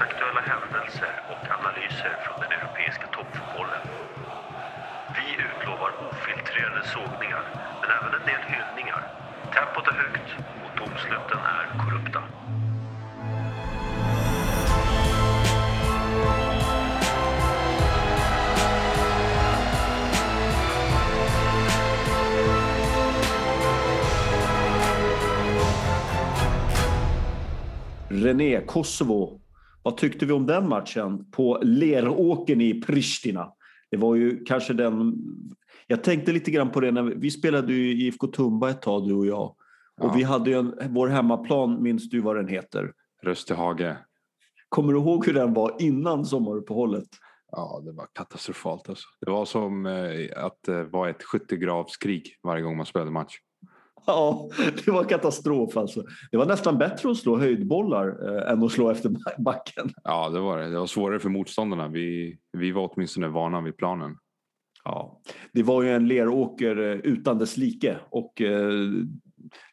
dagsaktuella 0.00 0.40
händelser 0.40 1.14
och 1.30 1.42
analyser 1.58 2.16
från 2.24 2.40
den 2.40 2.52
europeiska 2.58 3.06
toppfotbollen. 3.06 3.82
Vi 5.16 5.26
utlovar 5.48 5.92
ofiltrerade 6.10 6.86
sågningar, 6.86 7.44
men 7.80 7.90
även 7.90 8.20
en 8.20 8.26
del 8.26 8.42
hyllningar. 8.52 9.02
Tempot 9.54 9.88
är 9.88 9.92
högt 9.92 10.28
och 10.64 10.78
domsluten 10.78 11.38
är 11.38 11.78
korrupta. 11.78 12.22
René, 28.08 28.60
Kosovo. 28.66 29.39
Vad 29.82 29.96
tyckte 29.96 30.26
vi 30.26 30.32
om 30.32 30.46
den 30.46 30.68
matchen 30.68 31.30
på 31.30 31.58
Leråken 31.62 32.60
i 32.60 32.80
Pristina? 32.80 33.52
Det 33.90 33.96
var 33.96 34.14
ju 34.14 34.44
kanske 34.44 34.72
den... 34.72 35.14
Jag 35.86 36.04
tänkte 36.04 36.32
lite 36.32 36.50
grann 36.50 36.70
på 36.70 36.80
det 36.80 36.90
när 36.92 37.02
vi, 37.02 37.14
vi 37.16 37.30
spelade 37.30 37.72
ju 37.72 37.92
i 37.92 38.06
IFK 38.06 38.26
Tumba 38.26 38.70
ett 38.70 38.82
tag, 38.82 39.08
du 39.08 39.14
och 39.14 39.26
jag. 39.26 39.42
Och 39.42 39.56
Ja. 39.96 40.12
vi 40.16 40.22
hade 40.22 40.50
ju 40.50 40.56
en, 40.56 40.74
vår 40.94 41.08
hemmaplan, 41.08 41.82
minns 41.82 42.10
du 42.10 42.20
vad 42.20 42.36
den 42.36 42.48
heter? 42.48 42.92
Röstehage. 43.22 43.96
Kommer 44.68 44.92
du 44.92 44.98
ihåg 44.98 45.26
hur 45.26 45.34
den 45.34 45.54
var 45.54 45.76
innan 45.78 46.24
sommaruppehållet? 46.24 47.08
Ja, 47.52 47.82
det 47.84 47.92
var 47.92 48.06
katastrofalt 48.12 48.88
alltså. 48.88 49.08
Det 49.20 49.30
var 49.30 49.44
som 49.44 49.86
eh, 49.86 50.44
att 50.44 50.62
det 50.66 50.84
var 50.84 51.08
ett 51.08 51.22
skyttegravskrig 51.22 52.36
varje 52.42 52.62
gång 52.62 52.76
man 52.76 52.86
spelade 52.86 53.10
match. 53.10 53.36
Ja, 54.10 54.48
det 54.84 54.90
var 54.90 55.04
katastrof 55.04 55.76
alltså. 55.76 56.02
Det 56.30 56.36
var 56.36 56.46
nästan 56.46 56.78
bättre 56.78 57.10
att 57.10 57.16
slå 57.16 57.38
höjdbollar 57.38 58.06
eh, 58.46 58.52
än 58.52 58.62
att 58.62 58.72
slå 58.72 58.90
efter 58.90 59.10
backen. 59.38 59.90
Ja, 60.04 60.28
det 60.28 60.40
var 60.40 60.58
det. 60.58 60.68
Det 60.70 60.78
var 60.78 60.86
svårare 60.86 61.18
för 61.18 61.28
motståndarna. 61.28 61.88
Vi, 61.88 62.38
vi 62.52 62.72
var 62.72 62.90
åtminstone 62.94 63.28
vana 63.28 63.60
vid 63.60 63.76
planen. 63.76 64.16
Ja, 64.84 65.20
det 65.52 65.62
var 65.62 65.82
ju 65.82 65.90
en 65.90 66.08
leråker 66.08 66.76
eh, 66.78 66.92
utan 67.12 67.38
dess 67.38 67.56
like 67.56 67.96
och 68.10 68.40
eh, 68.42 68.70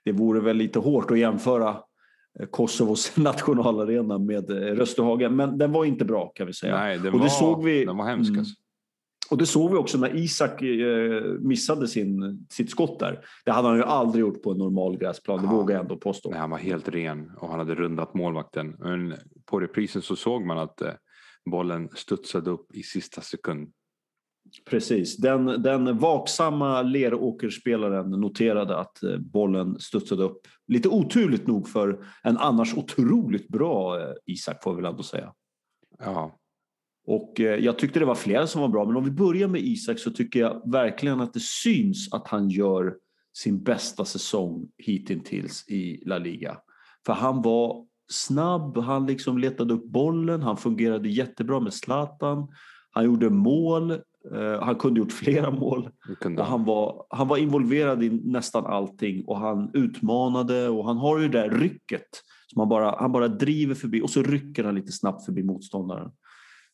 det 0.06 0.12
vore 0.12 0.40
väl 0.40 0.58
lite 0.58 0.80
hårt 0.80 1.12
att 1.12 1.20
jämföra 1.20 1.70
eh, 2.40 2.46
Kosovos 2.52 3.18
nationalarena 3.18 4.18
med 4.20 4.50
eh, 4.52 4.56
Rösthagen, 4.76 5.36
men 5.36 5.58
den 5.58 5.72
var 5.72 5.86
inte 5.86 6.06
bra 6.06 6.32
kan 6.36 6.48
vi 6.48 6.54
säga. 6.54 6.76
Nej, 6.78 6.98
den 6.98 7.08
Och 7.08 7.12
det 7.14 7.18
var, 7.20 7.28
såg 7.28 7.64
vi- 7.64 7.86
den 7.86 7.98
var 7.98 8.06
hemsk 8.06 8.30
Mm. 8.30 8.40
alltså. 8.40 8.56
Och 9.30 9.38
det 9.38 9.46
såg 9.46 9.72
vi 9.72 9.78
också 9.78 9.98
när 9.98 10.16
Isak 10.16 10.62
eh, 10.62 11.24
missade 11.40 11.88
sin, 11.88 12.46
sitt 12.50 12.70
skott 12.70 13.00
där. 13.00 13.20
Det 13.46 13.52
hade 13.52 13.68
han 13.68 13.78
ju 13.78 13.84
aldrig 13.84 14.22
gjort 14.22 14.44
på 14.44 14.52
en 14.52 14.58
normal 14.58 14.98
gräsplan, 14.98 15.38
det 15.42 15.46
Ja. 15.46 15.52
vågar 15.52 15.76
jag 15.76 15.82
ändå 15.82 15.98
påstå. 15.98 16.30
Nej, 16.30 16.40
han 16.40 16.50
var 16.50 16.58
helt 16.58 16.90
ren 16.90 17.32
och 17.38 17.50
han 17.50 17.60
hade 17.60 17.76
rundat 17.76 18.14
målvakten. 18.14 18.76
Men 18.80 19.14
på 19.46 19.60
reprisen 19.60 20.02
så 20.02 20.16
såg 20.16 20.46
man 20.46 20.58
att 20.58 20.82
eh, 20.82 20.92
bollen 21.52 21.90
studsade 21.96 22.50
upp 22.50 22.76
i 22.76 22.84
sista 22.84 23.22
sekund. 23.22 23.72
Precis, 24.70 25.18
den, 25.18 25.46
den 25.46 25.98
vaksamma 25.98 26.82
Leråkerspelaren 26.82 28.10
noterade 28.10 28.78
att 28.78 29.04
eh, 29.04 29.18
bollen 29.18 29.80
studsade 29.80 30.24
upp. 30.24 30.40
Lite 30.68 30.90
oturligt 30.90 31.48
nog 31.48 31.70
för 31.70 32.06
en 32.24 32.38
annars 32.38 32.74
otroligt 32.78 33.48
bra 33.48 34.00
Isak 34.26 34.64
får 34.64 34.72
vi 34.76 34.82
väl 34.82 34.92
ändå 34.92 35.04
säga. 35.04 35.34
Ja, 36.00 36.38
Och 37.08 37.40
eh, 37.40 37.56
jag 37.56 37.78
tyckte 37.78 38.00
det 38.00 38.06
var 38.06 38.16
flera 38.16 38.48
som 38.48 38.62
var 38.62 38.68
bra, 38.68 38.86
men 38.86 38.96
om 38.96 39.04
vi 39.04 39.12
börjar 39.12 39.48
med 39.48 39.62
Isak 39.62 40.00
så 40.00 40.12
tycker 40.12 40.40
jag 40.40 40.72
verkligen 40.72 41.22
att 41.22 41.34
det 41.34 41.40
syns 41.40 42.14
att 42.14 42.28
han 42.28 42.50
gör 42.50 42.96
sin 43.38 43.64
bästa 43.64 44.06
säsong 44.06 44.68
hittills 44.78 45.70
i 45.70 46.04
La 46.06 46.18
Liga. 46.18 46.58
För 47.06 47.14
han 47.14 47.42
var 47.42 47.86
snabb, 48.12 48.78
han 48.78 49.06
liksom 49.06 49.38
letade 49.38 49.74
upp 49.74 49.86
bollen, 49.86 50.42
han 50.42 50.58
fungerade 50.58 51.10
jättebra 51.10 51.60
med 51.60 51.74
Zlatan, 51.74 52.48
han 52.92 53.06
gjorde 53.06 53.30
mål, 53.30 53.92
eh, 53.92 54.62
han 54.62 54.76
kunde 54.76 55.00
gjort 55.00 55.12
flera 55.24 55.52
mål. 55.52 55.90
Och 56.10 56.24
han. 56.24 56.38
han, 56.38 56.66
var, 56.66 57.06
han 57.10 57.28
var 57.28 57.38
involverad 57.38 58.04
i 58.04 58.10
nästan 58.10 58.66
allting 58.66 59.24
och 59.26 59.40
han 59.40 59.72
utmanade 59.74 60.70
och 60.70 60.86
han 60.86 60.98
har 60.98 61.20
ju 61.20 61.28
det 61.28 61.42
där 61.42 61.50
rycket 61.50 62.08
som 62.48 62.60
han 62.60 62.70
bara, 62.70 62.96
han 63.00 63.12
bara 63.12 63.28
driver 63.28 63.76
förbi 63.76 64.02
och 64.02 64.10
så 64.10 64.24
rycker 64.24 64.64
han 64.64 64.76
lite 64.76 64.92
snabbt 64.92 65.26
förbi 65.26 65.44
motståndaren. 65.44 66.12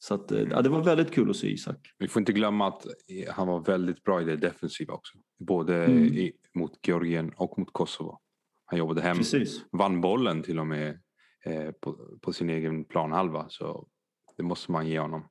Så 0.04 0.14
att, 0.14 0.32
eh, 0.32 0.42
ja, 0.52 0.62
det 0.62 0.70
var 0.70 0.84
väldigt 0.84 1.12
kul 1.12 1.30
att 1.30 1.36
se 1.36 1.48
Isak. 1.48 1.78
Vi 1.98 2.08
får 2.08 2.20
inte 2.20 2.34
glömma 2.34 2.68
att 2.68 2.86
eh, 2.86 3.34
han 3.34 3.48
var 3.48 3.60
väldigt 3.60 4.04
bra 4.04 4.22
i 4.22 4.26
det 4.26 4.36
defensiva 4.36 4.94
också. 4.94 5.18
Både 5.40 5.86
Mm. 5.86 6.04
i, 6.04 6.32
mot 6.54 6.88
Georgien 6.88 7.32
och 7.38 7.60
mot 7.60 7.74
Kosovo. 7.74 8.20
Han 8.66 8.80
jobbade 8.80 9.02
hem, 9.02 9.18
Precis. 9.18 9.66
vann 9.72 10.02
bollen 10.02 10.42
till 10.42 10.60
och 10.60 10.68
med 10.68 11.00
eh, 11.46 11.72
på, 11.72 12.18
på 12.22 12.34
sin 12.34 12.50
egen 12.50 12.86
planhalva. 12.86 13.46
Så 13.50 13.88
det 14.38 14.44
måste 14.44 14.72
man 14.72 14.88
ge 14.88 15.00
honom. 15.00 15.24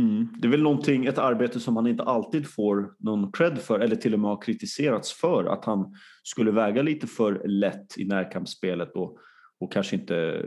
Mm. 0.00 0.28
Det 0.38 0.48
är 0.48 0.50
väl 0.50 0.62
någonting, 0.62 1.06
ett 1.06 1.18
arbete 1.18 1.60
som 1.60 1.76
han 1.76 1.86
inte 1.86 2.02
alltid 2.02 2.46
får 2.48 2.94
någon 2.98 3.32
cred 3.32 3.58
för 3.58 3.80
eller 3.80 3.96
till 3.96 4.14
och 4.14 4.20
med 4.20 4.30
har 4.30 4.42
kritiserats 4.42 5.12
för 5.12 5.44
att 5.44 5.64
han 5.64 5.94
skulle 6.22 6.50
väga 6.50 6.82
lite 6.82 7.06
för 7.06 7.42
lätt 7.48 7.98
i 7.98 8.04
närkampsspelet 8.04 8.92
och, 8.92 9.18
och 9.60 9.72
kanske 9.72 9.96
inte 9.96 10.46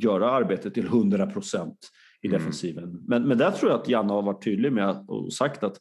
göra 0.00 0.30
arbetet 0.30 0.74
till 0.74 0.86
100 0.86 1.26
procent 1.26 1.78
i 2.22 2.26
Mm. 2.28 2.38
defensiven. 2.38 3.04
Men, 3.08 3.28
men 3.28 3.38
där 3.38 3.50
tror 3.50 3.70
jag 3.70 3.80
att 3.80 3.88
Janne 3.88 4.12
har 4.12 4.22
varit 4.22 4.44
tydlig 4.44 4.72
med 4.72 5.04
och 5.08 5.32
sagt 5.32 5.62
att 5.62 5.76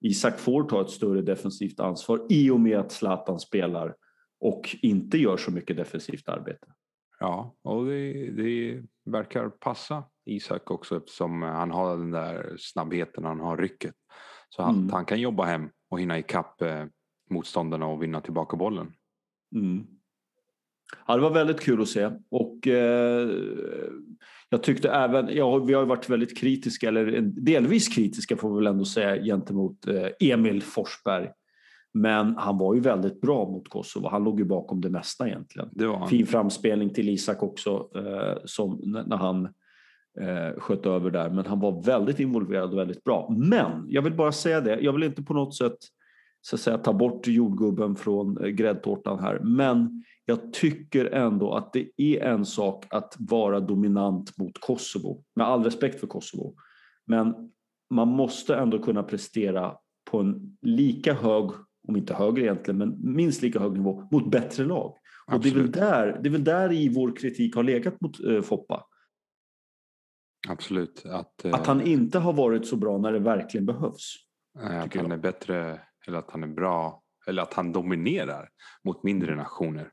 Isak 0.00 0.38
får 0.38 0.64
ta 0.64 0.80
ett 0.80 0.90
större 0.90 1.22
defensivt 1.22 1.80
ansvar 1.80 2.26
i 2.28 2.50
och 2.50 2.60
med 2.60 2.78
att 2.78 2.92
Zlatan 2.92 3.40
spelar 3.40 3.94
och 4.40 4.76
inte 4.82 5.18
gör 5.18 5.36
så 5.36 5.50
mycket 5.50 5.76
defensivt 5.76 6.28
arbete. 6.28 6.66
Ja, 7.18 7.54
och 7.62 7.86
det, 7.86 8.30
det 8.30 8.82
verkar 9.04 9.48
passa 9.48 10.04
Isak 10.26 10.70
också 10.70 10.96
eftersom 10.96 11.42
han 11.42 11.70
har 11.70 11.96
den 11.96 12.10
där 12.10 12.54
snabbheten, 12.58 13.24
han 13.24 13.40
har 13.40 13.56
rycket. 13.56 13.94
Så 14.48 14.62
han, 14.62 14.74
Mm. 14.74 14.90
han 14.92 15.04
kan 15.04 15.20
jobba 15.20 15.44
hem 15.44 15.68
och 15.90 16.00
hinna 16.00 16.18
ikapp 16.18 16.62
eh, 16.62 16.84
motståndarna 17.30 17.86
och 17.86 18.02
vinna 18.02 18.20
tillbaka 18.20 18.56
bollen. 18.56 18.92
Mm. 19.54 19.86
Ja, 21.06 21.16
det 21.16 21.22
var 21.22 21.30
väldigt 21.30 21.60
kul 21.60 21.82
att 21.82 21.88
se 21.88 22.10
och 22.30 22.66
eh, 22.66 23.28
jag 24.50 24.62
tyckte 24.62 24.90
även, 24.90 25.28
ja, 25.36 25.58
vi 25.58 25.74
har 25.74 25.84
varit 25.84 26.10
väldigt 26.10 26.38
kritiska, 26.38 26.88
eller 26.88 27.20
delvis 27.20 27.88
kritiska 27.88 28.36
får 28.36 28.50
vi 28.50 28.56
väl 28.56 28.66
ändå 28.66 28.84
säga 28.84 29.22
gentemot 29.24 29.86
eh, 29.86 30.30
Emil 30.30 30.62
Forsberg. 30.62 31.28
Men 31.94 32.36
han 32.36 32.58
var 32.58 32.74
ju 32.74 32.80
väldigt 32.80 33.20
bra 33.20 33.48
mot 33.48 33.68
Kosovo, 33.68 34.08
han 34.08 34.24
låg 34.24 34.38
ju 34.38 34.44
bakom 34.44 34.80
det 34.80 34.90
mesta 34.90 35.28
egentligen. 35.28 35.68
Det. 35.72 36.06
Fin 36.10 36.26
framspelning 36.26 36.90
till 36.90 37.08
Isak 37.08 37.42
också 37.42 37.88
eh, 37.94 38.38
som, 38.44 38.80
när 39.06 39.16
han 39.16 39.44
eh, 40.20 40.60
sköt 40.60 40.86
över 40.86 41.10
där. 41.10 41.30
Men 41.30 41.46
han 41.46 41.60
var 41.60 41.82
väldigt 41.82 42.20
involverad 42.20 42.72
och 42.72 42.78
väldigt 42.78 43.04
bra. 43.04 43.34
Men 43.38 43.84
jag 43.88 44.02
vill 44.02 44.14
bara 44.14 44.32
säga 44.32 44.60
det, 44.60 44.80
jag 44.80 44.92
vill 44.92 45.02
inte 45.02 45.22
på 45.22 45.34
något 45.34 45.56
sätt 45.56 45.76
så 46.40 46.56
att 46.56 46.60
säga, 46.60 46.78
ta 46.78 46.92
bort 46.92 47.26
jordgubben 47.26 47.96
från 47.96 48.44
eh, 48.44 48.48
gräddtårtan 48.48 49.18
här. 49.20 49.38
Men 49.38 50.04
jag 50.24 50.52
tycker 50.52 51.04
ändå 51.04 51.54
att 51.54 51.72
det 51.72 51.90
är 51.96 52.20
en 52.24 52.44
sak 52.46 52.86
att 52.90 53.16
vara 53.18 53.60
dominant 53.60 54.38
mot 54.38 54.60
Kosovo. 54.60 55.24
Med 55.36 55.46
all 55.46 55.64
respekt 55.64 56.00
för 56.00 56.06
Kosovo. 56.06 56.54
Men 57.06 57.34
man 57.90 58.08
måste 58.08 58.56
ändå 58.56 58.78
kunna 58.78 59.02
prestera 59.02 59.76
på 60.10 60.18
en 60.20 60.58
lika 60.62 61.14
hög, 61.14 61.50
om 61.88 61.96
inte 61.96 62.14
högre 62.14 62.42
egentligen, 62.42 62.78
men 62.78 63.14
minst 63.14 63.42
lika 63.42 63.60
hög 63.60 63.72
nivå 63.72 64.08
mot 64.12 64.30
bättre 64.30 64.64
lag. 64.64 64.96
Och 65.26 65.40
det 65.40 65.48
är, 65.48 65.54
väl 65.54 65.64
Absolut. 65.64 65.72
där, 65.72 66.20
det 66.22 66.28
är 66.28 66.32
väl 66.32 66.44
där 66.44 66.72
i 66.72 66.88
vår 66.94 67.16
kritik 67.16 67.54
har 67.54 67.62
legat 67.62 68.00
mot 68.00 68.24
eh, 68.24 68.40
Foppa. 68.42 68.86
Absolut. 70.48 71.06
Att, 71.06 71.44
eh, 71.44 71.54
Att 71.54 71.66
han 71.66 71.80
inte 71.80 72.18
har 72.18 72.32
varit 72.32 72.66
så 72.66 72.76
bra 72.76 72.98
när 72.98 73.12
det 73.12 73.18
verkligen 73.18 73.66
behövs. 73.66 74.14
eh, 74.58 74.64
att 74.82 74.94
han 74.94 75.04
jag. 75.04 75.12
är 75.12 75.18
bättre 75.18 75.80
eller 76.06 76.18
att 76.18 76.30
han 76.30 76.42
är 76.42 76.48
bra 76.48 77.02
eller 77.28 77.42
att 77.42 77.54
han 77.54 77.72
dominerar 77.72 78.48
mot 78.84 79.02
mindre 79.02 79.36
nationer. 79.36 79.90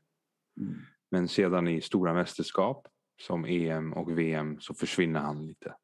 Mm. 0.58 0.74
Men 1.10 1.28
sedan 1.28 1.68
i 1.68 1.80
stora 1.80 2.14
mästerskap 2.14 2.88
som 3.20 3.44
EM 3.44 3.92
och 3.92 4.18
VM 4.18 4.56
så 4.60 4.74
försvinner 4.74 5.20
han 5.20 5.46
lite. 5.46 5.74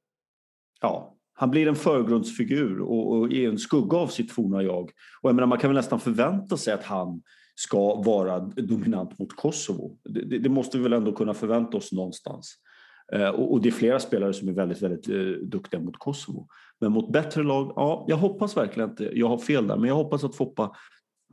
Ja, 0.81 1.17
han 1.33 1.51
blir 1.51 1.69
en 1.69 1.77
förgrundsfigur 1.77 2.81
och, 2.81 3.13
och 3.13 3.33
är 3.33 3.49
en 3.49 3.59
skugga 3.59 3.97
av 3.97 4.07
sitt 4.07 4.33
forna 4.33 4.63
jag. 4.63 4.85
Och 5.23 5.29
jag 5.29 5.35
menar, 5.35 5.47
man 5.47 5.59
kan 5.59 5.71
väl 5.71 5.77
nästan 5.77 6.01
förvänta 6.01 6.57
sig 6.57 6.75
att 6.75 6.85
han 6.85 7.23
ska 7.55 8.03
vara 8.03 8.41
dominant 8.41 9.19
mot 9.19 9.37
Kosovo. 9.37 9.99
Det, 10.05 10.25
det, 10.25 10.39
det 10.39 10.49
måste 10.49 10.77
vi 10.79 10.83
väl 10.83 10.93
ändå 10.93 11.13
kunna 11.13 11.35
förvänta 11.35 11.77
oss 11.77 11.93
någonstans. 11.93 12.55
Eh, 13.13 13.29
och, 13.29 13.53
och 13.53 13.63
det 13.63 13.69
är 13.69 13.73
flera 13.73 14.01
spelare 14.01 14.33
som 14.33 14.49
är 14.49 14.53
väldigt, 14.53 14.83
väldigt 14.83 15.09
eh, 15.09 15.47
duktiga 15.49 15.81
mot 15.81 15.99
Kosovo. 15.99 16.49
Men 16.81 16.93
mot 16.93 17.13
bättre 17.13 17.43
lag, 17.43 17.73
ja, 17.77 18.05
jag 18.09 18.17
hoppas 18.17 18.57
verkligen 18.57 18.91
inte, 18.91 19.11
jag 19.19 19.29
har 19.29 19.39
fel 19.39 19.67
där, 19.67 19.77
men 19.77 19.89
jag 19.89 19.97
hoppas 19.97 20.25
att 20.25 20.37
Foppa 20.37 20.77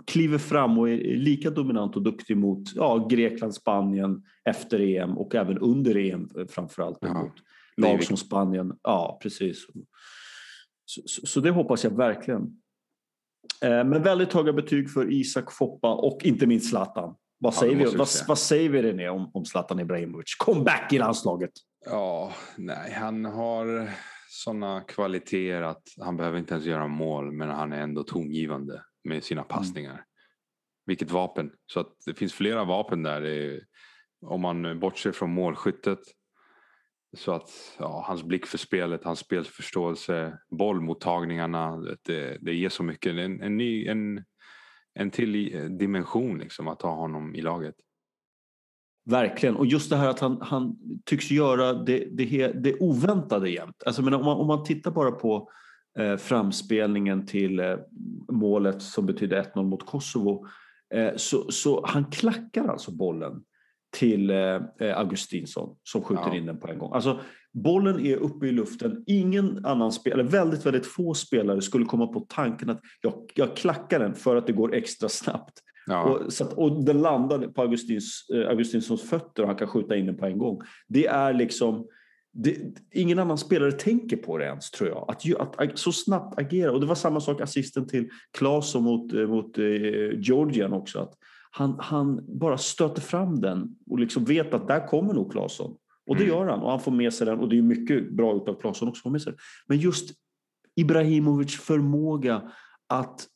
kliver 0.07 0.37
fram 0.37 0.79
och 0.79 0.89
är 0.89 0.97
lika 1.17 1.49
dominant 1.49 1.95
och 1.95 2.01
duktig 2.01 2.37
mot 2.37 2.75
ja, 2.75 3.07
Grekland, 3.09 3.53
Spanien 3.55 4.23
efter 4.49 4.79
EM 4.79 5.17
och 5.17 5.35
även 5.35 5.57
under 5.57 5.97
EM 5.97 6.29
framförallt. 6.49 6.97
Ja, 7.01 7.13
mot 7.13 7.33
lag 7.77 8.03
som 8.03 8.17
Spanien. 8.17 8.73
Ja, 8.83 9.19
precis. 9.21 9.65
Så, 10.85 11.01
så, 11.05 11.27
så 11.27 11.39
det 11.39 11.51
hoppas 11.51 11.83
jag 11.83 11.91
verkligen. 11.97 12.41
Eh, 13.63 13.69
Men 13.69 14.03
väldigt 14.03 14.33
höga 14.33 14.53
betyg 14.53 14.89
för 14.89 15.11
Isak 15.13 15.51
Foppa 15.51 15.93
och 15.93 16.19
inte 16.23 16.47
minst 16.47 16.69
Zlatan. 16.69 17.15
Vad 17.39 17.53
Ja, 17.53 17.59
säger, 17.59 17.75
vi, 17.75 17.97
vad, 17.97 18.07
vad 18.27 18.37
säger 18.37 18.69
vi 18.69 18.81
René 18.81 19.09
om, 19.09 19.31
om 19.33 19.45
Zlatan 19.45 19.79
Ibrahimovic? 19.79 20.35
Comeback 20.37 20.93
i 20.93 20.97
landslaget! 20.97 21.51
Ja, 21.85 22.31
nej, 22.57 22.91
han 22.91 23.25
har 23.25 23.89
sådana 24.29 24.81
kvaliteter 24.81 25.61
att 25.61 25.83
han 26.01 26.17
behöver 26.17 26.39
inte 26.39 26.53
ens 26.53 26.65
göra 26.65 26.87
mål 26.87 27.31
men 27.31 27.49
han 27.49 27.73
är 27.73 27.81
ändå 27.81 28.03
tongivande 28.03 28.83
med 29.03 29.23
sina 29.23 29.43
passningar. 29.43 29.91
Mm. 29.91 30.03
Vilket 30.85 31.11
vapen. 31.11 31.51
Så 31.65 31.79
att 31.79 31.95
det 32.05 32.13
finns 32.13 32.33
flera 32.33 32.63
vapen 32.63 33.03
där. 33.03 33.21
Är, 33.21 33.63
om 34.21 34.41
man 34.41 34.79
bortser 34.79 35.11
från 35.11 35.33
målskyttet. 35.33 35.99
Så 37.17 37.31
att 37.31 37.49
ja, 37.79 38.03
hans 38.07 38.23
blick 38.23 38.45
för 38.45 38.57
spelet, 38.57 39.03
hans 39.03 39.19
spelförståelse, 39.19 40.37
bollmottagningarna. 40.49 41.77
Det, 42.03 42.37
det 42.41 42.53
ger 42.53 42.69
så 42.69 42.83
mycket. 42.83 43.11
En, 43.11 43.41
en, 43.41 43.57
ny, 43.57 43.87
en, 43.87 44.23
en 44.93 45.11
till 45.11 45.77
dimension 45.77 46.39
liksom 46.39 46.67
att 46.67 46.81
ha 46.81 46.95
honom 46.95 47.35
i 47.35 47.41
laget. 47.41 47.75
Verkligen, 49.05 49.55
och 49.55 49.65
just 49.65 49.89
det 49.89 49.95
här 49.95 50.09
att 50.09 50.19
han, 50.19 50.41
han 50.41 50.77
tycks 51.05 51.31
göra 51.31 51.73
det, 51.73 52.07
det, 52.11 52.47
det 52.47 52.79
oväntade 52.79 53.49
jämt. 53.49 53.83
Alltså, 53.85 54.01
men 54.01 54.13
om, 54.13 54.25
man, 54.25 54.37
om 54.37 54.47
man 54.47 54.63
tittar 54.63 54.91
bara 54.91 55.11
på 55.11 55.51
framspelningen 56.17 57.25
till 57.25 57.59
eh, 57.59 57.75
målet 58.31 58.81
som 58.81 59.05
betyder 59.05 59.43
1-0 59.43 59.63
mot 59.63 59.85
Kosovo 59.85 60.45
eh, 60.93 61.11
så, 61.15 61.51
så 61.51 61.85
han 61.85 62.05
klackar 62.05 62.67
alltså 62.67 62.91
bollen 62.91 63.43
till 63.91 64.29
eh, 64.29 64.37
eh, 64.79 64.97
Augustinsson 64.97 65.75
som 65.83 66.01
skjuter 66.01 66.27
ja. 66.27 66.35
in 66.35 66.45
den 66.45 66.59
på 66.59 66.67
en 66.67 66.79
gång. 66.79 66.93
Alltså, 66.93 67.19
bollen 67.53 67.99
är 67.99 68.15
uppe 68.15 68.47
i 68.47 68.51
luften. 68.51 69.03
Ingen 69.07 69.65
annan 69.65 69.91
spelare, 69.91 70.23
väldigt, 70.27 70.65
väldigt 70.65 70.85
få 70.85 71.13
spelare 71.13 71.61
skulle 71.61 71.85
komma 71.85 72.07
på 72.07 72.19
tanken 72.19 72.69
att 72.69 72.81
jag, 73.01 73.13
jag 73.35 73.55
klackar 73.55 73.99
den 73.99 74.15
för 74.15 74.35
att 74.35 74.47
det 74.47 74.53
går 74.53 74.75
extra 74.75 75.09
snabbt. 75.09 75.53
Ja. 75.85 76.03
Och, 76.03 76.33
så 76.33 76.43
att, 76.43 76.53
och 76.53 76.85
den 76.85 77.01
landar 77.01 77.47
på 77.47 77.61
Augustins, 77.61 78.25
eh, 78.33 78.49
Augustinssons 78.49 79.09
fötter 79.09 79.43
och 79.43 79.49
han 79.49 79.57
kan 79.57 79.67
skjuta 79.67 79.95
in 79.95 80.05
den 80.05 80.17
på 80.17 80.25
en 80.25 80.37
gång. 80.37 80.61
Det 80.87 81.07
är 81.07 81.33
liksom... 81.33 81.87
Det, 82.33 82.57
ingen 82.91 83.19
annan 83.19 83.37
spelare 83.37 83.71
tänker 83.71 84.17
på 84.17 84.37
det 84.37 84.45
ens, 84.45 84.71
tror 84.71 84.89
jag. 84.89 85.05
Att, 85.07 85.35
att, 85.39 85.61
att, 85.61 85.79
så 85.79 85.91
snabbt 85.91 86.39
agera. 86.39 86.71
Och 86.71 86.79
det 86.79 86.85
var 86.85 86.95
samma 86.95 87.19
sak 87.19 87.41
assisten 87.41 87.87
till 87.87 88.09
Claesson 88.37 88.83
mot, 88.83 89.13
eh, 89.13 89.27
mot 89.27 89.57
eh, 89.57 89.65
Georgian 90.19 90.73
också. 90.73 90.99
Att 90.99 91.13
han, 91.51 91.75
han 91.79 92.39
bara 92.39 92.57
stöter 92.57 93.01
fram 93.01 93.41
den 93.41 93.75
och 93.89 93.99
liksom 93.99 94.25
vet 94.25 94.53
att 94.53 94.67
där 94.67 94.87
kommer 94.87 95.13
nog 95.13 95.31
Claesson. 95.31 95.77
Och 96.07 96.15
det 96.15 96.23
mm. 96.23 96.35
gör 96.35 96.45
han. 96.45 96.59
Och 96.59 96.69
han 96.69 96.79
får 96.79 96.91
med 96.91 97.13
sig 97.13 97.25
den. 97.25 97.39
Och 97.39 97.49
det 97.49 97.57
är 97.57 97.61
mycket 97.61 98.11
bra 98.11 98.35
utav 98.35 98.59
Claesson 98.61 98.87
också. 98.87 99.09
Med 99.09 99.21
sig. 99.21 99.33
Men 99.67 99.77
just 99.77 100.11
Ibrahimovic 100.75 101.55
förmåga 101.55 102.51
att 102.87 103.27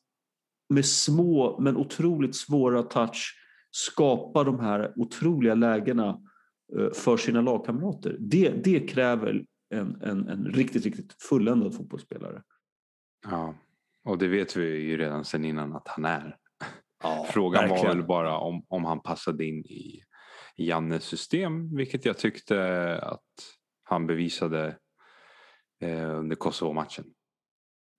med 0.70 0.86
små 0.86 1.60
men 1.60 1.78
otroligt 1.78 2.36
svåra 2.36 2.84
touch 2.84 3.36
skapa 3.72 4.44
de 4.44 4.60
här 4.60 4.94
otroliga 4.96 5.56
lägena 5.56 6.20
för 6.94 7.18
sina 7.18 7.42
lagkamrater. 7.42 8.18
Det, 8.20 8.50
det 8.50 8.80
kräver 8.80 9.46
en, 9.70 10.02
en, 10.02 10.30
en 10.30 10.46
riktigt, 10.46 10.86
riktigt 10.86 11.14
fulländad 11.14 11.76
fotbollsspelare. 11.76 12.44
Ja, 13.30 13.56
och 14.04 14.18
det 14.18 14.28
vet 14.28 14.56
vi 14.56 14.78
ju 14.78 14.98
redan 14.98 15.26
sedan 15.26 15.46
innan 15.46 15.76
att 15.76 15.88
han 15.88 16.06
är. 16.06 16.38
Ja, 17.04 17.28
Frågan 17.34 17.70
verkligen. 17.70 17.88
var 17.88 17.96
väl 17.96 18.08
bara 18.08 18.38
om, 18.38 18.66
om 18.68 18.86
han 18.86 19.02
passade 19.02 19.46
in 19.46 19.66
i, 19.66 20.02
i 20.56 20.68
Jannes 20.68 21.04
system, 21.04 21.76
vilket 21.76 22.06
jag 22.06 22.18
tyckte 22.18 23.00
att 23.02 23.22
han 23.84 24.08
bevisade 24.08 24.78
eh, 25.82 26.20
under 26.20 26.36
Kosovo-matchen. 26.36 27.06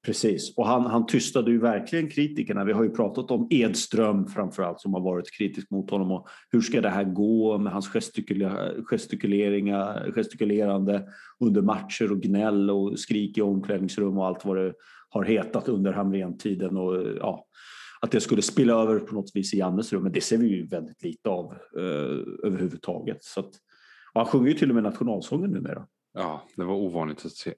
Precis, 0.06 0.56
och 0.56 0.66
han, 0.66 0.86
han 0.86 1.06
tystade 1.06 1.50
ju 1.50 1.58
verkligen 1.58 2.10
kritikerna. 2.10 2.64
Vi 2.64 2.72
har 2.72 2.82
ju 2.82 2.90
pratat 2.90 3.30
om 3.30 3.46
Edström 3.50 4.26
framförallt 4.26 4.80
som 4.80 4.94
har 4.94 5.00
varit 5.00 5.30
kritisk 5.30 5.70
mot 5.70 5.90
honom 5.90 6.12
och 6.12 6.28
hur 6.50 6.60
ska 6.60 6.80
det 6.80 6.88
här 6.88 7.04
gå 7.04 7.58
med 7.58 7.72
hans 7.72 7.88
gestikuleringar, 8.84 10.12
gestikulerande 10.12 11.08
under 11.40 11.62
matcher 11.62 12.12
och 12.12 12.20
gnäll 12.20 12.70
och 12.70 12.98
skrik 12.98 13.38
i 13.38 13.42
omklädningsrum 13.42 14.18
och 14.18 14.26
allt 14.26 14.44
vad 14.44 14.56
det 14.56 14.74
har 15.08 15.24
hetat 15.24 15.68
under 15.68 15.92
Hamrén-tiden 15.92 16.76
och 16.76 17.02
ja, 17.18 17.46
att 18.00 18.10
det 18.10 18.20
skulle 18.20 18.42
spilla 18.42 18.74
över 18.74 18.98
på 18.98 19.14
något 19.14 19.30
vis 19.34 19.54
i 19.54 19.58
Jannes 19.58 19.92
rum. 19.92 20.02
Men 20.02 20.12
det 20.12 20.20
ser 20.20 20.38
vi 20.38 20.46
ju 20.46 20.66
väldigt 20.66 21.02
lite 21.02 21.28
av 21.28 21.52
eh, 21.76 22.44
överhuvudtaget. 22.44 23.24
Så 23.24 23.40
att, 23.40 23.50
han 24.14 24.26
sjunger 24.26 24.48
ju 24.48 24.54
till 24.54 24.68
och 24.68 24.74
med 24.74 24.84
nationalsången 24.84 25.50
numera. 25.50 25.86
Ja, 26.14 26.42
det 26.56 26.64
var 26.64 26.74
ovanligt 26.74 27.26
att 27.26 27.32
se. 27.32 27.54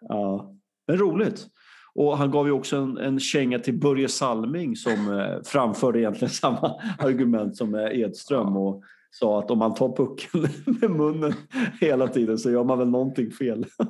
Ja, 0.00 0.54
men 0.86 0.96
roligt. 0.96 1.46
Och 1.94 2.18
han 2.18 2.30
gav 2.30 2.46
ju 2.46 2.52
också 2.52 2.76
en, 2.76 2.98
en 2.98 3.20
känga 3.20 3.58
till 3.58 3.78
Börje 3.78 4.08
Salming 4.08 4.76
som 4.76 5.18
eh, 5.18 5.42
framförde 5.44 6.00
egentligen 6.00 6.30
samma 6.34 6.80
argument 6.98 7.56
som 7.56 7.74
eh, 7.74 8.00
Edström 8.00 8.56
och 8.56 8.82
sa 9.10 9.38
att 9.38 9.50
om 9.50 9.58
man 9.58 9.74
tar 9.74 9.96
pucken 9.96 10.48
med 10.80 10.90
munnen 10.90 11.32
hela 11.80 12.08
tiden 12.08 12.38
så 12.38 12.50
gör 12.50 12.64
man 12.64 12.78
väl 12.78 12.90
någonting 12.90 13.30
fel. 13.30 13.66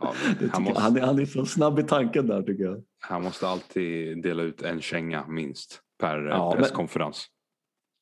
Ja, 0.00 0.14
han, 0.52 0.62
måste, 0.62 0.80
han, 0.80 0.96
är, 0.96 1.00
han 1.00 1.18
är 1.18 1.26
så 1.26 1.46
snabb 1.46 1.78
i 1.78 1.82
tanken 1.82 2.26
där 2.26 2.42
tycker 2.42 2.64
jag. 2.64 2.82
Han 3.00 3.22
måste 3.22 3.48
alltid 3.48 4.22
dela 4.22 4.42
ut 4.42 4.62
en 4.62 4.80
känga 4.80 5.26
minst 5.26 5.80
per 6.00 6.26
eh, 6.26 6.28
ja, 6.28 6.52
presskonferens. 6.56 7.26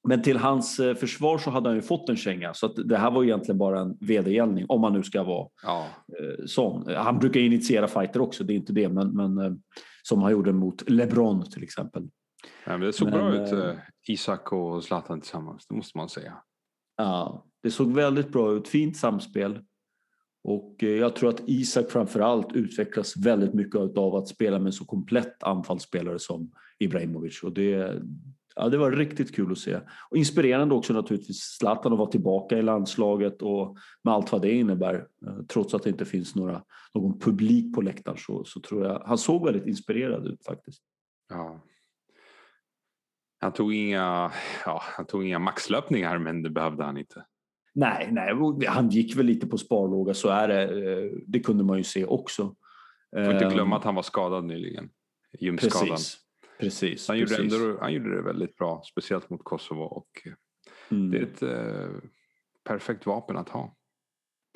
Men 0.09 0.23
till 0.23 0.37
hans 0.37 0.81
eh, 0.81 0.95
försvar 0.95 1.39
så 1.39 1.51
hade 1.51 1.69
han 1.69 1.77
ju 1.77 1.83
fått 1.83 2.09
en 2.09 2.17
känga 2.17 2.55
så 2.55 2.67
att 2.67 2.73
det 2.77 2.99
här 2.99 3.11
var 3.11 3.25
egentligen 3.25 3.59
bara 3.59 3.81
en 3.81 3.97
vedergällning 4.01 4.67
om 4.69 4.81
man 4.81 4.93
nu 4.93 5.03
ska 5.03 5.23
vara 5.23 5.49
ja. 5.63 5.87
Eh, 6.09 6.45
sån. 6.47 6.95
Han 6.95 7.19
brukar 7.19 7.41
initiera 7.41 7.89
fighter 7.89 8.21
också, 8.21 8.45
det 8.45 8.53
är 8.53 8.57
inte 8.57 8.73
det, 8.73 8.89
men, 8.89 9.17
men 9.17 9.39
eh, 9.39 9.53
som 10.03 10.23
han 10.23 10.33
gjorde 10.33 10.53
mot 10.53 10.91
LeBron 10.91 11.51
till 11.51 11.63
exempel. 11.63 12.09
Ja, 12.67 12.79
det 12.79 12.93
såg 12.93 13.11
men, 13.11 13.19
bra 13.19 13.35
ut, 13.35 13.79
Isak 14.09 14.53
och 14.53 14.85
Zlatan 14.85 15.21
tillsammans, 15.21 15.67
det 15.67 15.75
måste 15.75 15.99
man 15.99 16.09
säga. 16.09 16.33
Ja, 16.97 17.47
det 17.63 17.71
såg 17.71 17.93
väldigt 17.93 18.33
bra 18.33 18.53
ut, 18.53 18.69
fint 18.69 18.97
samspel. 18.97 19.59
Och 20.45 20.77
jag 20.79 21.17
tror 21.17 21.31
att 21.31 21.43
Isak 21.47 21.91
framförallt 21.91 22.53
utvecklas 22.53 23.17
väldigt 23.17 23.55
mycket 23.55 23.99
av 23.99 24.15
att 24.15 24.29
spela 24.29 24.59
med 24.59 24.67
en 24.67 24.73
så 24.73 24.85
komplett 24.85 25.43
anfallsspelare 25.43 26.19
som 26.19 26.51
Ibrahimovic. 26.79 27.43
Och 27.43 27.53
det, 27.53 28.03
ja, 28.57 28.69
det 28.69 28.79
var 28.79 28.91
riktigt 28.91 29.37
kul 29.37 29.53
att 29.53 29.59
se. 29.59 29.81
Och 30.11 30.17
inspirerande 30.17 30.75
också 30.75 30.93
naturligtvis 30.93 31.41
Zlatan 31.41 31.93
att 31.93 31.99
vara 31.99 32.11
tillbaka 32.11 32.59
i 32.59 32.63
landslaget 32.63 33.43
och 33.43 33.77
med 34.05 34.15
allt 34.15 34.33
vad 34.33 34.43
det 34.43 34.55
innebär. 34.55 34.95
Eh, 35.27 35.45
trots 35.49 35.75
att 35.75 35.83
det 35.83 35.91
inte 35.91 36.05
finns 36.05 36.35
några, 36.35 36.63
någon 36.95 37.19
publik 37.19 37.75
på 37.75 37.81
läktaren 37.81 38.19
så, 38.19 38.45
så 38.45 38.61
tror 38.61 38.87
jag 38.87 39.03
han 39.07 39.19
såg 39.19 39.45
väldigt 39.45 39.67
inspirerad 39.67 40.27
ut 40.27 40.45
faktiskt. 40.45 40.83
Ja. 41.29 41.61
Han 43.41 43.53
tog 43.53 43.75
inga, 43.75 44.33
ja, 44.65 44.83
han 44.83 45.07
tog 45.07 45.25
inga 45.25 45.39
maxlöpningar 45.39 46.19
men 46.19 46.43
det 46.43 46.51
behövde 46.51 46.85
han 46.85 46.99
inte. 46.99 47.25
Nej, 47.75 48.09
nej, 48.13 48.35
han 48.67 48.89
gick 48.89 49.17
väl 49.17 49.27
lite 49.27 49.47
på 49.47 49.59
sparlåga, 49.59 50.15
så 50.15 50.29
är 50.29 50.49
det. 50.49 50.63
Eh, 50.63 51.11
det 51.27 51.41
kunde 51.41 51.65
man 51.65 51.79
ju 51.79 51.85
se 51.85 52.05
också. 52.05 52.55
Får 53.17 53.33
inte 53.33 53.45
glömma 53.45 53.77
att 53.77 53.85
han 53.85 53.95
var 53.95 54.03
skadad 54.03 54.45
nyligen. 54.45 54.91
Ljumskadan. 55.41 55.89
Precis. 55.89 56.30
Precis. 56.61 57.09
Han, 57.09 57.19
precis. 57.19 57.39
Gjorde 57.39 57.57
ändå, 57.57 57.79
han 57.81 57.93
gjorde 57.93 58.17
det 58.17 58.23
väldigt 58.23 58.57
bra, 58.57 58.83
speciellt 58.91 59.31
mot 59.31 59.45
Kosovo. 59.45 59.83
Och 59.83 60.09
mm. 60.91 61.11
Det 61.11 61.19
är 61.19 61.23
ett 61.23 61.43
eh, 61.43 62.11
perfekt 62.65 63.07
vapen 63.07 63.37
att 63.37 63.49
ha. 63.49 63.77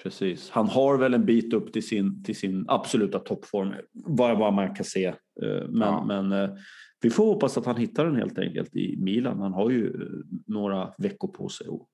Precis. 0.03 0.51
Han 0.51 0.69
har 0.69 0.99
väl 0.99 1.15
en 1.15 1.25
bit 1.25 1.55
upp 1.55 1.73
till 1.73 1.87
sin, 1.87 2.25
till 2.25 2.37
sin 2.37 2.65
absoluta 2.69 3.19
toppform, 3.19 3.75
vad, 3.93 4.39
vad 4.39 4.53
man 4.53 4.75
kan 4.75 4.85
se. 4.85 5.07
Eh, 5.07 5.15
men, 5.69 5.81
ja. 5.81 6.05
men 6.05 6.33
eh, 6.33 6.51
vi 7.01 7.11
får 7.11 7.25
hoppas 7.27 7.59
att 7.59 7.67
han 7.67 7.77
hittar 7.77 8.07
den 8.07 8.17
helt 8.17 8.39
enkelt 8.39 8.77
i 8.77 8.97
Milan. 8.97 9.41
Han 9.41 9.53
har 9.53 9.71
ju 9.71 10.11
några 10.47 10.95
veckor 10.99 11.29
på 11.29 11.49
sig 11.49 11.67
att 11.69 11.89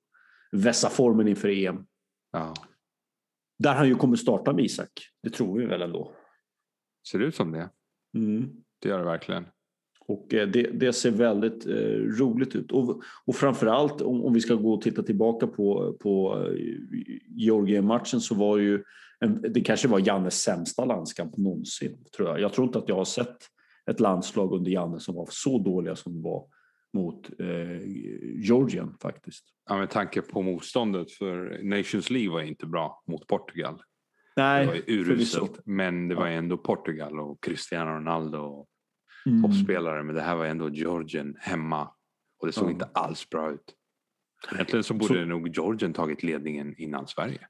vässa 0.51 0.89
formen 0.89 1.27
inför 1.27 1.49
EM. 1.49 1.85
Ja. 2.31 2.53
Där 3.59 3.75
han 3.75 3.87
ju 3.87 3.95
kommer 3.95 4.15
starta 4.15 4.53
med 4.53 4.65
Isak. 4.65 4.91
Det 5.23 5.29
tror 5.29 5.59
vi 5.59 5.65
väl 5.65 5.81
ändå. 5.81 6.13
Ser 7.11 7.19
det 7.19 7.25
ut 7.25 7.35
som 7.35 7.51
det? 7.51 7.69
Mm. 8.15 8.49
Det 8.79 8.89
gör 8.89 8.99
det 8.99 9.05
verkligen. 9.05 9.45
Och 10.07 10.33
eh, 10.33 10.47
det, 10.47 10.63
det 10.63 10.93
ser 10.93 11.11
väldigt 11.11 11.65
eh, 11.65 11.73
roligt 12.19 12.55
ut. 12.55 12.71
Och, 12.71 13.01
och 13.25 13.35
framförallt 13.35 14.01
om, 14.01 14.25
om 14.25 14.33
vi 14.33 14.41
ska 14.41 14.55
gå 14.55 14.73
och 14.73 14.81
titta 14.81 15.03
tillbaka 15.03 15.47
på, 15.47 15.97
på 15.99 16.45
eh, 16.47 17.15
Georgien-matchen 17.27 18.21
så 18.21 18.35
var 18.35 18.57
ju 18.57 18.83
en, 19.19 19.41
det 19.41 19.61
kanske 19.61 19.87
var 19.87 20.07
Jannes 20.07 20.41
sämsta 20.41 20.85
landskamp 20.85 21.37
någonsin. 21.37 21.97
Tror 22.17 22.29
jag. 22.29 22.39
jag 22.39 22.53
tror 22.53 22.67
inte 22.67 22.79
att 22.79 22.89
jag 22.89 22.95
har 22.95 23.05
sett 23.05 23.37
ett 23.91 23.99
landslag 23.99 24.53
under 24.53 24.71
Janne 24.71 24.99
som 24.99 25.15
var 25.15 25.27
så 25.29 25.57
dåliga 25.57 25.95
som 25.95 26.13
det 26.13 26.21
var 26.21 26.45
mot 26.93 27.29
eh, 27.39 27.87
Georgien 28.35 28.93
faktiskt. 29.01 29.45
Ja, 29.69 29.77
med 29.77 29.89
tanke 29.89 30.21
på 30.21 30.41
motståndet 30.41 31.11
för 31.11 31.59
Nations 31.63 32.09
League 32.09 32.31
var 32.31 32.41
inte 32.41 32.65
bra 32.65 33.03
mot 33.07 33.27
Portugal. 33.27 33.81
Nej, 34.35 34.65
det 34.65 34.71
var 34.71 34.81
uruselt, 34.87 35.59
men 35.65 36.07
det 36.07 36.15
var 36.15 36.27
ändå 36.27 36.57
Portugal 36.57 37.19
och 37.19 37.43
Cristiano 37.43 37.91
Ronaldo 37.91 38.37
och 38.37 38.67
mm. 39.25 39.43
toppspelare. 39.43 40.03
Men 40.03 40.15
det 40.15 40.21
här 40.21 40.35
var 40.35 40.45
ändå 40.45 40.69
Georgien 40.69 41.35
hemma. 41.39 41.89
Och 42.39 42.47
det 42.47 42.53
såg 42.53 42.63
mm. 42.63 42.73
inte 42.73 42.89
alls 42.93 43.29
bra 43.29 43.51
ut. 43.51 43.75
Egentligen 44.53 44.83
så 44.83 44.93
borde 44.93 45.13
så... 45.13 45.25
nog 45.25 45.47
Georgien 45.47 45.93
tagit 45.93 46.23
ledningen 46.23 46.75
innan 46.77 47.07
Sverige. 47.07 47.47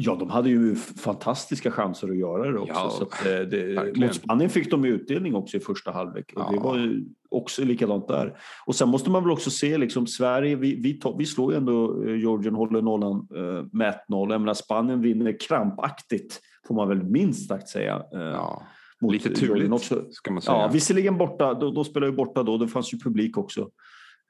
Ja, 0.00 0.14
de 0.14 0.30
hade 0.30 0.48
ju 0.48 0.74
fantastiska 0.74 1.70
chanser 1.70 2.08
att 2.08 2.16
göra 2.16 2.52
det 2.52 2.58
också. 2.58 2.72
Ja, 2.74 2.90
så 2.90 3.02
att, 3.02 3.26
eh, 3.26 3.40
det, 3.40 3.96
mot 3.96 4.14
Spanien 4.14 4.50
fick 4.50 4.70
de 4.70 4.84
utdelning 4.84 5.34
också 5.34 5.56
i 5.56 5.60
första 5.60 5.90
halvlek. 5.90 6.32
Och 6.36 6.52
det 6.52 6.56
Ja. 6.56 6.62
var 6.62 6.78
ju 6.78 7.04
också 7.30 7.64
likadant 7.64 8.08
där. 8.08 8.38
Och 8.66 8.74
sen 8.74 8.88
måste 8.88 9.10
man 9.10 9.22
väl 9.22 9.32
också 9.32 9.50
se, 9.50 9.78
liksom, 9.78 10.06
Sverige, 10.06 10.56
vi, 10.56 10.74
vi, 10.74 11.00
vi 11.18 11.26
slår 11.26 11.52
ju 11.52 11.58
ändå 11.58 12.04
eh, 12.04 12.16
Georgien, 12.16 12.54
håller 12.54 12.82
nollan 12.82 13.28
eh, 13.34 13.66
med 13.72 13.94
1-0. 14.08 14.32
Jag 14.32 14.40
menar, 14.40 14.54
Spanien 14.54 15.00
vinner 15.00 15.40
krampaktigt, 15.40 16.40
får 16.68 16.74
man 16.74 16.88
väl 16.88 17.02
minst 17.02 17.48
sagt 17.48 17.68
säga. 17.68 18.02
Ja. 18.12 18.62
Mot 19.00 19.12
Lite 19.12 19.30
turligt 19.30 19.72
också. 19.72 20.06
ska 20.10 20.30
man 20.32 20.42
säga. 20.42 20.56
Ja, 20.56 20.70
visserligen 20.72 21.18
borta, 21.18 21.54
då, 21.54 21.70
då 21.70 21.84
spelade 21.84 22.10
ju 22.10 22.16
borta 22.16 22.42
då, 22.42 22.58
det 22.58 22.68
fanns 22.68 22.94
ju 22.94 22.98
publik 22.98 23.38
också 23.38 23.70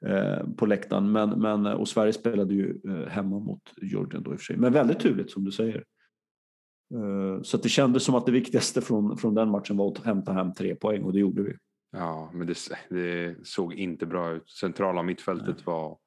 eh, 0.05 0.47
på 0.57 0.65
läktaren. 0.65 1.11
Men, 1.11 1.29
men, 1.29 1.65
och 1.65 1.87
Sverige 1.87 2.13
spelade 2.13 2.53
ju 2.53 2.79
eh, 2.87 3.09
hemma 3.09 3.39
mot 3.39 3.61
Georgien 3.81 4.23
då 4.23 4.31
i 4.31 4.35
och 4.35 4.39
för 4.39 4.45
sig. 4.45 4.57
Men 4.57 4.73
väldigt 4.73 4.99
turligt 4.99 5.31
som 5.31 5.43
du 5.45 5.51
säger. 5.51 5.83
Eh, 6.95 7.41
så 7.41 7.57
det 7.57 7.69
kändes 7.69 8.03
som 8.03 8.15
att 8.15 8.25
det 8.25 8.31
viktigaste 8.31 8.81
från, 8.81 9.17
från 9.17 9.35
den 9.35 9.49
matchen 9.49 9.77
var 9.77 9.91
att 9.91 10.05
hämta 10.05 10.33
hem 10.33 10.53
tre 10.53 10.75
poäng 10.75 11.03
och 11.03 11.13
det 11.13 11.19
gjorde 11.19 11.41
vi. 11.41 11.53
Ja, 11.91 12.31
men 12.33 12.47
det, 12.47 12.57
det 12.89 13.35
såg 13.47 13.73
inte 13.73 14.05
bra 14.05 14.31
ut. 14.31 14.49
Centrala 14.49 15.03
mittfältet 15.03 15.65
var, 15.65 15.97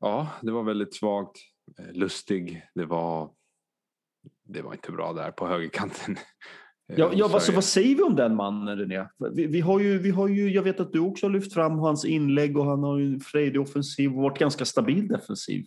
ja, 0.00 0.30
det 0.42 0.52
var 0.52 0.62
väldigt 0.62 0.94
svagt. 0.94 1.36
Eh, 1.78 1.92
Lustig, 1.92 2.62
det 2.74 2.84
var, 2.84 3.30
det 4.44 4.62
var 4.62 4.72
inte 4.72 4.92
bra 4.92 5.12
där 5.12 5.30
på 5.30 5.46
högerkanten. 5.46 6.16
Ja, 6.96 7.10
ja 7.14 7.28
vad, 7.28 7.42
så 7.42 7.46
Sverige. 7.46 7.54
vad 7.54 7.64
säger 7.64 7.96
vi 7.96 8.02
om 8.02 8.16
den 8.16 8.36
mannen 8.36 8.78
René? 8.78 9.08
Vi, 9.32 9.46
vi, 9.46 9.60
har 9.60 9.80
ju, 9.80 9.98
vi 9.98 10.10
har 10.10 10.28
ju, 10.28 10.50
jag 10.50 10.62
vet 10.62 10.80
att 10.80 10.92
du 10.92 10.98
också 10.98 11.26
har 11.26 11.30
lyft 11.30 11.54
fram 11.54 11.78
hans 11.78 12.04
inlägg 12.04 12.58
och 12.58 12.64
han 12.64 12.82
har 12.82 12.98
ju 12.98 13.14
en 13.14 13.20
frejdig 13.20 13.60
offensiv 13.60 14.10
och 14.16 14.22
varit 14.22 14.38
ganska 14.38 14.64
stabil 14.64 15.08
defensiv. 15.08 15.66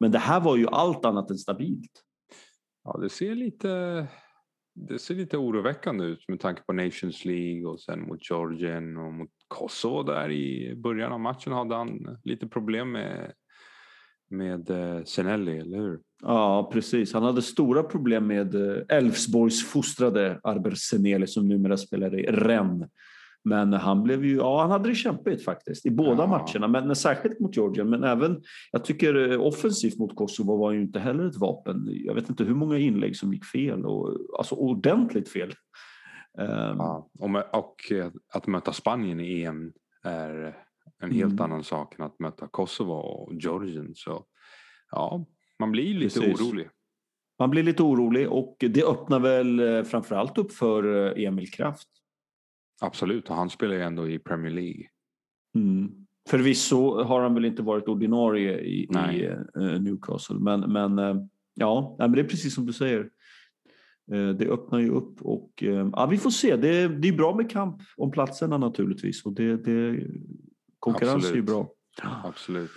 Men 0.00 0.10
det 0.10 0.18
här 0.18 0.40
var 0.40 0.56
ju 0.56 0.66
allt 0.66 1.04
annat 1.04 1.30
än 1.30 1.38
stabilt. 1.38 2.02
Ja, 2.84 2.98
det 3.02 3.08
ser 3.08 3.34
lite, 3.34 4.06
det 4.74 4.98
ser 4.98 5.14
lite 5.14 5.36
oroväckande 5.36 6.04
ut 6.04 6.28
med 6.28 6.40
tanke 6.40 6.62
på 6.62 6.72
Nations 6.72 7.24
League 7.24 7.66
och 7.66 7.80
sen 7.80 8.00
mot 8.00 8.30
Georgien 8.30 8.96
och 8.96 9.12
mot 9.12 9.30
Kosovo 9.48 10.02
där 10.02 10.30
i 10.30 10.74
början 10.76 11.12
av 11.12 11.20
matchen 11.20 11.52
hade 11.52 11.74
han 11.74 12.18
lite 12.24 12.46
problem 12.48 12.92
med, 12.92 13.32
med 14.32 14.70
eh, 14.70 15.04
Senelli, 15.04 15.58
eller 15.58 15.78
hur? 15.78 16.00
Ja, 16.22 16.70
precis. 16.72 17.12
Han 17.14 17.22
hade 17.22 17.42
stora 17.42 17.82
problem 17.82 18.26
med 18.26 18.54
eh, 18.54 18.82
Elfsborgs 18.96 19.64
fostrade 19.66 20.40
Arber 20.42 20.74
Seneli 20.74 21.26
som 21.26 21.48
numera 21.48 21.76
spelar 21.76 22.18
i 22.18 22.22
Rennes. 22.26 22.90
Men 23.44 23.72
han 23.72 24.02
blev 24.02 24.24
ju, 24.24 24.36
ja 24.36 24.60
han 24.60 24.70
hade 24.70 24.88
det 24.88 24.94
kämpigt 24.94 25.44
faktiskt 25.44 25.86
i 25.86 25.90
båda 25.90 26.22
Ja. 26.22 26.26
matcherna, 26.26 26.68
men 26.68 26.96
särskilt 26.96 27.40
mot 27.40 27.56
Georgien. 27.56 27.90
Men 27.90 28.04
även, 28.04 28.42
jag 28.72 28.84
tycker 28.84 29.32
eh, 29.32 29.40
offensivt 29.40 29.98
mot 29.98 30.16
Kosovo 30.16 30.56
var 30.56 30.72
ju 30.72 30.82
inte 30.82 31.00
heller 31.00 31.26
ett 31.26 31.36
vapen. 31.36 31.88
Jag 31.90 32.14
vet 32.14 32.28
inte 32.28 32.44
hur 32.44 32.54
många 32.54 32.78
inlägg 32.78 33.16
som 33.16 33.32
gick 33.32 33.44
fel 33.44 33.86
och 33.86 34.16
alltså 34.38 34.54
ordentligt 34.54 35.28
fel. 35.28 35.54
Ehm, 36.38 36.76
Ja, 36.78 37.10
och, 37.18 37.58
och 37.58 37.92
eh, 37.92 38.10
att 38.34 38.46
möta 38.46 38.72
Spanien 38.72 39.20
i 39.20 39.42
EM 39.42 39.72
är 40.04 40.56
en 41.02 41.10
helt 41.10 41.32
Mm. 41.32 41.44
annan 41.44 41.64
sak 41.64 41.98
än 41.98 42.04
att 42.04 42.18
möta 42.18 42.46
Kosovo 42.46 42.92
och 42.92 43.34
Georgien. 43.34 43.92
Så 43.94 44.24
ja, 44.90 45.26
man 45.58 45.72
blir 45.72 45.94
lite 45.94 46.20
Precis. 46.20 46.40
orolig. 46.40 46.68
Man 47.38 47.50
blir 47.50 47.62
lite 47.62 47.82
orolig 47.82 48.28
och 48.28 48.56
det 48.58 48.84
öppnar 48.84 49.20
väl 49.20 49.60
eh, 49.60 49.82
framförallt 49.82 50.38
upp 50.38 50.52
för 50.52 51.06
eh, 51.18 51.24
Emil 51.26 51.50
Kraft. 51.50 51.88
Absolut, 52.80 53.30
och 53.30 53.36
han 53.36 53.50
spelar 53.50 53.74
ju 53.74 53.82
ändå 53.82 54.08
i 54.08 54.18
Premier 54.18 54.52
League. 54.52 54.86
Mm. 55.54 55.90
Förvisso 56.28 57.02
har 57.02 57.20
han 57.22 57.34
väl 57.34 57.44
inte 57.44 57.62
varit 57.62 57.88
ordinarie 57.88 58.58
i, 58.60 58.82
i 58.82 59.26
eh, 59.26 59.80
Newcastle, 59.80 60.36
men, 60.38 60.60
men 60.60 60.98
ja, 61.54 61.96
men 61.98 62.12
det 62.12 62.20
är 62.20 62.24
precis 62.24 62.54
som 62.54 62.66
du 62.66 62.72
säger. 62.72 63.10
Det 64.38 64.46
öppnar 64.48 64.78
ju 64.78 64.90
upp 64.90 65.22
och 65.22 65.50
ja, 65.92 66.06
vi 66.10 66.18
får 66.18 66.30
se. 66.30 66.56
Det, 66.56 66.88
det 66.88 67.08
är 67.08 67.12
bra 67.16 67.36
med 67.36 67.50
kamp 67.50 67.82
om 67.96 68.10
platserna 68.10 68.58
naturligtvis 68.58 69.26
och 69.26 69.32
det, 69.32 69.56
det, 69.56 70.06
konkurrens 70.82 71.30
är 71.30 71.34
ju 71.34 71.40
Absolut. 71.40 71.46
bra. 71.46 71.68
Absolut. 72.24 72.70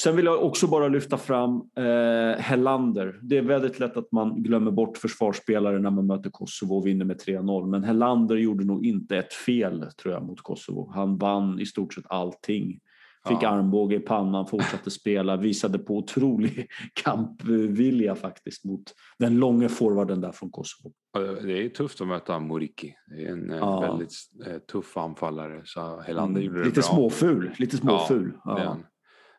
Sen 0.00 0.16
vill 0.16 0.24
jag 0.24 0.42
också 0.42 0.66
bara 0.66 0.88
lyfta 0.88 1.18
fram 1.18 1.62
eh, 1.76 2.40
Hellander. 2.40 3.18
Det 3.22 3.38
är 3.38 3.42
väldigt 3.42 3.80
lätt 3.80 3.96
att 3.96 4.12
man 4.12 4.42
glömmer 4.42 4.70
bort 4.70 4.96
försvarsspelare 4.98 5.78
när 5.78 5.90
man 5.90 6.06
möter 6.06 6.30
Kosovo 6.30 6.74
och 6.74 6.86
vinner 6.86 7.04
med 7.04 7.20
3-0. 7.20 7.66
Men 7.66 7.84
Hellander 7.84 8.36
gjorde 8.36 8.64
nog 8.64 8.86
inte 8.86 9.16
ett 9.16 9.32
fel 9.32 9.86
tror 10.02 10.14
jag 10.14 10.22
mot 10.22 10.40
Kosovo. 10.40 10.90
Han 10.94 11.18
vann 11.18 11.60
i 11.60 11.66
stort 11.66 11.94
sett 11.94 12.04
allting. 12.08 12.80
Fick 13.28 13.38
Ja. 13.42 13.48
armbåge 13.48 13.96
i 13.96 14.00
pannan, 14.00 14.46
fortsatte 14.46 14.90
spela, 14.90 15.36
visade 15.36 15.78
på 15.78 15.96
otrolig 15.98 16.66
kampvilja 17.02 18.14
faktiskt 18.14 18.64
mot 18.64 18.82
den 19.18 19.38
långa 19.38 19.68
forwarden 19.68 20.20
där 20.20 20.32
från 20.32 20.50
Kosovo. 20.50 20.92
Det 21.42 21.64
är 21.64 21.68
tufft 21.68 22.00
att 22.00 22.06
möta 22.08 22.38
Moriki. 22.38 22.94
Det 23.06 23.24
är 23.24 23.32
en 23.32 23.50
eh, 23.50 23.56
Ja. 23.56 23.80
väldigt 23.80 24.12
eh, 24.46 24.58
tuff 24.58 24.96
anfallare. 24.96 25.62
Så 25.64 26.00
Helander 26.00 26.40
gjorde 26.40 26.54
det 26.58 26.60
Mm. 26.62 26.68
Lite 26.68 26.80
bra. 26.80 26.88
småful. 26.96 27.50
Lite 27.58 27.76
småful. 27.76 28.32
Ja. 28.44 28.58
han. 28.64 28.84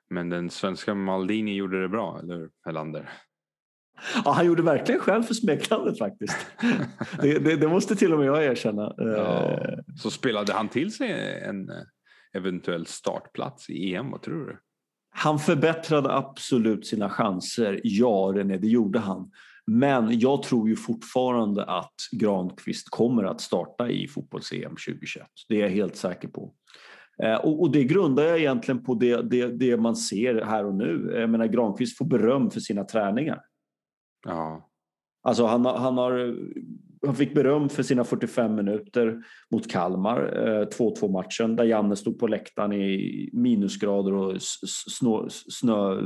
Men 0.09 0.29
den 0.29 0.49
svenska 0.49 0.95
Maldini 0.95 1.55
gjorde 1.55 1.81
det 1.81 1.89
bra, 1.89 2.19
eller 2.23 2.35
hur? 2.35 2.49
Helander. 2.65 3.09
Ja, 4.25 4.31
han 4.31 4.45
gjorde 4.45 4.61
verkligen 4.63 5.01
själv 5.01 5.23
för 5.23 5.33
smeknamnet 5.33 5.97
faktiskt. 5.99 6.37
det, 7.21 7.39
det, 7.39 7.55
det 7.55 7.67
måste 7.67 7.95
till 7.95 8.13
och 8.13 8.19
med 8.19 8.27
jag 8.27 8.43
erkänna. 8.45 8.93
Ja. 8.97 9.05
Eh, 9.15 9.77
Så 9.95 10.11
spelade 10.11 10.53
han 10.53 10.69
till 10.69 10.91
sig 10.93 11.41
en 11.43 11.69
eventuell 12.35 12.85
startplats 12.85 13.69
i 13.69 13.95
EM, 13.95 14.11
vad 14.11 14.21
tror 14.21 14.45
du? 14.45 14.59
Han 15.09 15.39
förbättrade 15.39 16.13
absolut 16.13 16.87
sina 16.87 17.09
chanser. 17.09 17.81
Ja, 17.83 18.33
René, 18.35 18.57
det 18.57 18.67
gjorde 18.67 18.99
han. 18.99 19.31
Men 19.67 20.19
jag 20.19 20.43
tror 20.43 20.69
ju 20.69 20.75
fortfarande 20.75 21.65
att 21.65 21.95
Granqvist 22.11 22.89
kommer 22.89 23.23
att 23.23 23.41
starta 23.41 23.89
i 23.89 24.07
fotbolls-EM 24.07 24.75
2021. 24.87 25.27
Det 25.49 25.55
är 25.55 25.61
jag 25.61 25.69
helt 25.69 25.95
säker 25.95 26.27
på. 26.27 26.53
Eh, 27.23 27.35
Och, 27.35 27.71
det 27.71 27.83
grundar 27.83 28.23
jag 28.23 28.39
egentligen 28.39 28.83
på 28.83 28.95
det, 28.95 29.21
det, 29.21 29.47
det 29.47 29.77
man 29.77 29.95
ser 29.95 30.41
här 30.41 30.65
och 30.65 30.75
nu. 30.75 31.11
Jag 31.15 31.29
menar, 31.29 31.45
Granqvist 31.45 31.97
får 31.97 32.05
beröm 32.05 32.49
för 32.51 32.59
sina 32.59 32.83
träningar. 32.83 33.41
Ja, 34.27 34.69
Alltså 35.25 35.45
han, 35.45 35.65
han, 35.65 35.97
har, 35.97 36.35
han 37.05 37.15
fick 37.15 37.33
beröm 37.33 37.69
för 37.69 37.83
sina 37.83 38.03
45 38.03 38.55
minuter 38.55 39.23
mot 39.51 39.71
Kalmar, 39.71 40.47
eh, 40.47 40.67
2-2 40.67 41.11
matchen 41.11 41.55
där 41.55 41.63
Janne 41.63 41.95
stod 41.95 42.19
på 42.19 42.27
läktaren 42.27 42.73
i 42.73 43.29
minusgrader 43.33 44.13
och 44.13 44.41
snö, 44.89 45.29
snö, 45.29 46.01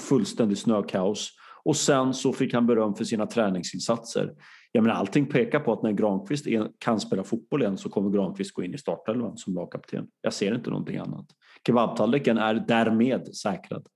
fullständig 0.00 0.58
snökaos. 0.58 1.30
Och 1.64 1.76
sen 1.76 2.14
så 2.14 2.32
fick 2.32 2.54
han 2.54 2.66
beröm 2.66 2.94
för 2.94 3.04
sina 3.04 3.26
träningsinsatser. 3.26 4.34
Jag 4.72 4.82
menar, 4.82 4.96
allting 4.96 5.26
pekar 5.26 5.60
på 5.60 5.72
att 5.72 5.82
när 5.82 5.92
Granqvist 5.92 6.46
kan 6.78 7.00
spela 7.00 7.24
fotboll 7.24 7.62
igen 7.62 7.78
så 7.78 7.88
kommer 7.88 8.10
Granqvist 8.10 8.54
gå 8.54 8.62
in 8.62 8.74
i 8.74 8.78
startelvan 8.78 9.36
som 9.36 9.54
lagkapten. 9.54 10.06
Jag 10.20 10.32
ser 10.32 10.54
inte 10.54 10.70
någonting 10.70 10.96
annat. 10.96 11.26
Kebabtallriken 11.66 12.38
är 12.38 12.54
därmed 12.54 13.36
säkrad. 13.36 13.86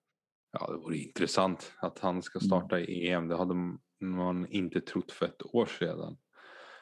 ja, 0.52 0.72
det 0.72 0.78
vore 0.78 0.96
intressant 0.96 1.72
att 1.80 1.98
han 1.98 2.22
ska 2.22 2.40
starta 2.40 2.80
i 2.80 3.10
EM. 3.10 3.28
Det 3.28 3.36
hade 3.36 3.54
man 4.00 4.46
inte 4.46 4.80
trott 4.80 5.12
för 5.12 5.26
ett 5.26 5.42
år 5.54 5.66
sedan. 5.66 6.16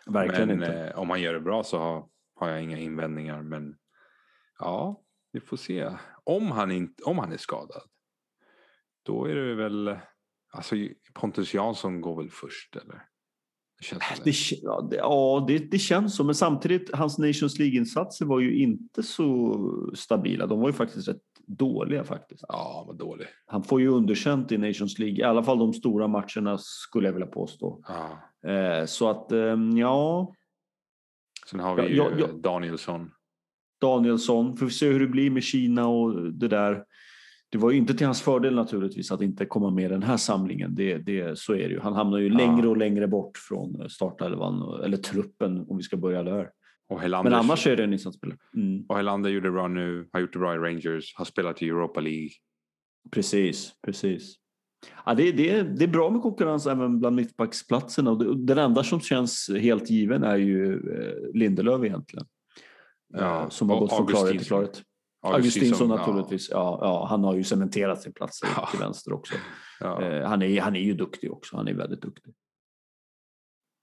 Verkligen 0.06 0.48
men 0.48 0.56
inte. 0.56 0.74
Eh, 0.74 0.98
om 0.98 1.10
han 1.10 1.22
gör 1.22 1.34
det 1.34 1.40
bra 1.40 1.64
så 1.64 1.78
har, 1.78 2.08
har 2.34 2.48
jag 2.48 2.62
inga 2.62 2.78
invändningar. 2.78 3.42
Men 3.42 3.76
ja, 4.58 5.02
vi 5.32 5.40
får 5.40 5.56
se. 5.56 5.90
Om 6.24 6.50
han, 6.50 6.70
inte, 6.70 7.02
om 7.02 7.18
han 7.18 7.32
är 7.32 7.36
skadad, 7.36 7.82
då 9.02 9.24
är 9.24 9.34
det 9.34 9.54
väl... 9.54 9.98
Alltså 10.52 10.76
Pontus 11.14 11.54
Jansson 11.54 12.00
går 12.00 12.16
väl 12.22 12.30
först, 12.30 12.76
eller? 12.76 13.02
Det 13.78 13.84
känns 13.84 14.02
som 14.04 14.24
Det, 14.24 14.32
k- 14.32 14.60
ja, 14.62 14.88
det, 14.90 14.96
ja 14.96 15.44
det, 15.48 15.58
det 15.58 15.78
känns 15.78 16.16
så, 16.16 16.24
men 16.24 16.34
samtidigt 16.34 16.94
hans 16.94 17.18
Nations 17.18 17.58
League-insatser 17.58 18.26
var 18.26 18.40
ju 18.40 18.62
inte 18.62 19.02
så 19.02 19.90
stabila. 19.94 20.46
De 20.46 20.60
var 20.60 20.68
ju 20.68 20.72
faktiskt 20.72 21.08
rätt 21.08 21.22
dåliga 21.46 22.04
faktiskt. 22.04 22.44
Ja, 22.48 22.84
vad 22.86 22.98
dålig. 22.98 23.26
Han 23.46 23.62
får 23.62 23.80
ju 23.80 23.88
underkänt 23.88 24.52
i 24.52 24.58
Nations 24.58 24.98
League, 24.98 25.18
i 25.18 25.22
alla 25.22 25.42
fall 25.42 25.58
de 25.58 25.72
stora 25.72 26.08
matcherna 26.08 26.58
skulle 26.58 27.08
jag 27.08 27.12
vilja 27.12 27.26
påstå. 27.26 27.80
Ja. 27.88 28.50
Eh, 28.50 28.84
så 28.86 29.10
att, 29.10 29.32
eh, 29.32 29.56
ja, 29.76 30.34
Sen 31.50 31.60
har 31.60 31.74
vi 31.74 31.82
Ja, 31.82 31.88
ju 31.88 31.96
ja, 31.96 32.10
ja. 32.18 32.26
Danielsson. 32.26 33.10
Danielsson, 33.80 34.56
får 34.56 34.66
vi 34.66 34.72
se 34.72 34.88
hur 34.88 35.00
det 35.00 35.06
blir 35.06 35.30
med 35.30 35.42
Kina 35.42 35.86
och 35.88 36.32
det 36.32 36.48
där. 36.48 36.84
Det 37.48 37.58
var 37.58 37.70
ju 37.70 37.76
inte 37.76 37.94
till 37.94 38.06
hans 38.06 38.22
fördel 38.22 38.54
naturligtvis 38.54 39.12
att 39.12 39.22
inte 39.22 39.46
komma 39.46 39.70
med 39.70 39.84
i 39.84 39.88
den 39.88 40.02
här 40.02 40.16
samlingen. 40.16 40.74
Det, 40.74 40.98
det, 40.98 41.38
så 41.38 41.52
är 41.52 41.68
det 41.68 41.74
ju. 41.74 41.80
Han 41.80 41.92
hamnar 41.92 42.18
ju 42.18 42.30
längre 42.30 42.68
och 42.68 42.76
längre 42.76 43.08
bort 43.08 43.38
från 43.38 43.90
startelvan, 43.90 44.80
eller 44.84 44.96
truppen 44.96 45.66
om 45.68 45.76
vi 45.76 45.82
ska 45.82 45.96
börja 45.96 46.22
där. 46.22 46.50
Och 46.88 47.00
Helander, 47.00 47.30
Men 47.30 47.40
annars 47.40 47.66
är 47.66 47.76
det 47.76 47.84
en 47.84 47.92
insatsspelare. 47.92 48.38
Mm. 48.56 48.84
och 48.88 48.96
Helander 48.96 49.30
gjorde 49.30 49.50
bra 49.50 49.68
nu, 49.68 50.08
har 50.12 50.20
gjort 50.20 50.32
det 50.32 50.38
bra 50.38 50.54
i 50.54 50.58
Rangers, 50.58 51.14
har 51.16 51.24
spelat 51.24 51.62
i 51.62 51.68
Europa 51.68 52.00
League. 52.00 52.30
Precis, 53.10 53.72
precis. 53.86 54.36
Ja, 55.06 55.14
det, 55.14 55.32
det, 55.32 55.62
det 55.62 55.84
är 55.84 55.88
bra 55.88 56.10
med 56.10 56.22
konkurrens 56.22 56.66
även 56.66 56.98
bland 57.00 57.16
mittbacksplatserna. 57.16 58.10
Och 58.10 58.36
Den 58.36 58.58
enda 58.58 58.84
som 58.84 59.00
känns 59.00 59.50
helt 59.60 59.90
given 59.90 60.22
är 60.22 60.36
ju 60.36 60.72
eh, 60.74 61.34
Lindelöf 61.34 61.84
egentligen. 61.84 62.26
Ja, 63.14 63.42
Eh, 63.42 63.48
som 63.48 63.70
har 63.70 63.80
gått 63.80 63.96
från 63.96 64.06
klarhet 64.06 64.38
till 64.38 64.46
klarhet. 64.46 64.82
Augustinsson 65.22 65.88
naturligtvis. 65.88 66.48
Ja. 66.50 66.78
Ja, 66.80 67.06
han 67.10 67.24
har 67.24 67.34
ju 67.34 67.44
cementerat 67.44 68.02
sin 68.02 68.12
plats 68.12 68.40
Ja. 68.56 68.68
till 68.70 68.80
vänster 68.80 69.12
också. 69.12 69.34
Ja. 69.80 70.02
Eh, 70.02 70.28
han, 70.28 70.42
är, 70.42 70.60
han 70.60 70.76
är 70.76 70.80
ju 70.80 70.94
duktig 70.94 71.32
också. 71.32 71.56
Han 71.56 71.68
är 71.68 71.74
väldigt 71.74 72.02
duktig. 72.02 72.34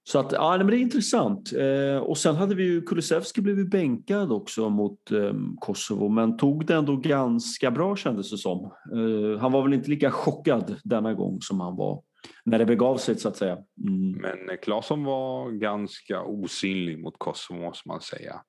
Så 0.04 0.18
att, 0.18 0.32
ja, 0.32 0.58
men 0.58 0.66
det 0.66 0.76
är 0.76 0.78
intressant. 0.78 1.52
Eh, 1.52 1.96
och 1.96 2.18
sen 2.18 2.36
hade 2.36 2.54
vi 2.54 2.64
ju 2.64 2.82
Kulusevski 2.82 3.40
blev 3.40 3.58
ju 3.58 3.64
bänkad 3.64 4.32
också 4.32 4.70
mot 4.70 5.10
eh, 5.10 5.34
Kosovo, 5.60 6.08
men 6.08 6.36
tog 6.36 6.66
det 6.66 6.74
ändå 6.74 6.96
ganska 6.96 7.70
bra 7.70 7.96
kändes 7.96 8.30
det 8.30 8.38
som. 8.38 8.64
Eh, 8.64 9.40
han 9.40 9.52
var 9.52 9.62
väl 9.62 9.74
inte 9.74 9.90
lika 9.90 10.10
chockad 10.10 10.80
denna 10.84 11.14
gång 11.14 11.40
som 11.40 11.60
han 11.60 11.76
var 11.76 12.02
när 12.44 12.58
det 12.58 12.66
begav 12.66 12.96
sig 12.96 13.18
så 13.18 13.28
att 13.28 13.36
säga. 13.36 13.58
Mm. 13.88 14.12
Men 14.12 14.50
eh, 14.50 14.56
Claesson 14.62 15.04
var 15.04 15.50
ganska 15.50 16.22
osynlig 16.22 16.98
mot 16.98 17.18
Kosovo 17.18 17.60
måste 17.60 17.88
man 17.88 18.00
säga. 18.00 18.42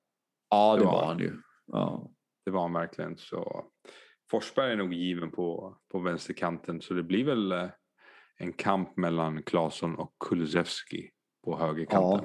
Ja, 0.50 0.72
det 0.72 0.80
det 0.80 0.84
var 0.84 0.92
var 0.92 1.06
han 1.06 1.18
ju. 1.18 1.32
Ja. 1.66 2.10
Det 2.44 2.50
var 2.50 2.62
han 2.62 2.72
verkligen. 2.72 3.16
Så 3.16 3.64
Forsberg 4.30 4.72
är 4.72 4.76
nog 4.76 4.94
given 4.94 5.30
på, 5.30 5.76
på 5.92 5.98
vänsterkanten 5.98 6.80
så 6.80 6.94
det 6.94 7.02
blir 7.02 7.24
väl 7.24 7.52
eh, 7.52 7.68
en 8.38 8.52
kamp 8.52 8.96
mellan 8.96 9.42
Claesson 9.42 9.94
och 9.94 10.14
Kulusevski 10.28 11.10
på 11.44 11.58
högerkanten. 11.58 12.10
Ja, 12.10 12.24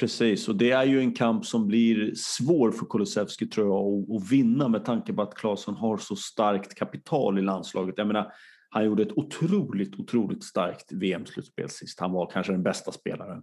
precis. 0.00 0.48
Och 0.48 0.56
det 0.56 0.70
är 0.70 0.84
ju 0.84 1.00
en 1.00 1.12
kamp 1.12 1.46
som 1.46 1.66
blir 1.66 2.12
svår 2.14 2.70
för 2.70 2.86
Kulusevski 2.86 3.46
tror 3.46 3.66
jag 3.66 4.16
att, 4.16 4.32
vinna 4.32 4.68
med 4.68 4.84
tanke 4.84 5.12
på 5.12 5.22
att 5.22 5.34
Claesson 5.34 5.74
har 5.76 5.96
så 5.96 6.16
starkt 6.16 6.74
kapital 6.74 7.38
i 7.38 7.42
landslaget. 7.42 7.94
Jag 7.98 8.06
menar, 8.06 8.32
han 8.70 8.84
gjorde 8.84 9.02
ett 9.02 9.18
otroligt, 9.18 10.00
otroligt 10.00 10.44
starkt 10.44 10.92
VM-slutspel 10.92 11.68
sist. 11.70 12.00
Han 12.00 12.12
var 12.12 12.30
kanske 12.30 12.52
den 12.52 12.62
bästa 12.62 12.92
spelaren. 12.92 13.42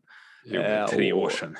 Eh, 0.51 0.87
tre 0.87 1.13
och- 1.13 1.19
år 1.23 1.29
sedan. 1.29 1.55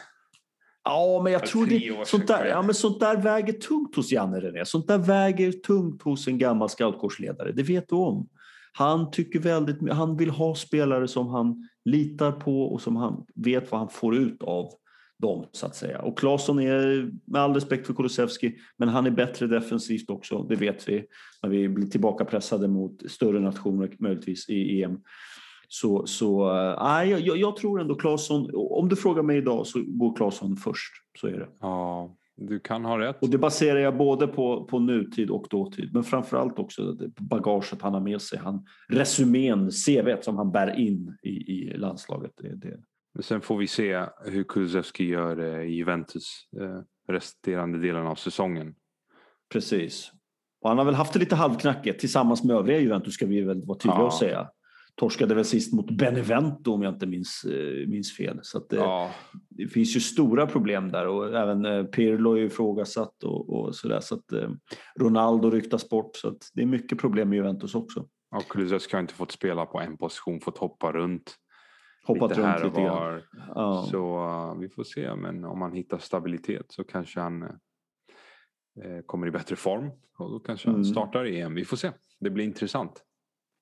Ja, 0.86 1.22
men 1.24 1.34
jag 1.34 1.42
För 1.42 1.48
tror 1.48 1.66
det, 1.66 2.08
sånt, 2.08 2.28
där, 2.28 2.46
ja, 2.46 2.62
men 2.62 2.76
sånt 2.76 3.00
där 3.00 3.18
väger 3.18 3.54
tungt 3.54 3.96
hos 3.96 4.12
Janne 4.12 4.40
René. 4.40 4.66
Sånt 4.66 4.88
där 4.88 4.98
väger 4.98 5.52
tungt 5.52 6.02
hos 6.02 6.28
en 6.28 6.38
gammal 6.38 6.70
scoutkårsledare. 6.70 7.52
Det 7.52 7.64
vet 7.64 7.90
du 7.90 7.96
om. 7.96 8.30
Han, 8.74 9.12
tycker 9.12 9.40
väldigt, 9.40 9.92
han 9.92 10.18
vill 10.18 10.30
ha 10.30 10.56
spelare 10.56 11.08
som 11.08 11.28
han 11.28 11.70
litar 11.86 12.32
på 12.32 12.62
och 12.62 12.82
som 12.82 12.96
han 12.96 13.26
vet 13.36 13.72
vad 13.72 13.80
han 13.80 13.90
får 13.90 14.16
ut 14.16 14.44
av 14.44 14.70
dem 15.20 15.46
så 15.52 15.66
att 15.66 15.76
säga. 15.76 16.02
Och 16.02 16.20
Claesson 16.20 16.60
är, 16.60 17.12
med 17.26 17.42
all 17.42 17.54
respekt 17.54 17.88
för 17.88 17.94
Kulusevski, 17.94 18.56
men 18.78 18.90
han 18.90 19.06
är 19.06 19.12
bättre 19.12 19.48
defensivt 19.48 20.10
också. 20.10 20.44
Det 20.44 20.56
vet 20.56 20.90
vi 20.90 21.06
när 21.44 21.50
vi 21.50 21.70
blir 21.70 21.88
tillbaka 21.88 22.26
pressade 22.26 22.68
mot 22.68 23.12
större 23.12 23.40
nationer 23.40 23.92
möjligtvis 24.00 24.50
i 24.50 24.84
EM. 24.84 25.00
Så, 25.68 26.08
så 26.08 26.58
äh, 26.58 26.84
nej, 26.84 27.10
jag, 27.10 27.38
jag 27.38 27.56
tror 27.56 27.82
ändå 27.82 27.96
Claesson, 27.96 28.50
om 28.54 28.90
du 28.90 28.96
frågar 28.96 29.24
mig 29.24 29.38
idag 29.38 29.68
så 29.68 29.84
går 29.88 30.16
Claesson 30.16 30.58
först. 30.58 30.94
Så 31.20 31.28
är 31.28 31.40
det. 31.40 31.48
Ja, 31.60 32.16
du 32.36 32.60
kan 32.60 32.86
ha 32.86 33.00
rätt. 33.00 33.22
Och 33.22 33.30
det 33.30 33.38
baserar 33.38 33.80
jag 33.80 33.98
både 33.98 34.28
på, 34.28 34.66
på 34.66 34.80
nutid 34.80 35.30
och 35.30 35.48
dåtid. 35.50 35.94
Men 35.94 36.04
framförallt 36.04 36.60
också 36.60 36.98
bagaget 37.20 37.82
han 37.82 37.94
har 37.94 38.02
med 38.02 38.22
sig. 38.22 38.40
Han, 38.40 38.66
resumén, 38.90 39.72
CVt 39.72 40.24
som 40.24 40.38
han 40.38 40.52
bär 40.52 40.80
in 40.80 41.18
i, 41.24 41.30
i 41.30 41.78
landslaget. 41.78 42.32
Det, 42.38 42.56
det. 42.56 42.78
Sen 43.24 43.42
får 43.42 43.58
vi 43.58 43.68
se 43.68 44.06
hur 44.26 44.44
Kulusevski 44.44 45.06
gör 45.06 45.40
eh, 45.40 45.62
i 45.64 45.74
Juventus 45.74 46.48
eh, 46.62 46.80
resterande 47.14 47.80
delen 47.80 48.08
av 48.08 48.16
säsongen. 48.16 48.76
Precis. 49.54 50.12
Och 50.62 50.70
han 50.70 50.78
har 50.78 50.86
väl 50.86 50.96
haft 50.96 51.14
det 51.14 51.20
lite 51.20 51.36
halvknackigt 51.36 52.00
tillsammans 52.00 52.44
med 52.44 52.56
övriga 52.56 52.80
Juventus 52.80 53.14
ska 53.14 53.26
vi 53.26 53.42
väl 53.42 53.66
vara 53.66 53.78
tydliga 53.78 54.00
Ja. 54.00 54.06
och 54.06 54.14
säga. 54.14 54.50
Torskade 54.96 55.36
väl 55.36 55.46
sist 55.46 55.74
mot 55.74 55.92
Benevento 55.92 56.74
om 56.74 56.82
jag 56.82 56.94
inte 56.94 57.06
minns, 57.06 57.44
eh, 57.46 57.88
minns 57.88 58.18
fel. 58.18 58.40
Så 58.42 58.58
att, 58.58 58.74
eh, 58.74 58.80
Ja, 58.80 59.12
det 59.50 59.68
finns 59.68 59.96
ju 59.96 60.00
stora 60.00 60.48
problem 60.48 60.92
där 60.92 61.08
och 61.08 61.36
även 61.38 61.66
eh, 61.66 61.84
Pirlo 61.84 62.34
är 62.38 62.42
ifrågasatt 62.42 63.24
och, 63.24 63.50
och 63.50 63.76
sådär. 63.76 64.00
Så 64.00 64.16
att 64.16 64.26
Ronaldo 65.00 65.50
ryktas 65.50 65.90
bort 65.90 66.16
så 66.16 66.36
det 66.54 66.62
är 66.62 66.66
mycket 66.66 66.98
problem 66.98 67.30
med 67.30 67.36
Juventus 67.36 67.76
också. 67.76 68.08
och 68.36 68.48
Kulusevski 68.50 68.96
har 68.96 69.02
inte 69.02 69.14
fått 69.14 69.32
spela 69.32 69.66
på 69.66 69.80
en 69.80 69.98
position, 69.98 70.42
fått 70.42 70.58
hoppa 70.58 70.92
runt. 70.92 71.36
Hoppat 72.06 72.30
lite 72.30 72.42
runt 72.42 72.52
här 72.52 72.64
lite 72.66 72.82
grann. 72.82 73.22
Ja. 73.56 73.88
Så 73.92 74.26
eh, 74.26 74.60
vi 74.60 74.70
får 74.70 74.84
se, 74.84 75.16
men 75.16 75.46
om 75.46 75.62
han 75.62 75.74
hittar 75.74 75.98
stabilitet 75.98 76.66
så 76.70 76.84
kanske 76.84 77.20
han 77.20 77.44
eh, 77.44 77.50
kommer 79.06 79.28
i 79.28 79.32
bättre 79.32 79.56
form. 79.56 79.92
Och 80.18 80.32
då 80.32 80.40
kanske 80.40 80.68
han 80.68 80.76
Mm. 80.76 80.86
startar 80.86 81.26
EM. 81.26 81.56
Vi 81.56 81.66
får 81.66 81.78
se. 81.78 81.92
Det 82.20 82.30
blir 82.30 82.46
intressant 82.46 83.04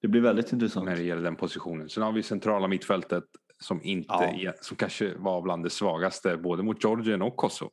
Det 0.01 0.07
blir 0.07 0.21
väldigt 0.21 0.51
intressant. 0.53 0.85
när 0.85 0.95
det 0.95 1.03
gäller 1.03 1.23
den 1.23 1.35
positionen. 1.35 1.89
Sen 1.89 2.03
har 2.03 2.11
vi 2.11 2.23
centrala 2.23 2.67
mittfältet 2.67 3.23
som, 3.63 3.81
inte 3.83 4.13
Ja. 4.13 4.23
är, 4.23 4.53
som 4.61 4.77
kanske 4.77 5.15
var 5.17 5.41
bland 5.41 5.63
det 5.63 5.69
svagaste 5.69 6.37
både 6.37 6.63
mot 6.63 6.83
Georgien 6.83 7.21
och 7.21 7.35
Kosovo. 7.37 7.71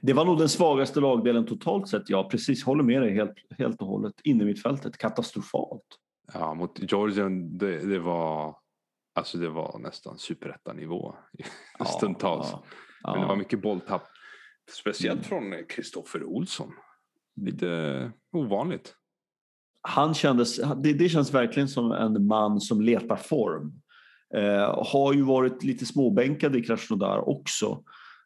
Det 0.00 0.12
var 0.12 0.24
nog 0.24 0.38
den 0.38 0.48
svagaste 0.48 1.00
lagdelen 1.00 1.46
totalt 1.46 1.88
sett. 1.88 2.02
Ja, 2.10 2.28
precis. 2.30 2.64
Håller 2.64 2.84
med 2.84 3.02
dig 3.02 3.14
helt, 3.14 3.34
helt 3.58 3.80
och 3.82 3.86
hållet. 3.88 4.12
Inne 4.24 4.44
mitt 4.44 4.62
fältet 4.62 4.98
Katastrofalt. 4.98 5.86
Ja, 6.34 6.54
mot 6.54 6.92
Georgien 6.92 7.58
det, 7.58 7.78
det 7.78 7.98
var 7.98 8.56
alltså 9.14 9.38
det 9.38 9.48
var 9.48 9.78
nästan 9.78 10.18
superettanivå 10.18 11.14
Ja, 11.78 11.84
stundtals. 11.84 12.48
ja, 12.52 12.64
ja. 13.02 13.12
Men 13.12 13.20
det 13.20 13.26
var 13.28 13.36
mycket 13.36 13.62
bolltapp. 13.62 14.02
Speciellt 14.70 15.30
Mm. 15.32 15.52
från 15.52 15.64
Kristoffer 15.68 16.24
Olsson. 16.24 16.72
Lite 17.40 18.12
ovanligt. 18.32 18.94
Han 19.82 20.14
kändes, 20.14 20.56
det, 20.56 20.92
det 20.92 21.08
känns 21.08 21.34
verkligen 21.34 21.68
som 21.68 21.92
en 21.92 22.26
man 22.26 22.60
som 22.60 22.80
letar 22.80 23.16
form. 23.16 23.72
Eh, 24.34 24.84
har 24.92 25.12
ju 25.12 25.22
varit 25.22 25.64
lite 25.64 25.86
småbänkad 25.86 26.56
i 26.56 26.62
Krasnodar 26.62 27.28
också. 27.28 27.82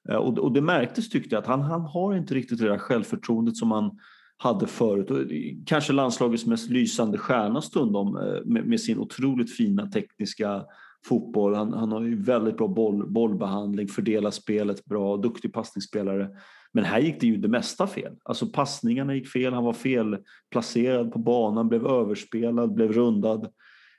Eh, 0.09 0.17
och, 0.17 0.39
och 0.39 0.53
det 0.53 0.61
märktes 0.61 1.11
tyckte 1.11 1.35
jag 1.35 1.43
att 1.43 1.49
han, 1.49 1.61
han 1.61 1.81
har 1.81 2.15
inte 2.15 2.35
riktigt 2.35 2.59
det 2.59 2.69
där 2.69 2.79
självförtroendet 2.79 3.57
som 3.57 3.71
han 3.71 3.99
hade 4.37 4.67
förut. 4.67 5.11
Och 5.11 5.19
kanske 5.67 5.93
landslagets 5.93 6.47
mest 6.47 6.71
lysande 6.71 7.19
stjärna 7.19 7.63
stundom 7.63 8.17
eh, 8.17 8.45
med, 8.45 8.67
med 8.67 8.81
sin 8.81 8.99
otroligt 8.99 9.57
fina 9.57 9.87
tekniska 9.87 10.65
fotboll. 11.09 11.55
Han, 11.55 11.73
han 11.73 11.93
har 11.93 12.03
ju 12.03 12.23
väldigt 12.23 12.57
bra 12.57 12.69
boll, 12.69 13.11
bollbehandling, 13.11 13.89
fördelar 13.89 14.31
spelet 14.31 14.85
bra, 14.85 15.17
duktig 15.17 15.53
passningsspelare. 15.53 16.29
Men 16.77 16.85
här 16.85 16.99
gick 16.99 17.21
det 17.21 17.27
ju 17.27 17.37
det 17.37 17.49
mesta 17.49 17.87
fel. 17.87 18.13
Alltså 18.23 18.47
passningarna 18.47 19.15
gick 19.15 19.29
fel, 19.29 19.53
han 19.53 19.65
var 19.65 19.73
felplacerad 19.73 21.13
på 21.13 21.19
banan, 21.19 21.69
blev 21.69 21.87
överspelad, 21.87 22.75
blev 22.75 22.93
rundad. 22.93 23.49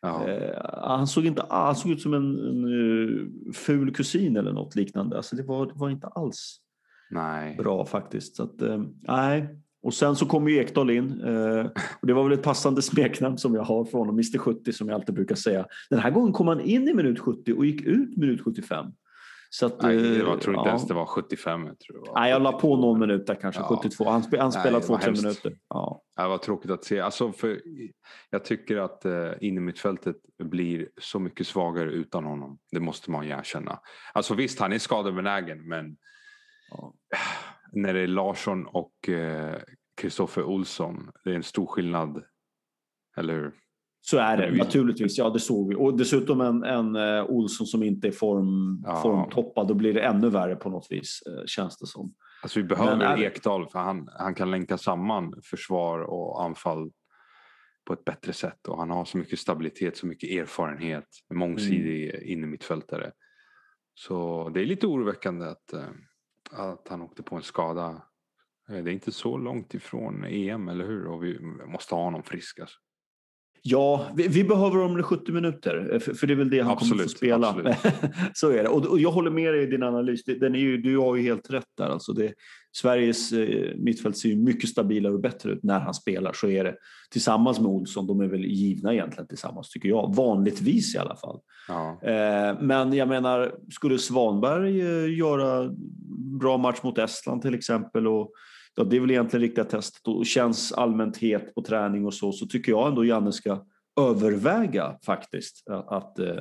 Eh, 0.03 0.63
han, 0.83 1.07
såg 1.07 1.25
inte, 1.25 1.45
han 1.49 1.75
såg 1.75 1.91
ut 1.91 2.01
som 2.01 2.13
en, 2.13 2.39
en 2.39 2.63
eh, 2.65 3.53
ful 3.53 3.93
kusin 3.93 4.37
eller 4.37 4.53
något 4.53 4.75
liknande. 4.75 5.17
Alltså 5.17 5.35
det, 5.35 5.43
var, 5.43 5.65
det 5.65 5.71
var 5.75 5.89
inte 5.89 6.07
alls 6.07 6.57
Nej. 7.09 7.55
bra 7.55 7.85
faktiskt. 7.85 8.35
Så 8.35 8.43
att, 8.43 8.61
eh, 8.61 8.83
nej. 9.07 9.47
Och 9.81 9.93
sen 9.93 10.15
så 10.15 10.25
kom 10.25 10.47
ju 10.47 10.57
Ekdal 10.57 10.89
in. 10.89 11.21
Eh, 11.21 11.65
och 12.01 12.07
det 12.07 12.13
var 12.13 12.23
väl 12.23 12.33
ett 12.33 12.43
passande 12.43 12.81
smeknamn 12.81 13.37
som 13.37 13.55
jag 13.55 13.63
har 13.63 13.85
från 13.85 13.99
honom, 13.99 14.15
Mr 14.15 14.37
70 14.37 14.73
som 14.73 14.87
jag 14.87 14.95
alltid 14.95 15.15
brukar 15.15 15.35
säga. 15.35 15.65
Den 15.89 15.99
här 15.99 16.11
gången 16.11 16.33
kom 16.33 16.47
han 16.47 16.61
in 16.61 16.87
i 16.87 16.93
minut 16.93 17.19
70 17.19 17.53
och 17.53 17.65
gick 17.65 17.81
ut 17.81 18.17
minut 18.17 18.41
75. 18.41 18.85
Så 19.49 19.65
att, 19.65 19.81
Nej, 19.81 19.97
det 19.97 20.09
eh, 20.09 20.17
jag 20.17 20.41
tror 20.41 20.55
inte 20.55 20.67
ja. 20.67 20.67
ens 20.67 20.87
det 20.87 20.93
var 20.93 21.05
75. 21.05 21.65
Jag 21.65 21.79
tror 21.79 21.93
det 21.93 22.11
var 22.11 22.19
Nej, 22.19 22.31
jag 22.31 22.41
la 22.41 22.51
på 22.51 22.57
72. 22.57 22.75
någon 22.75 22.99
minut 22.99 23.27
där 23.27 23.35
kanske, 23.35 23.61
Ja. 23.61 23.67
72. 23.67 24.09
Han, 24.09 24.23
spe, 24.23 24.41
han 24.41 24.51
spelade 24.51 24.85
två, 24.85 24.97
tre 24.97 25.11
minuter. 25.11 25.57
Ja. 25.69 26.01
Det 26.15 26.27
var 26.27 26.37
tråkigt 26.37 26.71
att 26.71 26.83
se. 26.85 26.99
Alltså 26.99 27.31
för, 27.31 27.61
jag 28.29 28.45
tycker 28.45 28.77
att 28.77 29.05
eh, 29.05 29.31
innermittfältet 29.41 30.15
blir 30.43 30.89
så 31.01 31.19
mycket 31.19 31.47
svagare 31.47 31.91
utan 31.91 32.25
honom. 32.25 32.59
Det 32.71 32.79
måste 32.79 33.11
man 33.11 33.25
ju 33.25 33.31
erkänna. 33.31 33.79
Alltså 34.13 34.33
visst, 34.33 34.59
han 34.59 34.73
är 34.73 34.79
skadebenägen 34.79 35.67
men 35.67 35.97
Ja. 36.69 36.93
när 37.71 37.93
det 37.93 37.99
är 37.99 38.07
Larsson 38.07 38.65
och 38.65 38.93
Kristoffer 40.01 40.43
Olsson, 40.43 41.11
det 41.23 41.31
är 41.31 41.35
en 41.35 41.43
stor 41.43 41.65
skillnad. 41.67 42.23
Eller 43.17 43.33
hur? 43.33 43.53
Så 44.09 44.17
är 44.17 44.37
det 44.37 44.51
vi- 44.51 44.57
naturligtvis, 44.57 45.17
ja 45.17 45.29
det 45.29 45.39
såg 45.39 45.69
vi. 45.69 45.75
Och 45.75 45.97
dessutom 45.97 46.41
en, 46.41 46.63
en 46.63 46.95
eh, 46.95 47.25
Olsson 47.25 47.67
som 47.67 47.83
inte 47.83 48.07
är 48.07 48.11
form, 48.11 48.83
Ja. 48.85 49.01
formtoppad, 49.01 49.67
då 49.67 49.73
blir 49.73 49.93
det 49.93 50.01
ännu 50.01 50.29
värre 50.29 50.55
på 50.55 50.69
något 50.69 50.87
vis, 50.89 51.21
eh, 51.27 51.45
känns 51.45 51.77
det 51.77 51.87
som. 51.87 52.13
Alltså 52.43 52.59
vi 52.59 52.65
behöver 52.65 52.97
Men 52.97 53.19
Ekdal 53.19 53.69
för 53.69 53.79
han, 53.79 54.09
han 54.19 54.35
kan 54.35 54.51
länka 54.51 54.77
samman 54.77 55.33
försvar 55.43 55.99
och 55.99 56.43
anfall 56.43 56.91
på 57.85 57.93
ett 57.93 58.05
bättre 58.05 58.33
sätt. 58.33 58.67
Och 58.67 58.77
han 58.77 58.89
har 58.89 59.05
så 59.05 59.17
mycket 59.17 59.39
stabilitet, 59.39 59.97
så 59.97 60.07
mycket 60.07 60.29
erfarenhet. 60.29 61.07
En 61.29 61.37
mångsidig 61.37 62.09
mm. 62.09 62.27
innermittfältare. 62.27 63.11
Så 63.93 64.49
det 64.49 64.61
är 64.61 64.65
lite 64.65 64.87
oroväckande 64.87 65.45
att, 65.45 65.73
eh, 65.73 65.89
att 66.51 66.87
han 66.89 67.01
åkte 67.01 67.23
på 67.23 67.35
en 67.35 67.43
skada. 67.43 68.01
Det 68.67 68.77
är 68.77 68.89
inte 68.89 69.11
så 69.11 69.37
långt 69.37 69.73
ifrån 69.73 70.23
EM, 70.23 70.67
eller 70.69 70.85
hur? 70.85 71.07
Och 71.07 71.23
vi 71.23 71.39
måste 71.67 71.95
ha 71.95 72.03
honom 72.03 72.23
frisk. 72.23 72.59
Alltså. 72.59 72.77
Ja, 73.69 74.07
vi, 74.15 74.27
vi 74.27 74.43
behöver 74.43 74.99
i 74.99 75.03
70 75.03 75.31
minuter, 75.31 75.89
eh, 75.93 75.99
för, 75.99 76.13
för 76.13 76.27
det 76.27 76.33
är 76.33 76.35
väl 76.35 76.49
det 76.49 76.59
han 76.59 76.75
kommer 76.75 76.91
Absolut, 76.91 77.11
få 77.11 77.17
spela. 77.17 77.49
absolut. 77.49 77.75
så 78.33 78.49
är 78.49 78.63
det. 78.63 78.69
Och, 78.69 78.85
och 78.85 78.99
jag 78.99 79.11
håller 79.11 79.31
med 79.31 79.53
dig 79.53 79.63
i 79.63 79.65
din 79.65 79.83
analys. 79.83 80.23
Den 80.23 80.55
är 80.55 80.59
ju, 80.59 80.77
du 80.77 80.97
har 80.97 81.15
ju 81.15 81.23
helt 81.23 81.49
rätt 81.49 81.67
där. 81.77 81.89
Alltså 81.89 82.13
det, 82.13 82.33
Sveriges 82.71 83.31
eh, 83.31 83.75
mittfält 83.75 84.17
ser 84.17 84.29
ju 84.29 84.35
mycket 84.35 84.69
stabilare 84.69 85.13
och 85.13 85.19
bättre 85.19 85.51
ut 85.51 85.63
när 85.63 85.79
han 85.79 85.93
spelar. 85.93 86.33
Så 86.33 86.47
är 86.47 86.63
det. 86.63 86.75
Tillsammans 87.11 87.59
med 87.59 87.67
Olsson, 87.67 88.07
de 88.07 88.21
är 88.21 88.27
väl 88.27 88.45
givna 88.45 88.93
egentligen 88.93 89.27
tillsammans 89.27 89.69
tycker 89.69 89.89
jag. 89.89 90.15
Vanligtvis 90.15 90.95
i 90.95 90.97
alla 90.97 91.15
fall. 91.15 91.39
Ja. 91.67 91.99
Eh, 92.03 92.61
men 92.61 92.93
jag 92.93 93.07
menar, 93.07 93.55
skulle 93.71 93.97
Svanberg 93.97 94.81
eh, 94.81 95.17
göra 95.17 95.69
bra 96.39 96.57
match 96.57 96.79
mot 96.83 96.97
Estland 96.97 97.41
till 97.41 97.53
exempel 97.53 98.07
och 98.07 98.31
ja, 98.77 98.83
det 98.83 98.95
är 98.95 98.99
väl 98.99 99.11
egentligen 99.11 99.41
riktiga 99.41 99.65
testet 99.65 100.07
och 100.07 100.25
känns 100.25 100.71
allmänt 100.71 101.17
het 101.17 101.55
på 101.55 101.61
träning 101.61 102.05
och 102.05 102.13
så, 102.13 102.31
så 102.31 102.45
tycker 102.45 102.71
jag 102.71 102.87
ändå 102.87 103.05
Janne 103.05 103.31
ska 103.31 103.65
överväga 103.99 104.97
faktiskt 105.05 105.69
att, 105.69 105.91
att 105.91 106.19
eh, 106.19 106.37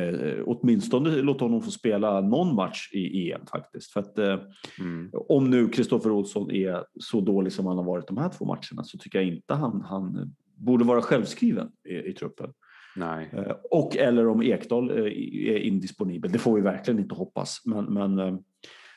eh, 0.00 0.42
åtminstone 0.46 1.10
låta 1.10 1.44
honom 1.44 1.62
få 1.62 1.70
spela 1.70 2.20
någon 2.20 2.54
match 2.54 2.90
i 2.92 3.32
EM 3.32 3.46
faktiskt. 3.46 3.92
För 3.92 4.00
att 4.00 4.18
eh, 4.18 4.38
mm. 4.78 5.10
om 5.12 5.50
nu 5.50 5.68
Kristoffer 5.68 6.10
Olsson 6.10 6.50
är 6.50 6.84
så 7.00 7.20
dålig 7.20 7.52
som 7.52 7.66
han 7.66 7.76
har 7.76 7.84
varit 7.84 8.08
de 8.08 8.16
här 8.16 8.28
två 8.28 8.44
matcherna 8.44 8.84
så 8.84 8.98
tycker 8.98 9.18
jag 9.18 9.28
inte 9.28 9.54
han, 9.54 9.80
han 9.80 10.34
borde 10.56 10.84
vara 10.84 11.02
självskriven 11.02 11.68
i, 11.88 11.94
i 11.94 12.12
truppen. 12.12 12.50
Nej. 12.96 13.30
Eh, 13.32 13.56
och 13.70 13.96
eller 13.96 14.28
om 14.28 14.42
Ekdal 14.42 14.90
eh, 14.90 15.04
är 15.52 15.58
indisponibel. 15.58 16.32
Det 16.32 16.38
får 16.38 16.54
vi 16.54 16.60
verkligen 16.60 17.00
inte 17.00 17.14
hoppas. 17.14 17.62
Men, 17.64 17.84
men 17.84 18.18
eh, 18.18 18.34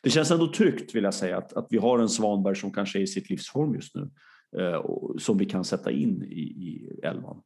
det 0.08 0.12
känns 0.12 0.32
ändå 0.32 0.54
tryggt 0.54 0.96
vill 0.96 1.04
jag 1.04 1.14
säga 1.14 1.38
att, 1.38 1.54
att 1.54 1.68
vi 1.70 1.78
har 1.78 2.00
en 2.00 2.10
Svanberg 2.10 2.56
som 2.56 2.74
kanske 2.74 3.00
är 3.00 3.02
i 3.02 3.08
sitt 3.08 3.30
livsform 3.30 3.76
just 3.76 3.96
nu. 3.96 4.10
Som 5.20 5.38
vi 5.38 5.46
kan 5.46 5.64
sätta 5.64 5.92
in 5.92 6.24
i, 6.24 6.42
i 6.42 7.00
elvan. 7.04 7.42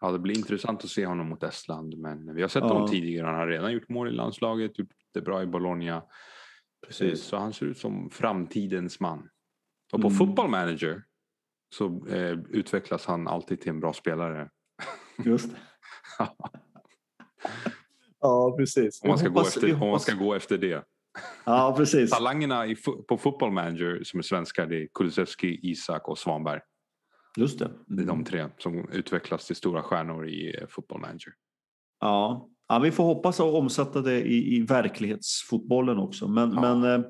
Ja, 0.00 0.12
det 0.12 0.18
blir 0.18 0.38
intressant 0.38 0.84
att 0.84 0.90
se 0.90 1.06
honom 1.06 1.28
mot 1.28 1.42
Estland. 1.42 1.98
Men 1.98 2.34
vi 2.34 2.42
har 2.42 2.48
sett 2.48 2.62
ja. 2.62 2.68
honom 2.68 2.88
tidigare. 2.88 3.26
Han 3.26 3.34
har 3.34 3.46
redan 3.46 3.72
gjort 3.72 3.88
mål 3.88 4.08
i 4.08 4.12
landslaget, 4.12 4.78
gjort 4.78 4.92
det 5.14 5.20
bra 5.20 5.42
i 5.42 5.46
Bologna. 5.46 6.02
Precis. 6.86 7.22
Så 7.22 7.36
han 7.36 7.52
ser 7.52 7.66
ut 7.66 7.78
som 7.78 8.10
framtidens 8.10 9.00
man. 9.00 9.28
Och 9.92 10.00
på 10.00 10.06
mm. 10.06 10.18
Football 10.18 10.50
Manager 10.50 11.02
så 11.74 12.06
eh, 12.06 12.38
utvecklas 12.50 13.06
han 13.06 13.28
alltid 13.28 13.60
till 13.60 13.70
en 13.70 13.80
bra 13.80 13.92
spelare. 13.92 14.50
Just 15.24 15.50
det. 15.50 15.56
ja, 18.20 18.54
precis. 18.58 19.02
Om 19.02 19.08
man, 19.08 19.18
ska 19.18 19.28
hoppas, 19.28 19.54
gå 19.54 19.66
efter, 19.66 19.82
om 19.82 19.90
man 19.90 20.00
ska 20.00 20.14
gå 20.14 20.34
efter 20.34 20.58
det. 20.58 20.84
Ja, 21.44 21.74
precis. 21.76 22.10
Talangerna 22.10 22.66
i, 22.66 22.76
på 23.08 23.18
Football 23.18 23.52
Manager 23.52 24.00
som 24.04 24.18
är 24.18 24.22
svenska 24.22 24.66
det 24.66 24.82
är 24.82 24.88
Kulusevski, 24.94 25.60
Isak 25.62 26.08
och 26.08 26.18
Svanberg. 26.18 26.60
Just 27.36 27.58
det. 27.58 27.70
Det 27.86 28.02
är 28.02 28.06
de 28.06 28.24
tre 28.24 28.46
som 28.58 28.88
utvecklas 28.92 29.46
till 29.46 29.56
stora 29.56 29.82
stjärnor 29.82 30.28
i 30.28 30.56
eh, 30.60 30.66
Football 30.68 31.00
Manager. 31.00 31.32
Ja, 32.00 32.48
ja 32.68 32.78
vi 32.78 32.90
får 32.90 33.04
hoppas 33.04 33.40
att 33.40 33.54
omsätta 33.54 34.00
det 34.00 34.20
i, 34.20 34.56
i 34.56 34.62
verklighetsfotbollen 34.62 35.98
också. 35.98 36.28
Men 36.28 36.52
ja, 36.52 36.60
men, 36.60 37.00
eh, 37.00 37.06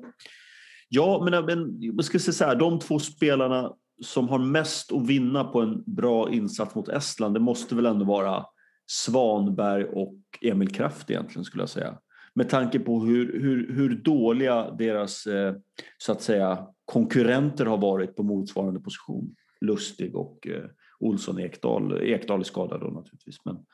ja, 0.89 1.27
men, 1.31 1.45
men 1.45 1.81
jag 1.81 2.05
ska 2.05 2.19
säga 2.19 2.33
så 2.33 2.45
här, 2.45 2.55
de 2.55 2.79
två 2.79 2.99
spelarna 2.99 3.73
som 4.03 4.29
har 4.29 4.39
mest 4.39 4.91
att 4.91 5.07
vinna 5.07 5.43
på 5.43 5.61
en 5.61 5.83
bra 5.85 6.31
insats 6.31 6.75
mot 6.75 6.89
Estland, 6.89 7.33
det 7.33 7.39
måste 7.39 7.75
väl 7.75 7.85
ändå 7.85 8.05
vara 8.05 8.45
Svanberg 8.87 9.83
och 9.83 10.17
Emil 10.41 10.69
Kraft 10.69 11.09
egentligen 11.09 11.45
skulle 11.45 11.61
jag 11.61 11.69
säga. 11.69 11.97
Med 12.37 12.49
tanke 12.49 12.79
på 12.79 12.99
hur, 12.99 13.39
hur, 13.41 13.73
hur 13.73 13.95
dåliga 13.95 14.71
deras 14.71 15.27
eh, 15.27 15.55
så 15.97 16.11
att 16.11 16.21
säga 16.21 16.67
konkurrenter 16.85 17.65
har 17.65 17.77
varit 17.77 18.15
på 18.15 18.23
motsvarande 18.23 18.79
position. 18.79 19.35
Lustig 19.61 20.15
och 20.15 20.47
eh, 20.47 20.63
Olsson 20.99 21.39
Ekdal. 21.39 22.01
Ekdal 22.01 22.39
är 22.39 22.43
skadad 22.43 22.81
då 22.81 22.87
naturligtvis. 22.87 23.45
Men... 23.45 23.65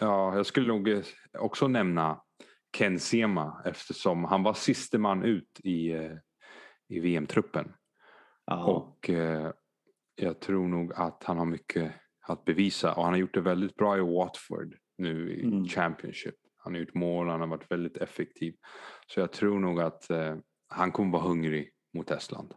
Ja, 0.00 0.36
jag 0.36 0.46
skulle 0.46 0.68
nog 0.68 0.88
eh, 0.88 1.02
också 1.38 1.68
nämna 1.68 2.20
Ken 2.76 2.98
Sema 2.98 3.62
eftersom 3.64 4.24
han 4.24 4.42
var 4.42 4.54
siste 4.54 4.98
man 4.98 5.22
ut 5.22 5.60
i, 5.64 5.92
i 6.88 7.00
VM-truppen. 7.00 7.72
Och 8.66 9.10
jag 10.16 10.40
tror 10.40 10.68
nog 10.68 10.92
att 10.94 11.24
han 11.24 11.38
har 11.38 11.46
mycket 11.46 11.92
att 12.28 12.44
bevisa 12.44 12.94
och 12.94 13.02
han 13.04 13.12
har 13.12 13.18
gjort 13.18 13.34
det 13.34 13.40
väldigt 13.40 13.76
bra 13.76 13.98
i 13.98 14.00
Watford 14.00 14.74
nu 14.98 15.32
i 15.32 15.44
mm. 15.44 15.64
Championship. 15.64 16.39
Han 16.62 16.74
har 16.74 16.80
gjort 16.80 16.94
mål, 16.94 17.28
han 17.28 17.40
har 17.40 17.46
varit 17.46 17.70
väldigt 17.70 17.96
effektiv. 17.96 18.54
Så 19.06 19.20
jag 19.20 19.32
tror 19.32 19.58
nog 19.58 19.80
att 19.80 20.10
eh, 20.10 20.36
han 20.68 20.92
kommer 20.92 21.12
vara 21.12 21.22
hungrig 21.22 21.70
mot 21.94 22.10
Estland. 22.10 22.54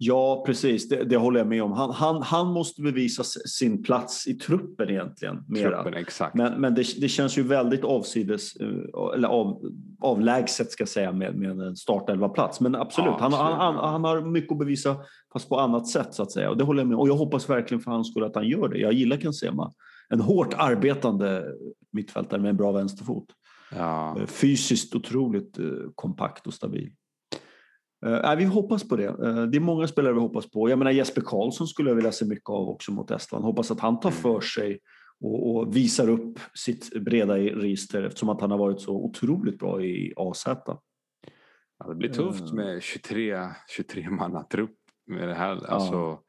Ja, 0.00 0.42
precis. 0.46 0.88
Det, 0.88 1.04
det, 1.04 1.16
håller 1.16 1.40
jag 1.40 1.46
med 1.46 1.62
om. 1.62 1.72
Han, 1.72 1.90
han, 1.90 2.22
han 2.22 2.46
måste 2.46 2.82
bevisa 2.82 3.24
sin 3.24 3.82
plats 3.82 4.26
i 4.26 4.34
truppen 4.34 4.90
egentligen. 4.90 5.44
Mera. 5.48 5.82
Truppen, 5.82 6.00
exakt. 6.00 6.34
Men, 6.34 6.60
men 6.60 6.74
det, 6.74 7.00
det 7.00 7.08
känns 7.08 7.38
ju 7.38 7.42
väldigt 7.42 7.84
avsides, 7.84 8.56
eh, 8.56 8.68
eller 9.14 9.28
av, 9.28 9.62
avlägset 10.00 10.70
ska 10.70 10.82
jag 10.82 10.88
säga 10.88 11.12
med, 11.12 11.34
med 11.34 11.50
en 11.50 11.76
startelva-plats. 11.76 12.60
Men 12.60 12.74
absolut, 12.74 13.06
ja, 13.06 13.14
absolut. 13.14 13.40
Han, 13.40 13.74
han, 13.74 13.90
han, 13.92 14.04
har 14.04 14.20
mycket 14.20 14.52
att 14.52 14.58
bevisa 14.58 14.96
fast 15.32 15.48
på 15.48 15.58
annat 15.58 15.88
sätt 15.88 16.14
så 16.14 16.22
att 16.22 16.32
säga. 16.32 16.50
Och 16.50 16.56
det 16.56 16.64
håller 16.64 16.80
jag 16.80 16.88
med 16.88 16.98
Och 16.98 17.08
jag 17.08 17.16
hoppas 17.16 17.50
verkligen 17.50 17.80
för 17.80 17.90
hans 17.90 18.10
skull 18.10 18.24
att 18.24 18.34
han 18.34 18.48
gör 18.48 18.68
det. 18.68 18.78
Jag 18.78 18.92
gillar 18.92 19.16
Kensema. 19.16 19.72
En 20.08 20.20
hårt 20.20 20.54
arbetande 20.54 21.54
mittfältare 21.92 22.40
med 22.40 22.48
en 22.48 22.56
bra 22.56 22.72
vänsterfot. 22.72 23.26
Ja. 23.70 24.20
Eh, 24.20 24.26
fysiskt 24.26 24.94
otroligt 24.94 25.58
eh, 25.58 25.66
kompakt 25.94 26.46
och 26.46 26.54
stabil. 26.54 26.92
Uh, 28.06 28.34
vi 28.36 28.44
hoppas 28.44 28.88
på 28.88 28.96
det. 28.96 29.08
Uh, 29.08 29.42
det 29.42 29.58
är 29.58 29.60
många 29.60 29.86
spelare 29.86 30.12
vi 30.12 30.20
hoppas 30.20 30.50
på. 30.50 30.70
Jag 30.70 30.78
menar 30.78 30.90
Jesper 30.90 31.20
Karlsson 31.20 31.66
skulle 31.66 31.90
jag 31.90 31.94
vilja 31.94 32.12
se 32.12 32.24
mycket 32.24 32.48
av 32.48 32.68
också 32.68 32.92
mot 32.92 33.10
Estland. 33.10 33.44
Hoppas 33.44 33.70
att 33.70 33.80
han 33.80 34.00
tar 34.00 34.10
mm. 34.10 34.22
för 34.22 34.40
sig 34.40 34.80
och, 35.20 35.56
och 35.56 35.76
visar 35.76 36.08
upp 36.08 36.38
sitt 36.54 37.04
breda 37.04 37.36
register 37.36 38.02
eftersom 38.02 38.28
att 38.28 38.40
han 38.40 38.50
har 38.50 38.58
varit 38.58 38.80
så 38.80 38.92
otroligt 38.92 39.58
bra 39.58 39.82
i 39.82 40.14
AZ. 40.16 40.44
Ja, 41.78 41.88
det 41.88 41.94
blir 41.94 42.12
tufft 42.12 42.52
med 42.52 42.82
23, 42.82 43.48
23 43.68 44.08
trupp 44.50 44.76
med 45.06 45.28
det 45.28 45.34
här. 45.34 45.66
Alltså, 45.66 45.94
ja. 45.94 46.22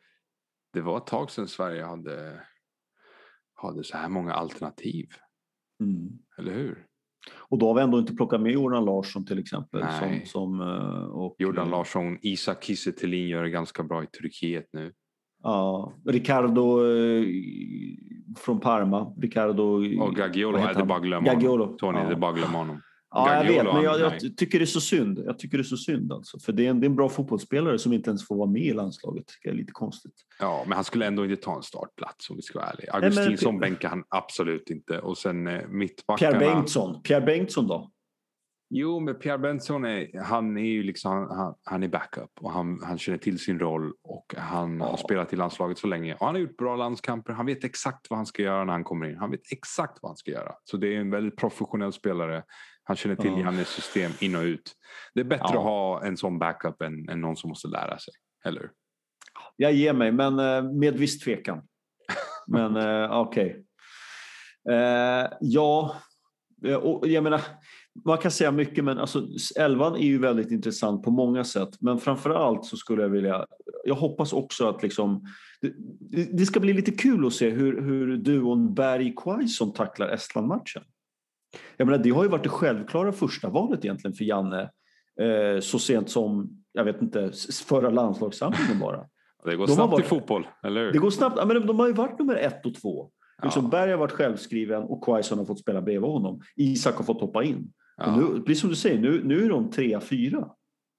Det 0.73 0.81
var 0.81 0.97
ett 0.97 1.07
tag 1.07 1.31
sedan 1.31 1.47
Sverige 1.47 1.83
hade, 1.83 2.41
hade 3.61 3.83
så 3.83 3.97
här 3.97 4.09
många 4.09 4.33
alternativ. 4.33 5.07
Mm. 5.83 6.09
Eller 6.37 6.53
hur? 6.53 6.85
Och 7.37 7.57
då 7.57 7.67
har 7.67 7.73
vi 7.75 7.81
ändå 7.81 7.99
inte 7.99 8.15
plockat 8.15 8.41
med 8.41 8.51
Jordan 8.51 8.85
Larsson 8.85 9.25
till 9.25 9.39
exempel. 9.39 9.81
Nej. 9.81 10.25
Som, 10.25 10.57
som, 10.57 10.61
eh, 10.61 11.03
och, 11.03 11.35
Jordan 11.39 11.69
Larsson, 11.69 12.17
Isak 12.21 12.63
Kiese 12.63 13.07
gör 13.07 13.43
det 13.43 13.49
ganska 13.49 13.83
bra 13.83 14.03
i 14.03 14.07
Turkiet 14.07 14.65
nu. 14.73 14.93
Ja, 15.43 15.93
Ricardo 16.05 16.85
eh, 16.85 17.25
från 18.37 18.59
Parma. 18.59 19.15
Ricardo... 19.17 19.63
Och 20.01 20.15
Gagiolo, 20.15 20.57
är 20.57 20.85
bara 20.85 20.99
glömma 20.99 21.31
honom. 21.31 21.77
Tony, 21.77 21.99
ja. 21.99 22.05
det 22.05 22.13
är 22.13 22.19
bara 22.19 22.33
glömma 22.33 22.57
honom. 22.57 22.81
Ja, 23.11 23.35
jag 23.35 23.51
vet, 23.51 23.65
men 23.65 23.83
jag, 23.83 23.99
jag, 23.99 24.37
tycker 24.37 24.59
det 24.59 24.63
är 24.63 24.65
så 24.65 24.81
synd. 24.81 25.19
Jag 25.25 25.39
tycker 25.39 25.57
det 25.57 25.61
är 25.61 25.63
så 25.63 25.77
synd 25.77 26.13
alltså. 26.13 26.39
För 26.39 26.53
det 26.53 26.65
är, 26.65 26.69
en, 26.69 26.79
det 26.79 26.85
är 26.85 26.89
en 26.89 26.95
bra 26.95 27.09
fotbollsspelare 27.09 27.79
som 27.79 27.93
inte 27.93 28.09
ens 28.09 28.27
får 28.27 28.35
vara 28.35 28.49
med 28.49 28.61
i 28.61 28.73
landslaget. 28.73 29.25
Det 29.43 29.49
är 29.49 29.53
lite 29.53 29.71
konstigt. 29.71 30.13
Ja, 30.39 30.63
men 30.67 30.75
han 30.75 30.83
skulle 30.83 31.05
ändå 31.05 31.25
inte 31.25 31.41
ta 31.41 31.55
en 31.55 31.63
startplats 31.63 32.29
om 32.29 32.35
vi 32.35 32.41
ska 32.41 32.59
vara 32.59 32.69
ärliga. 32.69 32.93
Augustinsson 32.93 33.59
bänkar 33.59 33.89
han 33.89 34.03
absolut 34.09 34.69
inte. 34.69 34.99
Och 34.99 35.17
sen 35.17 35.47
eh, 35.47 35.67
mittbackarna... 35.67 36.39
Pierre 36.39 36.53
Bengtsson. 36.53 37.01
Pierre 37.01 37.25
Bengtsson 37.25 37.67
då? 37.67 37.91
Jo, 38.71 38.99
men 38.99 39.15
Pierre 39.15 39.37
Bengtsson 39.37 39.85
är, 39.85 40.19
han 40.23 40.57
är 40.57 40.69
ju 40.69 40.83
liksom, 40.83 41.11
han, 41.11 41.55
han 41.63 41.83
är 41.83 41.87
backup 41.87 42.31
och 42.39 42.51
han, 42.51 42.79
han 42.83 42.97
känner 42.97 43.17
till 43.17 43.39
sin 43.39 43.59
roll 43.59 43.93
och 44.03 44.35
han 44.37 44.79
ja. 44.79 44.85
har 44.85 44.97
spelat 44.97 45.33
i 45.33 45.35
landslaget 45.35 45.77
så 45.77 45.87
länge. 45.87 46.13
Och 46.13 46.25
han 46.25 46.35
har 46.35 46.41
gjort 46.41 46.57
bra 46.57 46.75
landskamper. 46.75 47.33
Han 47.33 47.45
vet 47.45 47.63
exakt 47.63 48.09
vad 48.09 48.19
han 48.19 48.25
ska 48.25 48.41
göra 48.41 48.65
när 48.65 48.73
han 48.73 48.83
kommer 48.83 49.09
in. 49.09 49.17
Han 49.17 49.31
vet 49.31 49.51
exakt 49.51 49.97
vad 50.01 50.09
han 50.09 50.17
ska 50.17 50.31
göra. 50.31 50.55
Så 50.63 50.77
det 50.77 50.95
är 50.95 50.99
en 50.99 51.11
väldigt 51.11 51.37
professionell 51.37 51.93
spelare 51.93 52.43
han 52.83 52.95
känner 52.95 53.15
till 53.15 53.31
ja. 53.31 53.39
Jannes 53.39 53.67
system 53.67 54.11
in 54.19 54.35
och 54.35 54.41
ut. 54.41 54.73
Det 55.13 55.19
är 55.19 55.25
bättre 55.25 55.45
ja. 55.49 55.57
att 55.57 55.63
ha 55.63 56.05
en 56.05 56.17
sån 56.17 56.39
backup 56.39 56.81
än, 56.81 57.09
än 57.09 57.21
någon 57.21 57.37
som 57.37 57.49
måste 57.49 57.67
lära 57.67 57.99
sig. 57.99 58.13
Eller 58.45 58.69
Jag 59.55 59.73
ger 59.73 59.93
mig, 59.93 60.11
men 60.11 60.39
eh, 60.39 60.63
med 60.63 60.93
viss 60.93 61.19
tvekan. 61.19 61.61
Men 62.47 62.75
eh, 62.75 63.11
okej. 63.11 63.63
Okay. 64.65 64.75
Eh, 64.77 65.27
ja, 65.41 65.95
och 66.81 67.07
jag 67.07 67.23
menar, 67.23 67.41
man 68.05 68.17
kan 68.17 68.31
säga 68.31 68.51
mycket, 68.51 68.83
men 68.83 68.97
alltså, 68.97 69.27
elvan 69.59 69.95
är 69.95 70.05
ju 70.05 70.17
väldigt 70.17 70.51
intressant 70.51 71.03
på 71.03 71.11
många 71.11 71.43
sätt. 71.43 71.69
Men 71.79 71.99
framför 71.99 72.29
allt 72.29 72.65
så 72.65 72.77
skulle 72.77 73.01
jag 73.01 73.09
vilja, 73.09 73.45
jag 73.83 73.95
hoppas 73.95 74.33
också 74.33 74.69
att 74.69 74.83
liksom, 74.83 75.25
det, 75.99 76.37
det 76.37 76.45
ska 76.45 76.59
bli 76.59 76.73
lite 76.73 76.91
kul 76.91 77.25
att 77.25 77.33
se 77.33 77.49
hur, 77.49 77.81
hur 77.81 78.17
duon 78.17 78.73
Berg-Quaison 78.73 79.73
tacklar 79.73 80.09
Estland-matchen. 80.09 80.83
Jag 81.77 81.85
menar, 81.85 82.03
det 82.03 82.09
har 82.09 82.23
ju 82.23 82.29
varit 82.29 82.43
det 82.43 82.49
självklara 82.49 83.11
första 83.11 83.49
valet 83.49 83.85
egentligen 83.85 84.13
för 84.13 84.25
Janne 84.25 84.61
eh, 85.21 85.59
så 85.61 85.79
sent 85.79 86.09
som, 86.09 86.49
jag 86.73 86.83
vet 86.83 87.01
inte, 87.01 87.31
förra 87.65 87.89
landslagssamlingen 87.89 88.79
bara. 88.79 89.05
Det 89.45 89.55
går 89.55 89.67
de 89.67 89.75
snabbt 89.75 89.91
varit, 89.91 90.05
i 90.05 90.07
fotboll, 90.07 90.47
eller 90.63 90.85
hur? 90.85 90.91
Det 90.91 90.99
går 90.99 91.09
snabbt. 91.09 91.47
Men 91.47 91.67
de 91.67 91.79
har 91.79 91.87
ju 91.87 91.93
varit 91.93 92.19
nummer 92.19 92.35
ett 92.35 92.65
och 92.65 92.75
två. 92.75 93.09
Ja. 93.37 93.45
Liksom 93.45 93.69
Berg 93.69 93.91
har 93.91 93.97
varit 93.97 94.11
självskriven 94.11 94.83
och 94.83 95.03
Quaison 95.03 95.37
har 95.37 95.45
fått 95.45 95.59
spela 95.59 95.81
bredvid 95.81 96.09
honom. 96.09 96.41
Isak 96.55 96.95
har 96.95 97.03
fått 97.03 97.21
hoppa 97.21 97.43
in. 97.43 97.71
Ja. 97.99 98.15
nu, 98.15 98.41
precis 98.41 98.61
som 98.61 98.69
du 98.69 98.75
säger, 98.75 98.99
nu, 98.99 99.23
nu 99.23 99.45
är 99.45 99.49
de 99.49 99.71
trea, 99.71 100.01
fyra. 100.01 100.49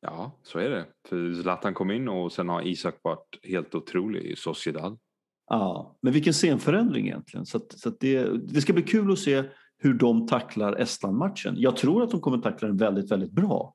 Ja, 0.01 0.39
så 0.43 0.59
är 0.59 0.71
det. 0.71 0.87
För 1.09 1.33
Zlatan 1.43 1.75
kom 1.75 1.91
in 1.91 2.09
och 2.09 2.33
sen 2.33 2.49
har 2.49 2.67
Isak 2.67 2.95
varit 3.03 3.39
helt 3.43 3.75
otrolig 3.75 4.23
i 4.23 4.37
Sociedad. 4.37 4.99
Ja, 5.47 5.99
men 6.03 6.13
vilken 6.13 6.33
scenförändring 6.33 7.07
egentligen. 7.07 7.47
Så, 7.47 7.57
att, 7.57 7.79
så 7.79 7.89
att 7.89 8.01
det, 8.01 8.25
det 8.53 8.61
ska 8.61 8.73
bli 8.73 8.83
kul 8.83 9.13
att 9.13 9.19
se 9.19 9.45
hur 9.79 9.95
de 9.95 10.27
tacklar 10.27 10.77
Estland-matchen. 10.77 11.55
Jag 11.57 11.77
tror 11.77 12.03
att 12.03 12.11
de 12.11 12.21
kommer 12.21 12.39
tackla 12.39 12.69
den 12.69 12.77
väldigt, 12.77 13.11
väldigt 13.11 13.33
bra. 13.33 13.75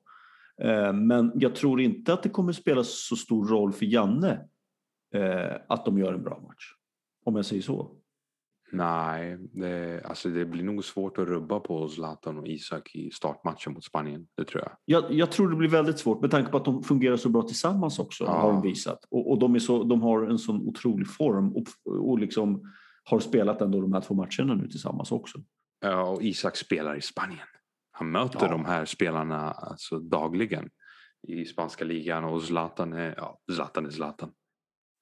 Eh, 0.62 0.92
men 0.92 1.32
jag 1.34 1.54
tror 1.54 1.80
inte 1.80 2.12
att 2.12 2.22
det 2.22 2.28
kommer 2.28 2.52
spela 2.52 2.84
så 2.84 3.16
stor 3.16 3.48
roll 3.48 3.72
för 3.72 3.86
Janne 3.86 4.40
eh, 5.14 5.56
att 5.68 5.84
de 5.84 5.98
gör 5.98 6.14
en 6.14 6.22
bra 6.22 6.40
match. 6.40 6.72
Om 7.24 7.36
jag 7.36 7.44
säger 7.44 7.62
så. 7.62 7.96
Nej, 8.72 9.38
det, 9.52 10.02
alltså 10.04 10.28
det 10.28 10.44
blir 10.44 10.62
nog 10.64 10.84
svårt 10.84 11.18
att 11.18 11.28
rubba 11.28 11.60
på 11.60 11.88
Zlatan 11.88 12.38
och 12.38 12.48
Isak 12.48 12.94
i 12.94 13.10
startmatchen 13.10 13.72
mot 13.72 13.84
Spanien. 13.84 14.26
Det 14.36 14.44
tror 14.44 14.62
jag. 14.62 14.72
Jag, 14.84 15.12
jag 15.12 15.30
tror 15.32 15.50
det 15.50 15.56
blir 15.56 15.68
väldigt 15.68 15.98
svårt 15.98 16.20
med 16.20 16.30
tanke 16.30 16.50
på 16.50 16.56
att 16.56 16.64
de 16.64 16.82
fungerar 16.82 17.16
så 17.16 17.28
bra 17.28 17.42
tillsammans 17.42 17.98
också. 17.98 18.24
Ja. 18.24 18.30
Har 18.30 18.52
de 18.52 18.62
visat. 18.62 19.04
Och, 19.10 19.30
och 19.30 19.38
de, 19.38 19.54
är 19.54 19.58
så, 19.58 19.84
de 19.84 20.02
har 20.02 20.22
en 20.22 20.38
sån 20.38 20.60
otrolig 20.68 21.08
form 21.08 21.56
och, 21.56 21.64
och 22.10 22.18
liksom 22.18 22.72
har 23.04 23.20
spelat 23.20 23.62
ändå 23.62 23.80
de 23.80 23.92
här 23.92 24.00
två 24.00 24.14
matcherna 24.14 24.54
nu 24.54 24.68
tillsammans 24.68 25.12
också. 25.12 25.38
Ja, 25.80 26.02
och 26.02 26.22
Isak 26.22 26.56
spelar 26.56 26.96
i 26.96 27.00
Spanien. 27.00 27.46
Han 27.92 28.10
möter 28.10 28.38
Ja. 28.46 28.48
de 28.48 28.64
här 28.64 28.84
spelarna 28.84 29.50
alltså, 29.50 29.98
dagligen 29.98 30.68
i 31.28 31.44
spanska 31.44 31.84
ligan 31.84 32.24
och 32.24 32.42
Zlatan 32.42 32.92
är, 32.92 33.14
ja, 33.16 33.38
Zlatan 33.52 33.86
är 33.86 33.90
Zlatan. 33.90 34.30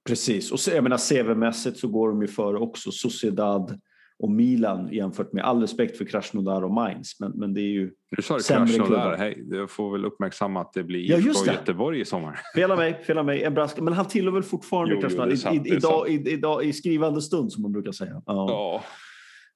Precis, 0.08 0.52
och 0.52 0.74
jag 0.74 0.82
menar 0.82 0.96
CV-mässigt 0.96 1.76
så 1.76 1.88
går 1.88 2.08
de 2.08 2.22
ju 2.22 2.28
före 2.28 2.58
också 2.58 2.90
Sociedad 2.92 3.80
och 4.18 4.30
Milan 4.30 4.88
jämfört 4.92 5.32
med 5.32 5.44
all 5.44 5.60
respekt 5.60 5.98
för 5.98 6.04
Krasnodar 6.04 6.62
och 6.62 6.70
Mainz. 6.70 7.20
Men, 7.20 7.32
men 7.32 7.54
det 7.54 7.60
är 7.60 7.70
ju, 7.72 7.92
Nu 8.16 8.22
sa 8.22 8.36
du 8.36 8.42
Sämre 8.42 8.72
Krasnodar. 8.74 9.16
Hej, 9.16 9.44
jag 9.50 9.70
får 9.70 9.92
väl 9.92 10.04
uppmärksamma 10.04 10.60
att 10.60 10.72
det 10.72 10.84
blir 10.84 11.10
Ja, 11.10 11.16
IFK 11.16 11.28
just 11.28 11.44
det. 11.44 11.52
Göteborg 11.52 12.00
i 12.00 12.04
sommar. 12.04 12.40
fela 12.54 12.76
mig, 12.76 13.02
fela 13.06 13.22
mig, 13.22 13.42
en 13.42 13.54
brask. 13.54 13.80
Men 13.80 13.92
han 13.92 14.08
tillhör 14.08 14.32
väl 14.32 14.42
fortfarande 14.42 14.96
Krasnodar 14.96 15.66
idag, 15.66 16.08
i, 16.08 16.30
idag, 16.30 16.64
i 16.64 16.72
skrivande 16.72 17.22
stund 17.22 17.52
som 17.52 17.62
man 17.62 17.72
brukar 17.72 17.92
säga. 17.92 18.12
Ja. 18.12 18.22
Ja. 18.26 18.84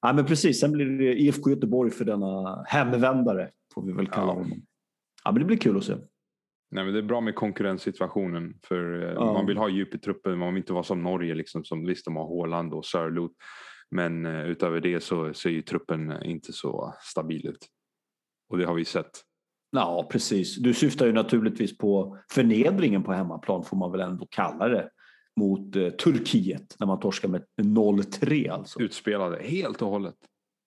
Ja, 0.01 0.13
men 0.13 0.25
precis, 0.25 0.59
sen 0.59 0.71
blir 0.71 0.85
det 0.85 1.21
IFK 1.21 1.49
Göteborg 1.49 1.91
för 1.91 2.05
denna 2.05 2.63
hemvändare 2.67 3.49
får 3.73 3.85
vi 3.85 3.91
väl 3.93 4.07
kalla 4.07 4.27
Ja. 4.27 4.33
honom. 4.33 4.61
Ja, 5.23 5.31
men 5.31 5.39
det 5.39 5.45
blir 5.45 5.57
kul 5.57 5.77
att 5.77 5.83
se. 5.83 5.93
Nej, 6.71 6.83
men 6.83 6.93
det 6.93 6.99
är 6.99 7.03
bra 7.03 7.21
med 7.21 7.35
konkurrenssituationen. 7.35 8.53
För 8.63 9.03
eh, 9.03 9.13
Ja. 9.13 9.33
Man 9.33 9.45
vill 9.45 9.57
ha 9.57 9.69
djup 9.69 9.95
i 9.95 9.99
truppen. 9.99 10.37
Man 10.37 10.53
vill 10.53 10.61
inte 10.61 10.73
vara 10.73 10.83
som 10.83 11.03
Norge. 11.03 11.35
Liksom, 11.35 11.65
som, 11.65 11.85
visst, 11.85 12.05
de 12.05 12.15
har 12.15 12.37
Haaland 12.37 12.73
och 12.73 12.85
Sörloth. 12.85 13.33
Men 13.91 14.25
eh, 14.25 14.43
utöver 14.43 14.81
det 14.81 15.03
så 15.03 15.33
ser 15.33 15.49
ju 15.49 15.61
truppen 15.61 16.11
eh, 16.11 16.31
inte 16.31 16.53
så 16.53 16.93
stabil 17.01 17.47
ut. 17.47 17.67
Och 18.49 18.57
det 18.57 18.65
har 18.65 18.73
vi 18.73 18.85
sett. 18.85 19.23
Ja, 19.71 20.07
precis. 20.11 20.55
Du 20.55 20.73
syftar 20.73 21.05
ju 21.05 21.13
naturligtvis 21.13 21.77
på 21.77 22.17
förnedringen 22.31 23.03
på 23.03 23.13
hemmaplan 23.13 23.63
får 23.63 23.77
man 23.77 23.91
väl 23.91 24.01
ändå 24.01 24.27
kalla 24.29 24.67
det 24.67 24.89
mot 25.39 25.75
eh, 25.75 25.89
Turkiet 25.89 26.75
när 26.79 26.87
man 26.87 26.99
torskar 26.99 27.29
med 27.29 27.43
0-3 27.61 28.51
alltså. 28.51 28.81
Utspelade 28.81 29.43
helt 29.43 29.81
och 29.81 29.89
hållet. 29.89 30.15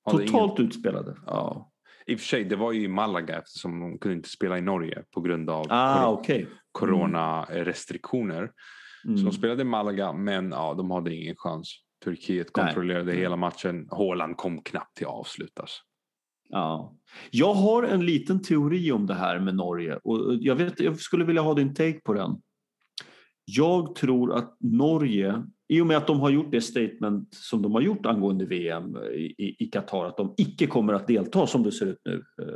Hade 0.04 0.26
Totalt 0.26 0.60
utspelade. 0.60 1.16
Ja. 1.26 1.71
I 2.06 2.14
och 2.16 2.20
för 2.20 2.26
sig, 2.26 2.44
det 2.44 2.56
var 2.56 2.72
ju 2.72 2.82
i 2.82 2.88
Malaga 2.88 3.38
eftersom 3.38 3.80
de 3.80 3.98
kunde 3.98 4.16
inte 4.16 4.28
spela 4.28 4.58
i 4.58 4.60
Norge 4.60 5.02
på 5.14 5.20
grund 5.20 5.50
av 5.50 5.66
Ah, 5.68 6.04
kor- 6.04 6.12
okej. 6.12 6.46
coronarestriktioner. 6.72 8.50
Mm. 9.04 9.18
Så 9.18 9.24
de 9.24 9.32
spelade 9.32 9.62
i 9.62 9.64
Malaga, 9.64 10.12
men 10.12 10.50
ja, 10.50 10.74
de 10.74 10.90
hade 10.90 11.14
ingen 11.14 11.34
chans. 11.36 11.74
Turkiet 12.04 12.50
Nej. 12.56 12.64
kontrollerade 12.66 13.12
hela 13.12 13.36
matchen. 13.36 13.88
Haaland 13.90 14.36
kom 14.36 14.62
knappt 14.62 14.96
till 14.96 15.06
avslut. 15.06 15.60
Alltså. 15.60 15.76
Ja. 16.48 16.96
Jag 17.30 17.54
har 17.54 17.82
en 17.82 18.06
liten 18.06 18.42
teori 18.42 18.92
om 18.92 19.06
det 19.06 19.14
här 19.14 19.38
med 19.40 19.54
Norge 19.54 19.96
och 20.04 20.34
jag, 20.40 20.54
vet, 20.54 20.80
jag 20.80 20.98
skulle 21.00 21.24
vilja 21.24 21.42
ha 21.42 21.54
din 21.54 21.74
take 21.74 22.00
på 22.04 22.12
den. 22.14 22.30
Jag 23.44 23.94
tror 23.94 24.34
att 24.34 24.56
Norge, 24.60 25.42
i 25.68 25.80
och 25.80 25.86
med 25.86 25.96
att 25.96 26.06
de 26.06 26.20
har 26.20 26.30
gjort 26.30 26.50
det 26.50 26.60
statement 26.60 27.34
som 27.34 27.62
de 27.62 27.72
har 27.72 27.80
gjort 27.80 28.06
angående 28.06 28.44
VM 28.44 28.96
i, 28.96 29.56
i, 29.58 29.66
Qatar, 29.66 30.06
att 30.06 30.16
de 30.16 30.34
icke 30.36 30.66
kommer 30.66 30.92
att 30.92 31.06
delta 31.06 31.46
som 31.46 31.62
det 31.62 31.72
ser 31.72 31.86
ut 31.86 32.00
nu, 32.04 32.24
eh, 32.42 32.46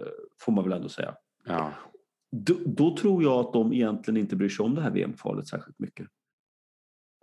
får 0.40 0.53
man 0.53 0.64
väl 0.64 0.72
ändå 0.72 0.88
säga. 0.88 1.14
Ja. 1.44 1.72
Då, 2.33 2.55
då 2.66 2.96
tror 2.96 3.22
jag 3.22 3.33
att 3.33 3.53
de 3.53 3.72
egentligen 3.72 4.20
inte 4.20 4.37
bryr 4.37 4.49
sig 4.49 4.64
om 4.64 4.75
det 4.75 4.81
här 4.81 4.90
VM-kvalet 4.90 5.49
särskilt 5.49 5.79
mycket. 5.79 6.07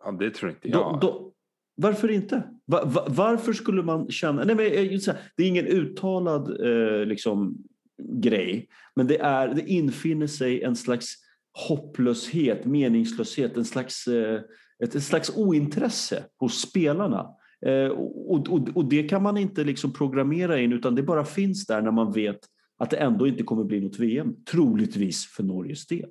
ja, 0.03 0.11
det 0.11 0.29
tror 0.29 0.51
inte 0.51 0.67
Då, 0.67 0.79
jag. 0.79 0.99
då, 1.01 1.33
varför 1.75 2.11
inte? 2.11 2.43
Va, 2.65 2.85
va, 2.85 3.05
varför 3.09 3.53
skulle 3.53 3.83
man 3.83 4.11
känna... 4.11 4.43
Nej, 4.43 4.55
men, 4.55 4.65
här, 4.65 5.17
det 5.37 5.43
är 5.43 5.47
ingen 5.47 5.67
uttalad 5.67 6.61
eh, 6.67 7.05
liksom, 7.05 7.57
grej, 8.03 8.67
men 8.95 9.07
det, 9.07 9.17
är, 9.17 9.47
det 9.47 9.71
infinner 9.71 10.27
sig 10.27 10.63
en 10.63 10.75
slags 10.75 11.15
hopplöshet, 11.53 12.65
meningslöshet, 12.65 13.57
en 13.57 13.65
slags, 13.65 14.07
eh, 14.07 14.41
ett, 14.83 14.95
ett 14.95 15.03
slags 15.03 15.37
ointresse 15.37 16.23
hos 16.37 16.61
spelarna. 16.61 17.29
Eh, 17.65 17.87
och, 17.87 18.49
och, 18.49 18.69
och 18.73 18.85
det 18.85 19.03
kan 19.03 19.23
man 19.23 19.37
inte 19.37 19.63
liksom 19.63 19.93
programmera 19.93 20.59
in 20.59 20.73
utan 20.73 20.95
det 20.95 21.03
bara 21.03 21.25
finns 21.25 21.65
där 21.65 21.81
när 21.81 21.91
man 21.91 22.11
vet 22.11 22.39
att 22.77 22.89
det 22.89 22.97
ändå 22.97 23.27
inte 23.27 23.43
kommer 23.43 23.63
bli 23.63 23.81
något 23.81 23.99
VM, 23.99 24.35
troligtvis 24.51 25.25
för 25.25 25.43
Norges 25.43 25.87
del. 25.87 26.09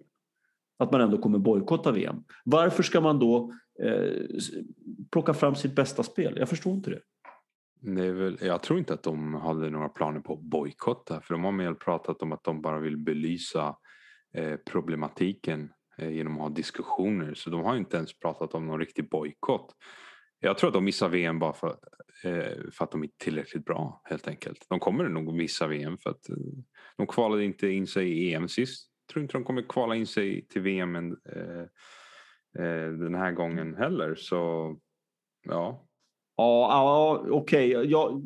Att 0.79 0.93
man 0.93 1.01
ändå 1.01 1.19
kommer 1.19 1.39
bojkotta 1.39 1.93
VM. 1.93 2.17
Varför 2.45 2.83
ska 2.83 3.01
man 3.01 3.19
då 3.19 3.53
eh, 3.83 4.11
plocka 5.11 5.35
fram 5.35 5.55
sitt 5.55 5.75
bästa 5.75 6.03
spel? 6.03 6.35
Jag 6.37 6.49
förstår 6.49 6.73
inte 6.75 6.91
det. 6.91 7.01
Det 7.81 8.13
väl, 8.13 8.39
jag 8.41 8.63
tror 8.63 8.79
inte 8.79 8.95
att 8.95 9.03
de 9.03 9.35
hade 9.35 9.71
några 9.71 9.89
planer 9.89 10.21
på 10.21 10.33
att 10.33 10.41
bojkotta. 10.41 11.21
För 11.21 11.35
de 11.35 11.45
har 11.45 11.53
mer 11.53 11.75
pratat 11.75 12.23
om 12.23 12.33
att 12.33 12.45
de 12.45 12.63
bara 12.63 12.81
vill 12.81 12.97
belysa 12.97 13.77
Eh, 14.35 14.57
problematiken 14.57 15.73
eh, 15.99 16.11
genom 16.11 16.35
att 16.35 16.41
ha 16.41 16.49
diskussioner. 16.49 17.35
Så 17.35 17.51
de 17.51 17.65
har 17.65 17.77
inte 17.77 17.97
ens 17.97 18.19
pratat 18.19 18.55
om 18.55 18.67
någon 18.67 18.81
riktig 18.81 19.09
bojkott. 19.09 19.75
Jag 20.41 20.59
tror 20.59 20.69
att 20.69 20.75
de 20.75 20.85
missar 20.85 21.09
VM 21.09 21.39
bara 21.39 21.53
för, 21.53 21.77
eh, 22.25 22.71
för 22.73 22.85
att 22.85 22.91
de 22.91 23.05
inte 23.05 23.15
är 23.17 23.25
tillräckligt 23.25 23.65
bra 23.65 24.03
helt 24.05 24.29
enkelt. 24.29 24.67
De 24.69 24.81
kommer 24.81 25.09
nog 25.09 25.35
missa 25.35 25.67
VM 25.67 25.99
för 25.99 26.11
att 26.11 26.27
de 26.97 27.07
kvalade 27.07 27.45
inte 27.45 27.69
in 27.69 27.87
sig 27.87 28.09
i 28.09 28.35
EM 28.35 28.49
sist. 28.49 28.89
Jag 29.07 29.13
tror 29.13 29.23
inte 29.23 29.33
de 29.33 29.45
kommer 29.45 29.63
kvala 29.63 29.97
in 29.97 30.07
sig 30.07 30.47
till 30.47 30.63
VM 30.63 30.97
en, 30.97 31.17
den 32.99 33.15
här 33.15 33.33
gången 33.33 33.75
heller. 33.75 34.15
Så 34.15 34.37
ja, 35.43 35.89
Ja, 36.37 36.69
ja 36.71 37.25
okej. 37.31 37.71
Ja, 37.71 38.21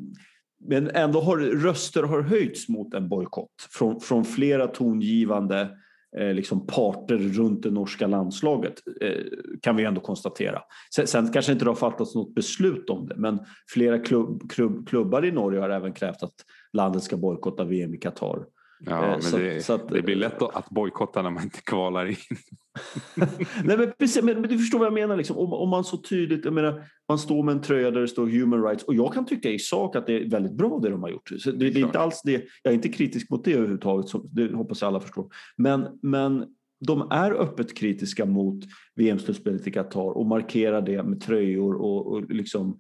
men 0.58 0.90
ändå 0.90 1.20
har 1.20 1.36
röster 1.36 2.02
har 2.02 2.22
höjts 2.22 2.68
mot 2.68 2.94
en 2.94 3.08
bojkott 3.08 3.68
från, 3.70 4.00
från 4.00 4.24
flera 4.24 4.66
tongivande 4.66 5.78
Eh, 6.20 6.34
liksom 6.34 6.66
parter 6.66 7.18
runt 7.18 7.62
det 7.62 7.70
norska 7.70 8.06
landslaget 8.06 8.74
eh, 9.00 9.24
kan 9.62 9.76
vi 9.76 9.84
ändå 9.84 10.00
konstatera. 10.00 10.62
Sen, 10.94 11.06
sen 11.06 11.32
kanske 11.32 11.52
inte 11.52 11.64
det 11.64 11.70
har 11.70 11.76
fattats 11.76 12.14
något 12.14 12.34
beslut 12.34 12.90
om 12.90 13.06
det 13.06 13.16
men 13.16 13.38
flera 13.74 13.98
klubb, 13.98 14.50
klubb, 14.50 14.88
klubbar 14.88 15.24
i 15.24 15.32
Norge 15.32 15.60
har 15.60 15.70
även 15.70 15.92
krävt 15.92 16.22
att 16.22 16.34
landet 16.72 17.02
ska 17.02 17.16
bojkotta 17.16 17.64
VM 17.64 17.94
i 17.94 17.98
Qatar. 17.98 18.44
Ja, 18.80 19.14
Eh, 19.14 19.18
så- 19.20 19.36
det, 19.38 19.64
så 19.64 19.72
att- 19.72 19.88
det 19.88 20.02
blir 20.02 20.16
lätt 20.16 20.42
att 20.42 20.70
bojkotta 20.70 21.22
när 21.22 21.30
man 21.30 21.42
inte 21.42 21.60
kvalar 21.60 22.06
in. 22.06 22.16
Nej, 23.64 23.78
men, 23.78 23.92
precis, 23.98 24.22
men, 24.22 24.40
men 24.40 24.50
du 24.50 24.58
förstår 24.58 24.78
vad 24.78 24.86
jag 24.86 24.94
menar. 24.94 25.16
Liksom. 25.16 25.36
Om, 25.38 25.52
om 25.52 25.68
man 25.68 25.84
så 25.84 25.96
tydligt, 25.96 26.44
jag 26.44 26.54
menar, 26.54 26.82
man 27.08 27.18
står 27.18 27.42
med 27.42 27.52
en 27.52 27.62
tröja 27.62 27.90
där 27.90 28.00
det 28.00 28.08
står 28.08 28.26
human 28.26 28.62
rights 28.64 28.84
och 28.84 28.94
jag 28.94 29.14
kan 29.14 29.26
tycka 29.26 29.50
i 29.50 29.58
sak 29.58 29.96
att 29.96 30.06
det 30.06 30.12
är 30.16 30.30
väldigt 30.30 30.52
bra 30.52 30.78
det 30.82 30.90
de 30.90 31.02
har 31.02 31.10
gjort. 31.10 31.30
Så 31.38 31.50
det, 31.50 31.70
det 31.70 31.80
är 31.80 31.84
inte 31.84 31.98
alls 31.98 32.20
det, 32.24 32.44
jag 32.62 32.70
är 32.70 32.74
inte 32.74 32.88
kritisk 32.88 33.30
mot 33.30 33.44
det 33.44 33.52
överhuvudtaget, 33.52 34.08
så 34.08 34.18
det 34.18 34.52
hoppas 34.54 34.80
jag 34.80 34.88
alla 34.88 35.00
förstår. 35.00 35.26
Men, 35.56 35.86
men 36.02 36.44
de 36.86 37.08
är 37.10 37.32
öppet 37.32 37.76
kritiska 37.76 38.26
mot 38.26 38.64
VM-slutspelet 38.94 39.66
i 39.66 39.70
Qatar 39.72 40.16
och 40.16 40.26
markerar 40.26 40.82
det 40.82 41.02
med 41.02 41.20
tröjor 41.20 41.74
och, 41.74 42.06
och 42.12 42.30
liksom 42.30 42.78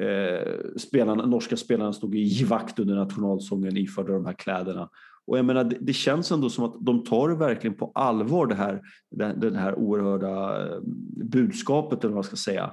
eh, 0.00 0.52
spelarna, 0.78 1.26
norska 1.26 1.56
spelarna 1.56 1.92
stod 1.92 2.14
i 2.14 2.18
givakt 2.20 2.78
under 2.78 2.94
nationalsången 2.94 3.76
iförda 3.76 4.12
de 4.12 4.26
här 4.26 4.32
kläderna. 4.38 4.88
Och 5.26 5.38
jag 5.38 5.44
menar, 5.44 5.64
det, 5.64 5.76
det 5.80 5.92
känns 5.92 6.32
ändå 6.32 6.50
som 6.50 6.64
att 6.64 6.74
de 6.80 7.04
tar 7.04 7.28
det 7.28 7.34
verkligen 7.34 7.76
på 7.76 7.92
allvar 7.94 8.46
det 8.46 8.54
här, 8.54 8.82
det, 9.10 9.50
det 9.50 9.58
här 9.58 9.78
oerhörda 9.78 10.66
eh, 10.66 10.80
budskapet 11.24 11.98
eller 11.98 12.08
vad 12.08 12.16
man 12.16 12.24
ska 12.24 12.36
säga. 12.36 12.72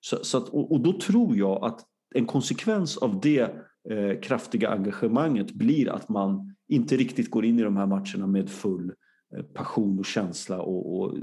Så, 0.00 0.24
så 0.24 0.38
att, 0.38 0.48
och, 0.48 0.72
och 0.72 0.80
då 0.80 1.00
tror 1.00 1.36
jag 1.36 1.64
att 1.64 1.80
en 2.14 2.26
konsekvens 2.26 2.96
av 2.96 3.20
det 3.20 3.40
eh, 3.90 4.20
kraftiga 4.22 4.70
engagemanget 4.70 5.52
blir 5.52 5.88
att 5.88 6.08
man 6.08 6.54
inte 6.68 6.96
riktigt 6.96 7.30
går 7.30 7.44
in 7.44 7.58
i 7.58 7.62
de 7.62 7.76
här 7.76 7.86
matcherna 7.86 8.26
med 8.26 8.50
full 8.50 8.92
eh, 9.36 9.42
passion 9.42 9.98
och 9.98 10.06
känsla 10.06 10.62
och, 10.62 11.00
och 11.00 11.16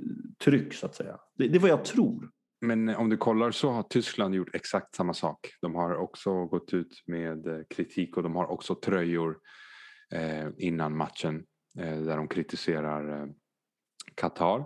tryck 0.44 0.74
så 0.74 0.86
att 0.86 0.96
säga. 0.96 1.18
Det, 1.38 1.48
det 1.48 1.58
är 1.58 1.60
vad 1.60 1.70
jag 1.70 1.86
tror. 1.86 2.30
Men 2.62 2.90
om 2.90 3.10
du 3.10 3.18
kollar 3.18 3.52
så 3.52 3.70
har 3.70 3.84
Tyskland 3.84 4.36
gjort 4.36 4.56
exakt 4.56 4.96
samma 4.96 5.14
sak. 5.14 5.40
De 5.62 5.76
har 5.76 5.96
också 5.96 6.46
gått 6.46 6.74
ut 6.74 7.04
med 7.08 7.48
eh, 7.48 7.60
kritik 7.70 8.18
och 8.18 8.24
de 8.24 8.36
har 8.36 8.52
också 8.52 8.76
tröjor 8.76 9.38
eh, 10.12 10.48
innan 10.58 10.98
matchen 10.98 11.44
eh, 11.80 11.98
där 12.02 12.18
de 12.18 12.28
kritiserar 12.28 13.22
eh, 13.24 13.28
Qatar. 14.16 14.66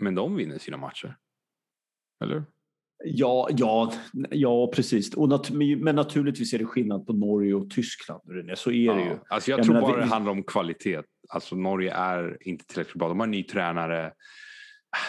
Men 0.00 0.14
de 0.14 0.36
vinner 0.36 0.58
sina 0.58 0.76
matcher. 0.76 1.16
Eller? 2.24 2.44
Ja, 3.04 3.48
ja, 3.50 3.92
ja 4.30 4.70
precis. 4.74 5.14
Och 5.14 5.28
nat 5.28 5.50
men 5.50 5.94
naturligtvis 5.96 6.52
är 6.54 6.58
det 6.58 6.64
skillnad 6.66 7.06
på 7.06 7.12
Norge 7.12 7.54
och 7.54 7.70
Tyskland. 7.70 8.20
René. 8.30 8.56
Så 8.56 8.70
är 8.70 8.94
det 8.94 9.02
ju. 9.04 9.18
Alltså 9.28 9.50
jag, 9.50 9.58
Jag 9.58 9.64
tror 9.66 9.74
menar, 9.74 9.86
bara 9.88 9.96
vi- 9.96 10.02
det 10.02 10.08
handlar 10.10 10.32
om 10.32 10.42
kvalitet. 10.42 11.02
Alltså 11.28 11.56
Norge 11.56 11.92
är 11.94 12.38
inte 12.40 12.64
tillräckligt 12.66 12.94
bra. 12.96 13.08
De 13.08 13.18
har 13.20 13.26
en 13.26 13.30
ny 13.30 13.42
tränare. 13.42 14.12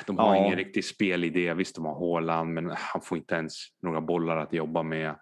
De 0.06 0.18
har 0.18 0.36
Ja. 0.36 0.46
ingen 0.46 0.58
riktig 0.58 0.86
spelidé. 0.86 1.54
Visst, 1.54 1.76
de 1.76 1.86
har 1.86 2.00
Haaland, 2.14 2.54
men 2.54 2.70
han 2.70 3.02
får 3.02 3.18
inte 3.18 3.36
ens 3.36 3.54
några 3.82 4.02
bollar 4.02 4.38
att 4.38 4.54
jobba 4.54 4.84
med. 4.84 5.16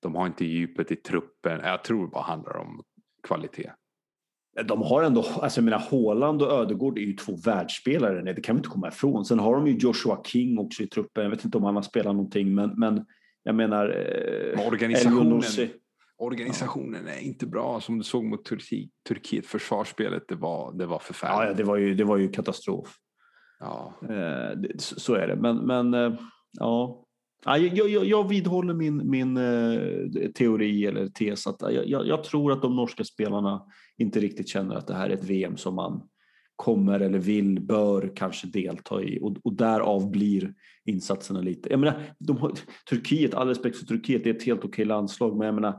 De 0.00 0.14
har 0.14 0.26
inte 0.26 0.44
djupet 0.44 0.90
i 0.90 0.96
truppen. 0.96 1.60
Jag 1.64 1.84
tror 1.84 2.04
det 2.04 2.10
bara 2.10 2.22
handlar 2.24 2.56
om 2.56 2.82
kvalitet. 3.26 3.70
De 4.64 4.82
har 4.82 5.02
ändå, 5.02 5.20
alltså 5.20 5.60
jag 5.60 5.64
menar 5.64 5.78
Haaland 5.78 6.42
och 6.42 6.52
Ödegård 6.52 6.98
är 6.98 7.02
ju 7.02 7.12
två 7.12 7.36
världsspelare, 7.36 8.22
nej, 8.22 8.34
det 8.34 8.40
kan 8.40 8.56
vi 8.56 8.58
inte 8.58 8.68
komma 8.68 8.88
ifrån. 8.88 9.24
Sen 9.24 9.38
har 9.38 9.54
de 9.56 9.66
ju 9.66 9.72
Joshua 9.72 10.20
King 10.24 10.58
också 10.58 10.82
i 10.82 10.86
truppen, 10.86 11.22
jag 11.22 11.30
vet 11.30 11.44
inte 11.44 11.58
om 11.58 11.64
han 11.64 11.74
har 11.74 11.82
spelat 11.82 12.14
någonting, 12.14 12.54
men, 12.54 12.70
men 12.76 13.06
Jag 13.42 13.54
menar... 13.54 13.88
Eh, 13.88 14.66
organisationen, 14.66 15.42
organisationen 16.18 17.08
är 17.08 17.18
inte 17.18 17.46
bra 17.46 17.80
som 17.80 17.98
du 17.98 18.04
såg 18.04 18.24
mot 18.24 18.44
Turki, 18.44 18.90
Turkiet. 19.08 19.46
Försvarsspelet, 19.46 20.22
det 20.28 20.34
var, 20.34 20.72
det 20.72 20.86
var 20.86 20.96
Ja, 20.96 21.00
förfärligt. 21.00 21.50
ja 21.50 21.54
det, 21.54 21.64
var 21.64 21.76
ju, 21.76 21.94
det 21.94 22.04
var 22.04 22.16
ju 22.16 22.28
katastrof. 22.28 22.96
Ja. 23.58 23.92
Eh, 24.02 24.58
det, 24.58 24.80
så 24.80 25.14
är 25.14 25.26
det. 25.28 25.36
Men, 25.36 25.56
men 25.56 25.94
eh, 25.94 26.18
ja. 26.58 27.05
Jag, 27.44 27.60
jag, 27.60 28.04
jag 28.04 28.28
vidhåller 28.28 28.74
min, 28.74 29.10
min 29.10 29.36
eh, 29.36 30.30
teori 30.34 30.86
eller 30.86 31.08
tes 31.08 31.46
att 31.46 31.56
jag, 31.60 31.88
jag, 31.88 32.06
jag 32.06 32.24
tror 32.24 32.52
att 32.52 32.62
de 32.62 32.76
norska 32.76 33.04
spelarna 33.04 33.62
inte 33.98 34.20
riktigt 34.20 34.48
känner 34.48 34.74
att 34.74 34.86
det 34.86 34.94
här 34.94 35.10
är 35.10 35.14
ett 35.14 35.24
VM 35.24 35.56
som 35.56 35.74
man 35.74 36.02
kommer 36.56 37.00
eller 37.00 37.18
vill, 37.18 37.60
bör 37.60 38.12
kanske 38.16 38.46
delta 38.46 39.02
i 39.02 39.18
och, 39.22 39.36
och 39.44 39.52
därav 39.52 40.10
blir 40.10 40.54
insatserna 40.84 41.40
lite. 41.40 41.70
Jag 41.70 41.80
menar, 41.80 42.02
de 42.18 42.36
har, 42.36 42.52
Turkiet, 42.90 43.34
all 43.34 43.48
respekt 43.48 43.76
för 43.78 43.86
Turkiet, 43.86 44.24
det 44.24 44.30
är 44.30 44.34
ett 44.34 44.42
helt 44.42 44.64
okej 44.64 44.84
landslag, 44.84 45.36
men 45.36 45.46
jag 45.46 45.54
menar 45.54 45.74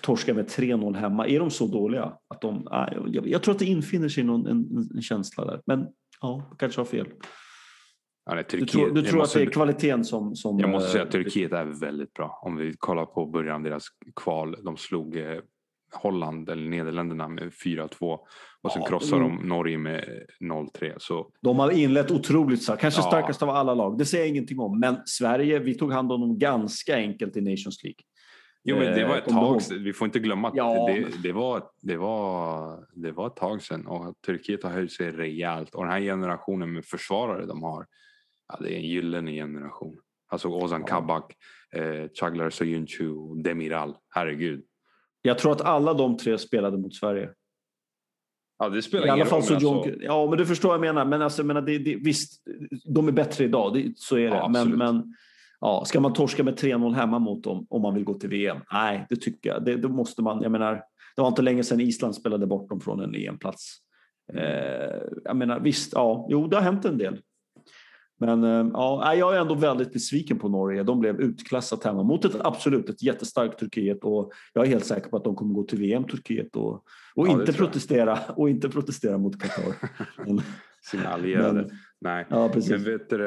torska 0.00 0.34
med 0.34 0.46
3-0 0.46 0.96
hemma, 0.96 1.26
är 1.26 1.40
de 1.40 1.50
så 1.50 1.66
dåliga? 1.66 2.12
Att 2.28 2.40
de, 2.40 2.68
jag, 3.06 3.28
jag 3.28 3.42
tror 3.42 3.54
att 3.54 3.58
det 3.58 3.64
infinner 3.64 4.08
sig 4.08 4.24
någon, 4.24 4.46
en, 4.46 4.88
en 4.94 5.02
känsla 5.02 5.44
där, 5.44 5.60
men 5.66 5.86
ja, 6.20 6.46
jag 6.50 6.58
kanske 6.58 6.80
har 6.80 6.86
fel. 6.86 7.06
Ja, 8.28 8.34
nej, 8.34 8.44
Du 8.50 8.58
Turkiet, 8.58 8.70
tror, 8.70 8.90
du 8.90 9.02
tror 9.02 9.18
måste- 9.18 9.38
att 9.38 9.44
det 9.44 9.50
är 9.50 9.52
kvaliteten 9.52 10.04
som... 10.04 10.36
som 10.36 10.58
Jag 10.58 10.70
måste 10.70 10.90
säga 10.90 11.02
eh, 11.02 11.06
att 11.06 11.12
Turkiet 11.12 11.52
är 11.52 11.64
väldigt 11.64 12.12
bra. 12.14 12.40
Om 12.42 12.56
vi 12.56 12.74
kollar 12.78 13.06
på 13.06 13.26
början 13.26 13.56
av 13.56 13.62
deras 13.62 13.84
kval. 14.16 14.56
De 14.64 14.76
slog 14.76 15.16
eh, 15.16 15.38
Holland 15.94 16.48
eller 16.48 16.68
Nederländerna 16.70 17.28
med 17.28 17.52
4-2 17.64 17.88
och 18.62 18.72
sen 18.72 18.82
Ja, 18.82 18.88
krossade 18.88 19.24
mm. 19.24 19.36
de 19.36 19.48
Norge 19.48 19.78
med 19.78 20.04
0-3. 20.40 20.94
Så 20.98 21.30
De 21.42 21.58
har 21.58 21.70
inlett 21.70 22.10
otroligt 22.10 22.62
starkt, 22.62 22.80
kanske 22.80 23.00
Ja. 23.00 23.06
starkast 23.06 23.42
av 23.42 23.50
alla 23.50 23.74
lag. 23.74 23.98
Det 23.98 24.04
säger 24.04 24.24
jag 24.24 24.28
ingenting 24.30 24.58
om. 24.60 24.80
Men 24.80 24.96
Sverige, 25.06 25.58
vi 25.58 25.74
tog 25.74 25.92
hand 25.92 26.12
om 26.12 26.20
dem 26.20 26.38
ganska 26.38 26.96
enkelt 26.96 27.36
i 27.36 27.40
Nations 27.40 27.82
League. 27.84 27.98
Jo, 28.64 28.76
men 28.76 28.84
det 28.94 29.04
var 29.04 29.10
Eh, 29.12 29.18
ett 29.18 29.24
du 29.24 29.30
tag 29.30 29.62
sedan. 29.62 29.84
Vi 29.84 29.92
får 29.92 30.04
inte 30.06 30.18
glömma 30.18 30.48
att 30.48 30.54
Ja, 30.56 30.86
det, 30.92 31.22
det, 31.22 31.32
var, 31.32 31.62
det, 31.82 31.96
var, 31.96 32.78
det 32.92 33.12
var 33.12 33.26
ett 33.26 33.36
tag 33.36 33.62
sedan 33.62 33.86
och 33.86 34.14
Turkiet 34.26 34.62
har 34.62 34.70
höjt 34.70 34.92
sig 34.92 35.10
rejält. 35.10 35.74
Och 35.74 35.82
den 35.84 35.92
här 35.92 36.00
generationen 36.00 36.72
med 36.72 36.84
försvarare 36.84 37.46
de 37.46 37.62
har, 37.62 37.86
ja, 38.48 38.58
det 38.60 38.74
är 38.74 38.76
en 38.76 38.86
gyllene 38.86 39.32
generation. 39.32 39.98
Alltså 40.30 40.48
Ozan 40.48 40.80
Ja. 40.80 40.86
Kabak, 40.86 41.36
eh, 41.72 42.08
Chaglar 42.20 42.50
Soyuncu, 42.50 43.34
Demiral. 43.42 43.96
Herregud. 44.10 44.64
Jag 45.22 45.38
tror 45.38 45.52
att 45.52 45.60
alla 45.60 45.94
de 45.94 46.16
tre 46.16 46.38
spelade 46.38 46.78
mot 46.78 46.94
Sverige. 46.94 47.30
Ja, 48.58 48.68
det 48.68 48.82
spelar 48.82 49.06
I 49.06 49.10
alla 49.10 49.16
ingen 49.16 49.26
fall 49.26 49.40
roll. 49.40 49.46
så 49.48 49.54
John... 49.54 49.76
alltså, 49.76 49.92
Ja, 50.00 50.26
men 50.28 50.38
du 50.38 50.46
förstår 50.46 50.68
vad 50.68 50.74
jag 50.74 50.94
menar. 50.94 51.04
Men 51.04 51.22
alltså, 51.22 51.42
jag 51.42 51.46
menar 51.46 51.62
det, 51.62 51.78
det, 51.78 51.96
visst, 51.96 52.42
de 52.84 53.08
är 53.08 53.12
bättre 53.12 53.44
idag. 53.44 53.74
Det, 53.74 53.92
så 53.96 54.16
är 54.16 54.30
det. 54.30 54.36
Ja, 54.36 54.48
men, 54.48 54.70
men 54.70 55.14
ja, 55.60 55.84
ska 55.84 56.00
man 56.00 56.12
torska 56.12 56.44
med 56.44 56.58
3-0 56.58 56.94
hemma 56.94 57.18
mot 57.18 57.44
dem 57.44 57.66
om 57.70 57.82
man 57.82 57.94
vill 57.94 58.04
gå 58.04 58.14
till 58.14 58.28
VM? 58.28 58.58
Nej, 58.72 59.06
det 59.10 59.16
tycker 59.16 59.50
jag. 59.50 59.64
Det, 59.64 59.76
då 59.76 59.88
måste 59.88 60.22
man. 60.22 60.42
Jag 60.42 60.52
menar, 60.52 60.74
det 61.16 61.22
var 61.22 61.28
inte 61.28 61.42
länge 61.42 61.64
sedan 61.64 61.80
Island 61.80 62.14
spelade 62.14 62.46
bort 62.46 62.68
dem 62.68 62.80
från 62.80 63.00
en 63.00 63.14
EM-plats. 63.14 63.76
Eh, 64.32 65.02
jag 65.24 65.36
menar, 65.36 65.60
visst, 65.60 65.92
ja, 65.92 66.26
jo, 66.30 66.46
det 66.46 66.56
har 66.56 66.62
hänt 66.62 66.84
en 66.84 66.98
del. 66.98 67.20
Men 68.20 68.44
eh, 68.44 68.70
ja, 68.72 69.14
jag 69.14 69.36
är 69.36 69.40
ändå 69.40 69.54
väldigt 69.54 69.92
besviken 69.92 70.38
på 70.38 70.48
Norge. 70.48 70.82
De 70.82 71.00
blev 71.00 71.20
utklassat 71.20 71.84
hemma 71.84 72.02
mot 72.02 72.24
ett 72.24 72.40
absolut 72.40 72.88
ett 72.88 73.02
jättestarkt 73.02 73.58
Turkiet 73.58 74.04
och 74.04 74.32
jag 74.52 74.64
är 74.66 74.68
helt 74.70 74.86
säker 74.86 75.10
på 75.10 75.16
att 75.16 75.24
de 75.24 75.34
kommer 75.36 75.54
gå 75.54 75.62
till 75.62 75.78
VM 75.78 76.04
Turkiet 76.04 76.56
och, 76.56 76.72
och 77.14 77.28
Ja, 77.28 77.40
inte 77.40 77.52
protestera 77.52 78.18
och 78.36 78.50
inte 78.50 78.68
protestera 78.68 79.18
mot 79.18 79.40
Qatar. 79.42 79.74
Sina 80.90 81.08
allierade. 81.08 81.70
Nej. 82.00 82.26
ja, 82.30 82.48
precis. 82.48 82.70
Men 82.70 82.84
vet 82.84 83.10
du, 83.10 83.18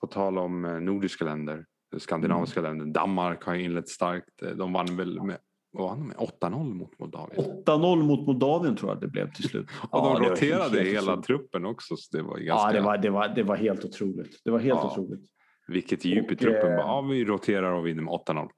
på 0.00 0.06
tal 0.06 0.38
om 0.38 0.64
eh, 0.64 0.80
nordiska 0.80 1.24
länder, 1.24 1.64
skandinaviska 1.98 2.60
Mm. 2.60 2.78
länder. 2.78 3.00
Danmark 3.00 3.44
har 3.44 3.54
inlett 3.54 3.88
starkt. 3.88 4.42
Eh, 4.42 4.50
De 4.50 4.72
vann 4.72 4.96
väl 4.96 5.22
med, 5.22 5.36
vad 5.78 5.88
vann 5.88 5.98
de 5.98 6.08
med 6.08 6.16
8-0 6.16 6.74
mot 6.74 6.98
Moldavien. 6.98 7.44
8-0 7.66 8.02
mot 8.02 8.26
Moldavien 8.26 8.76
tror 8.76 8.90
jag 8.90 9.00
det 9.00 9.08
blev 9.08 9.32
till 9.32 9.44
slut. 9.48 9.66
Och 9.82 9.88
Ja, 9.92 9.98
de 10.14 10.22
det 10.22 10.28
var 10.28 10.30
roterade 10.36 10.80
hela 10.82 11.00
otroligt. 11.12 11.26
truppen 11.26 11.66
också. 11.66 11.96
Så 11.96 12.16
det 12.16 12.22
var 12.22 12.38
ganska, 12.38 12.68
Ja, 12.68 12.72
det 12.72 12.80
var, 12.80 12.98
det, 12.98 13.10
var, 13.10 13.28
det 13.28 13.42
var 13.42 13.56
helt 13.56 13.84
otroligt. 13.84 14.40
Det 14.44 14.50
var 14.50 14.58
helt 14.58 14.80
Ja. 14.82 14.90
otroligt. 14.92 15.24
Vilket 15.68 16.04
djup 16.04 16.30
i 16.30 16.34
Och, 16.34 16.38
truppen. 16.38 16.72
eh, 16.72 16.78
ja, 16.78 17.00
vi 17.00 17.24
roterar 17.24 17.72
och 17.72 17.86
vinner 17.86 18.02
med 18.02 18.12
8-0. 18.12 18.48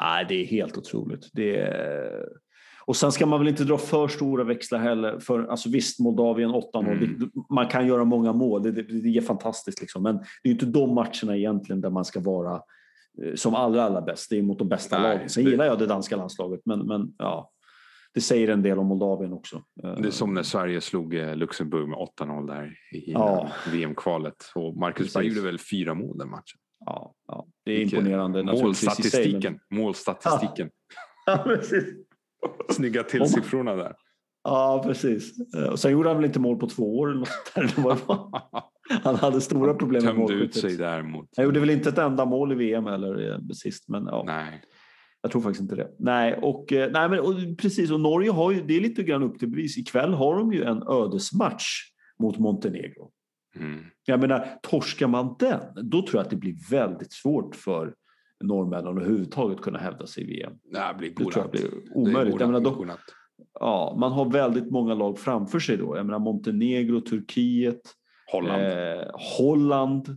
Nej, 0.00 0.26
det 0.28 0.34
är 0.34 0.44
helt 0.46 0.78
otroligt. 0.78 1.28
Det 1.32 1.56
är... 1.60 2.28
Och 2.84 2.96
sen 2.96 3.12
ska 3.12 3.26
man 3.26 3.38
väl 3.38 3.48
inte 3.48 3.64
dra 3.64 3.78
för 3.78 4.08
stora 4.08 4.44
växlar 4.44 4.78
heller. 4.78 5.18
För, 5.18 5.44
alltså 5.46 5.70
visst, 5.70 6.00
Moldavien 6.00 6.50
8-0. 6.50 6.90
Mm. 6.92 7.30
Man 7.50 7.66
kan 7.68 7.86
göra 7.86 8.04
många 8.04 8.32
mål. 8.32 8.62
Det, 8.62 8.72
det, 8.72 8.82
det 8.82 9.16
är 9.16 9.20
fantastiskt. 9.20 9.80
Liksom. 9.80 10.02
Men 10.02 10.16
det 10.16 10.22
är 10.42 10.48
ju 10.48 10.52
inte 10.52 10.66
de 10.66 10.94
matcherna 10.94 11.36
egentligen 11.36 11.80
där 11.80 11.90
man 11.90 12.04
ska 12.04 12.20
vara 12.20 12.62
som 13.34 13.54
allra, 13.54 13.82
allra 13.82 14.00
bäst. 14.00 14.30
Det 14.30 14.38
är 14.38 14.42
mot 14.42 14.58
de 14.58 14.68
bästa 14.68 14.98
Nej, 14.98 15.14
lagen. 15.14 15.28
Sen 15.28 15.44
det- 15.44 15.50
gillar 15.50 15.64
jag 15.64 15.78
det 15.78 15.86
danska 15.86 16.16
landslaget. 16.16 16.60
Men, 16.64 16.86
men 16.86 17.14
ja, 17.18 17.50
det 18.14 18.20
säger 18.20 18.48
en 18.48 18.62
del 18.62 18.78
om 18.78 18.86
Moldavien 18.86 19.32
också. 19.32 19.56
Eh, 19.84 19.94
Det 19.96 20.08
är 20.08 20.10
som 20.10 20.34
när 20.34 20.42
Sverige 20.42 20.80
slog 20.80 21.14
eh, 21.14 21.36
Luxemburg 21.36 21.88
med 21.88 21.98
8-0 21.98 22.46
där 22.46 22.64
i 22.92 23.12
Ja. 23.12 23.48
VM-kvalet. 23.72 24.36
Och 24.54 24.76
Marcus. 24.76 25.14
Berg 25.14 25.26
gjorde 25.28 25.40
väl 25.40 25.58
fyra 25.58 25.94
mål 25.94 26.18
den 26.18 26.30
matchen. 26.30 26.58
Ja, 26.86 27.14
ja, 27.26 27.46
det 27.64 27.72
är 27.72 27.76
Vilket- 27.78 27.98
imponerande 27.98 28.40
i 28.40 28.42
sig. 28.44 28.52
men- 28.54 28.62
Målstatistiken. 28.64 29.58
Målstatistiken. 29.70 30.70
Ja, 31.26 31.36
precis. 31.46 31.84
Snygga 32.70 33.02
tillsiffrorna 33.02 33.74
där. 33.74 33.94
Ja, 34.44 34.82
precis. 34.86 35.34
Eh, 35.56 35.64
Och 35.68 35.78
sen 35.78 35.92
gjorde 35.92 36.08
han 36.08 36.16
väl 36.16 36.24
inte 36.26 36.40
mål 36.40 36.56
på 36.58 36.66
två 36.68 36.98
år 36.98 37.10
eller 37.10 37.20
något 37.20 37.28
där. 37.54 38.62
Det 38.90 39.00
han 39.04 39.14
hade 39.16 39.40
stora 39.40 39.74
problem 39.74 40.04
med 40.04 40.14
Tömde 40.14 40.32
ut 40.32 40.38
målskyttet. 40.40 40.60
sig 40.70 40.76
där 40.76 41.02
mot... 41.02 41.28
Han 41.36 41.44
gjorde 41.44 41.60
väl 41.60 41.70
inte 41.70 41.88
ett 41.88 41.98
enda 41.98 42.24
mål 42.24 42.52
i 42.52 42.54
VM 42.54 42.86
eller 42.86 43.30
eh, 43.32 43.38
sist, 43.54 43.88
men 43.88 44.04
ja, 44.06 44.22
Nej. 44.26 44.62
jag 45.22 45.30
tror 45.32 45.42
faktiskt 45.42 45.62
inte 45.62 45.74
det. 45.76 45.88
Nej, 45.98 46.38
och, 46.42 46.72
eh, 46.72 46.90
nej 46.92 47.08
men, 47.08 47.20
och, 47.20 47.34
precis. 47.58 47.90
Och 47.90 48.00
Norge 48.00 48.30
har 48.30 48.52
ju, 48.52 48.62
det 48.62 48.76
är 48.76 48.80
lite 48.80 49.02
grann 49.02 49.22
upp 49.22 49.38
till 49.38 49.48
bevis. 49.48 49.78
Ikväll 49.78 50.12
har 50.14 50.38
de 50.38 50.52
ju 50.52 50.62
en 50.64 50.82
ödesmatch 50.88 51.66
mot 52.18 52.38
Montenegro. 52.38 53.10
Mm. 53.56 53.84
Jag 54.04 54.20
menar, 54.20 54.46
torskar 54.62 55.06
man 55.06 55.36
den, 55.38 55.60
då 55.90 56.02
tror 56.02 56.14
jag 56.14 56.24
att 56.24 56.30
det 56.30 56.36
blir 56.36 56.70
väldigt 56.70 57.12
svårt 57.12 57.56
för 57.56 57.94
norrmännen 58.44 58.86
överhuvudtaget 58.86 59.60
kunna 59.60 59.78
hävda 59.78 60.06
sig 60.06 60.22
i 60.22 60.26
VM. 60.26 60.52
Det 60.72 60.94
blir 60.98 61.08
Det 61.10 61.14
tror 61.16 61.32
jag 61.34 61.44
godnatt. 61.44 61.50
blir 61.52 61.62
Det 61.62 61.90
omöjligt. 61.94 62.40
Jag 62.40 62.46
menar, 62.46 62.60
godnatt, 62.60 62.64
då, 62.74 62.78
godnatt. 62.78 63.00
ja, 63.60 63.96
man 64.00 64.12
har 64.12 64.30
väldigt 64.30 64.70
många 64.70 64.94
lag 64.94 65.18
framför 65.18 65.58
sig 65.58 65.76
då. 65.76 65.96
Jag 65.96 66.06
menar 66.06 66.18
Montenegro, 66.18 67.00
Turkiet, 67.00 67.80
Holland. 68.32 68.62
eh, 68.62 69.06
Holland, 69.38 70.08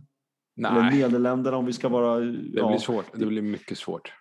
eller 0.58 0.82
Nej, 0.82 0.98
Nederländerna 0.98 1.56
om 1.56 1.66
vi 1.66 1.72
ska 1.72 1.88
vara... 1.88 2.20
det 2.20 2.48
ja, 2.52 2.68
blir 2.68 2.78
svårt. 2.78 3.06
Det 3.14 3.26
blir 3.26 3.42
mycket 3.42 3.78
svårt. 3.78 4.12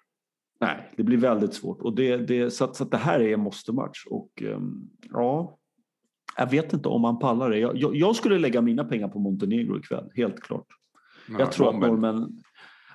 Nej, 0.59 0.91
det 0.97 1.03
blir 1.03 1.17
väldigt 1.17 1.53
svårt. 1.53 1.81
Och 1.81 1.95
det, 1.95 2.17
det, 2.17 2.51
så, 2.51 2.63
att, 2.63 2.75
så 2.75 2.83
att 2.83 2.91
det 2.91 2.97
här 2.97 3.19
är 3.19 3.33
en 3.33 3.39
måste-match. 3.39 4.05
Och 4.09 4.41
ehm, 4.41 4.89
ja, 5.09 5.57
jag 6.37 6.49
vet 6.51 6.73
inte 6.73 6.89
om 6.89 7.01
man 7.01 7.19
pallar 7.19 7.49
det. 7.49 7.57
Jag, 7.59 7.77
jag, 7.77 7.95
jag 7.95 8.15
skulle 8.15 8.39
lägga 8.39 8.61
mina 8.61 8.83
pengar 8.83 9.07
på 9.07 9.19
Montenegro 9.19 9.77
ikväll, 9.79 10.09
helt 10.15 10.39
klart. 10.39 10.67
Ja, 11.29 11.39
Jag 11.39 11.51
tror 11.51 11.71
bomben. 11.71 11.83
att 11.83 12.01
norrmän... 12.01 12.43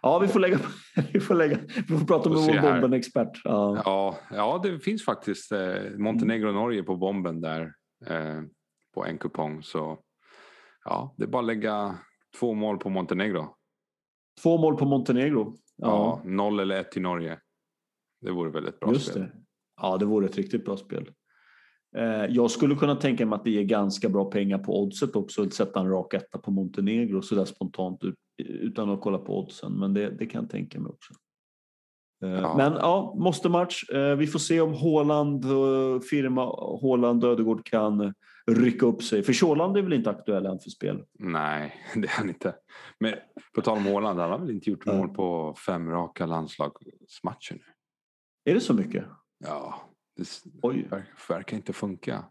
Ja, 0.03 0.19
vi 0.19 0.29
får 0.29 0.41
lägga... 0.41 0.59
vi, 1.13 1.21
får 1.21 1.35
lägga 1.35 1.59
vi 1.89 1.99
får 1.99 2.07
prata 2.07 2.31
med 2.31 2.39
vår 2.39 2.63
bomben-expert. 2.63 3.41
Ja. 3.45 3.83
Ja, 3.85 4.19
ja, 4.31 4.61
det 4.65 4.79
finns 4.79 5.05
faktiskt 5.05 5.53
eh, 5.53 5.75
Montenegro 5.99 6.49
och 6.49 6.55
Norge 6.55 6.83
på 6.83 6.97
bomben 6.97 7.41
där 7.41 7.73
eh, 8.07 8.41
på 8.95 9.05
en 9.05 9.19
kupong. 9.19 9.63
Så 9.63 9.99
ja, 10.89 11.15
det 11.17 11.25
är 11.25 11.29
bara 11.29 11.41
att 11.41 11.47
lägga 11.47 11.99
två 12.41 12.55
mål 12.55 12.79
på 12.79 12.89
Montenegro. 12.91 13.47
Två 14.43 14.59
mål 14.59 14.77
på 14.77 14.85
Montenegro. 14.85 15.57
Ja. 15.77 16.23
noll 16.25 16.61
eller 16.61 16.81
ett 16.81 16.93
till 16.93 17.03
Norge. 17.03 17.39
Det 18.21 18.31
vore 18.31 18.51
väl 18.51 18.67
ett 18.67 18.81
bra 18.81 18.93
Just 18.93 19.11
spel. 19.11 19.23
det. 19.23 19.33
Ja, 19.83 19.97
det 19.97 20.05
vore 20.05 20.27
ett 20.27 20.37
riktigt 20.37 20.65
bra 20.65 20.77
spel. 20.77 21.11
Eh, 21.97 22.25
Jag 22.29 22.51
skulle 22.51 22.75
kunna 22.75 22.97
tänka 22.97 23.27
mig 23.27 23.37
att 23.37 23.45
det 23.45 23.51
ger 23.51 23.63
ganska 23.63 24.09
bra 24.09 24.25
pengar 24.31 24.59
på 24.59 24.83
oddset 24.83 25.17
också 25.17 25.43
att 25.43 25.53
sätta 25.53 25.81
en 25.81 25.91
rak 25.91 26.15
etta 26.15 26.39
på 26.39 26.51
Montenegro 26.51 27.23
sådär 27.23 27.45
spontant 27.45 28.05
ut- 28.05 28.15
utan 28.39 28.91
att 28.91 29.01
kolla 29.01 29.19
på 29.19 29.39
oddsen. 29.39 29.73
Men 29.73 29.95
det, 29.95 30.11
det 30.11 30.27
kan 30.27 30.43
jag 30.43 30.51
tänka 30.51 30.81
mig 30.81 30.91
också. 30.91 31.15
Eh, 32.25 32.31
Ja. 32.41 32.55
Men 32.57 32.73
ja, 32.73 33.15
måste 33.19 33.49
match. 33.49 33.91
Eh, 33.91 34.15
Vi 34.17 34.27
får 34.27 34.39
se 34.39 34.61
om 34.61 34.73
Håland, 34.75 35.45
firma 36.11 36.45
Håland 36.81 37.25
Ödegård 37.25 37.67
kan 37.67 38.15
rycka 38.49 38.87
upp 38.87 39.03
sig. 39.03 39.23
För 39.23 39.33
Sjåland 39.33 39.77
är 39.77 39.83
väl 39.83 39.93
inte 39.93 40.11
aktuell 40.11 40.47
än 40.47 40.59
för 40.59 40.71
spel? 40.71 41.05
Nej, 41.19 41.75
det 41.95 42.07
är 42.09 42.13
han 42.19 42.29
inte. 42.29 42.55
Men 43.01 43.15
på 43.55 43.61
tal 43.63 43.77
om 43.79 43.85
Håland, 43.87 44.21
han 44.21 44.31
har 44.31 44.39
väl 44.39 44.51
inte 44.51 44.71
gjort 44.71 44.83
Ja. 44.87 44.93
mål 44.97 45.09
på 45.09 45.55
fem 45.67 45.91
raka 45.91 46.27
landslagsmatcher 46.27 47.55
nu. 47.55 47.63
Är 48.51 48.55
det 48.55 48.61
så 48.61 48.75
mycket? 48.75 49.05
Ja, 49.45 49.81
det 50.17 50.25
Oj. 50.63 50.87
ver- 50.91 51.05
verkar 51.29 51.57
inte 51.57 51.73
funka 51.73 52.25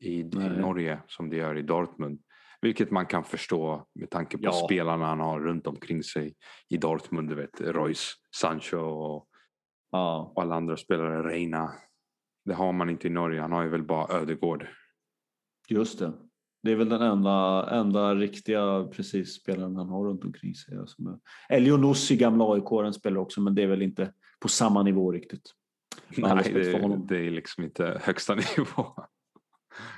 i, 0.00 0.20
i 0.20 0.24
Nej. 0.24 0.60
Norge 0.60 0.98
som 1.06 1.30
det 1.30 1.36
gör 1.36 1.56
i 1.58 1.62
Dortmund. 1.62 2.20
Vilket 2.60 2.90
man 2.90 3.06
kan 3.06 3.24
förstå 3.24 3.86
med 3.94 4.10
tanke 4.10 4.38
på 4.38 4.44
Ja. 4.44 4.52
spelarna 4.52 5.06
han 5.06 5.20
har 5.20 5.40
runt 5.40 5.66
omkring 5.66 6.02
sig 6.02 6.34
i 6.68 6.76
Dortmund. 6.76 7.28
Du 7.28 7.34
vet, 7.34 7.60
Royce, 7.60 8.14
Sancho 8.36 8.76
och, 8.78 9.28
Ja. 9.90 10.32
och 10.34 10.42
alla 10.42 10.54
andra 10.54 10.76
spelare. 10.76 11.28
Reina. 11.28 11.72
Det 12.44 12.54
har 12.54 12.72
man 12.72 12.90
inte 12.90 13.06
i 13.06 13.10
Norge. 13.10 13.40
Han 13.40 13.52
har 13.52 13.62
ju 13.62 13.68
väl 13.68 13.82
bara 13.82 14.18
Ödegård. 14.18 14.66
Just 15.68 15.98
det. 15.98 16.12
Det 16.62 16.72
är 16.72 16.76
väl 16.76 16.88
den 16.88 17.02
enda, 17.02 17.68
enda 17.70 18.14
riktiga 18.14 18.88
precis 18.92 19.34
spelaren 19.34 19.76
han 19.76 19.88
har 19.88 20.04
runt 20.04 20.24
omkring 20.24 20.54
sig. 20.54 20.78
Alltså, 20.78 21.18
Elionossi, 21.48 22.16
gamla 22.16 22.54
aik 22.54 22.94
spelar 22.94 23.16
också, 23.16 23.40
men 23.40 23.54
det 23.54 23.62
är 23.62 23.66
väl 23.66 23.82
inte 23.82 24.12
på 24.40 24.48
samma 24.48 24.82
nivå 24.82 25.12
riktigt. 25.12 25.52
Nej, 26.16 26.50
det, 26.52 26.96
det, 27.08 27.26
är 27.26 27.30
liksom 27.30 27.64
inte 27.64 28.00
högsta 28.04 28.34
nivå. 28.56 28.94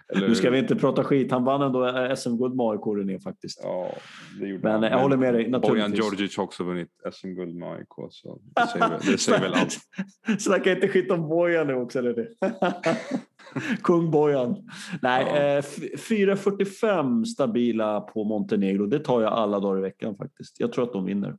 Eller... 0.08 0.28
Nu 0.28 0.34
ska 0.34 0.50
vi 0.50 0.58
inte 0.58 0.76
prata 0.76 1.04
skit. 1.04 1.30
Han 1.30 1.44
vann 1.44 1.62
ändå 1.62 2.16
SM-guld 2.16 2.54
med 2.54 2.66
AIK 2.66 2.80
René 2.98 3.20
faktiskt. 3.20 3.60
Ja, 3.62 3.94
det 4.40 4.46
gjorde 4.46 4.62
Men 4.62 4.72
han. 4.72 4.82
jag 4.82 4.98
håller 4.98 5.16
med 5.16 5.34
dig. 5.34 5.50
Bojan 5.50 5.94
Djordjic 5.94 6.36
har 6.36 6.44
också 6.44 6.64
vunnit 6.64 6.88
SM-guld 7.12 7.54
med 7.54 7.68
AIK. 7.68 8.10
Så 8.10 8.40
det 8.54 8.66
säger, 8.66 9.12
det 9.12 9.18
säger 9.18 9.40
väl 9.40 9.54
allt. 9.54 9.78
Snacka 10.40 10.72
inte 10.72 10.88
skit 10.88 11.10
om 11.10 11.28
Bojan 11.28 11.66
nu 11.66 11.74
också. 11.74 11.98
Eller 11.98 12.14
det? 12.14 12.28
Kung 13.82 14.10
Bojan. 14.10 14.68
Nej, 15.02 15.26
ja. 15.26 15.36
eh, 15.36 15.62
4.45 15.62 17.24
stabila 17.24 18.00
på 18.00 18.24
Montenegro. 18.24 18.86
Det 18.86 18.98
tar 18.98 19.22
jag 19.22 19.32
alla 19.32 19.60
dagar 19.60 19.78
i 19.78 19.82
veckan 19.82 20.16
faktiskt. 20.16 20.60
Jag 20.60 20.72
tror 20.72 20.84
att 20.84 20.92
de 20.92 21.04
vinner. 21.04 21.36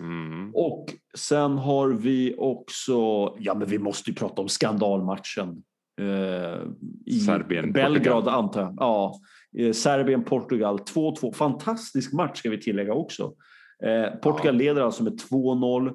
Mm. 0.00 0.50
Och 0.54 0.86
sen 1.14 1.58
har 1.58 1.88
vi 1.88 2.34
också, 2.38 3.34
ja 3.38 3.54
men 3.54 3.68
vi 3.68 3.78
måste 3.78 4.10
ju 4.10 4.16
prata 4.16 4.42
om 4.42 4.48
skandalmatchen. 4.48 5.62
Eh, 6.00 6.60
I 7.06 7.20
Serbien, 7.20 7.72
Belgrad 7.72 8.14
Portugal. 8.14 8.28
antar 8.28 8.60
jag. 8.60 8.74
Ja, 8.76 9.20
eh, 9.58 9.72
Serbien-Portugal 9.72 10.78
2-2. 10.78 11.32
Fantastisk 11.32 12.12
match 12.12 12.38
ska 12.38 12.50
vi 12.50 12.60
tillägga 12.60 12.92
också. 12.92 13.34
Eh, 13.84 14.14
Portugal 14.14 14.54
ja. 14.54 14.58
leder 14.58 14.82
alltså 14.82 15.04
med 15.04 15.20
2-0 15.30 15.92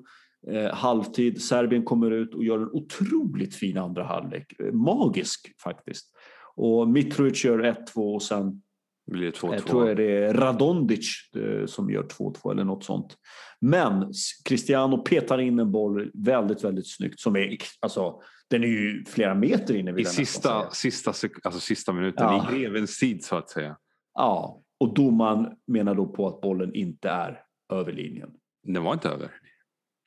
eh, 0.48 0.74
halvtid. 0.74 1.42
Serbien 1.42 1.84
kommer 1.84 2.12
ut 2.12 2.34
och 2.34 2.44
gör 2.44 2.58
en 2.58 2.70
otroligt 2.72 3.56
fin 3.56 3.78
andra 3.78 4.04
halvlek. 4.04 4.54
Magisk 4.74 5.62
faktiskt. 5.64 6.12
Och 6.56 6.90
Mitrovic 6.90 7.46
gör 7.46 7.60
1-2 7.60 8.16
och 8.16 8.22
sen 8.22 8.62
blir 9.10 9.26
det 9.26 9.38
2-2. 9.38 9.54
Jag 9.54 9.66
tror 9.66 9.96
det 9.96 10.12
är 10.12 10.34
Radondic 10.34 11.30
eh, 11.36 11.66
som 11.66 11.90
gör 11.90 12.04
2-2 12.04 12.52
eller 12.52 12.64
något 12.64 12.84
sånt. 12.84 13.18
Men 13.62 14.14
Cristiano 14.46 14.98
petar 14.98 15.42
in 15.42 15.60
en 15.60 15.72
boll 15.72 16.12
väldigt, 16.14 16.64
väldigt 16.64 16.96
snyggt 16.96 17.20
som 17.20 17.36
är 17.36 17.58
alltså 17.80 18.22
den 18.50 18.64
är 18.64 18.68
ju 18.68 19.06
flera 19.06 19.36
meter 19.36 19.76
inne. 19.76 20.02
I 20.02 20.06
sista, 20.06 20.70
sista, 20.72 21.10
alltså 21.44 21.60
sista 21.60 21.94
minuten, 21.94 22.26
ja. 22.26 22.50
i 22.52 22.56
grevens 22.56 23.00
tid 23.00 23.24
så 23.24 23.36
att 23.36 23.50
säga. 23.50 23.78
Ja, 24.14 24.62
och 24.80 24.94
domaren 24.94 25.56
menar 25.68 25.96
då 25.96 26.08
på 26.08 26.28
att 26.28 26.42
bollen 26.42 26.76
inte 26.76 27.10
är 27.10 27.44
över 27.74 27.92
linjen. 27.92 28.30
Den 28.64 28.84
var 28.84 28.94
inte 28.94 29.10
över. 29.10 29.32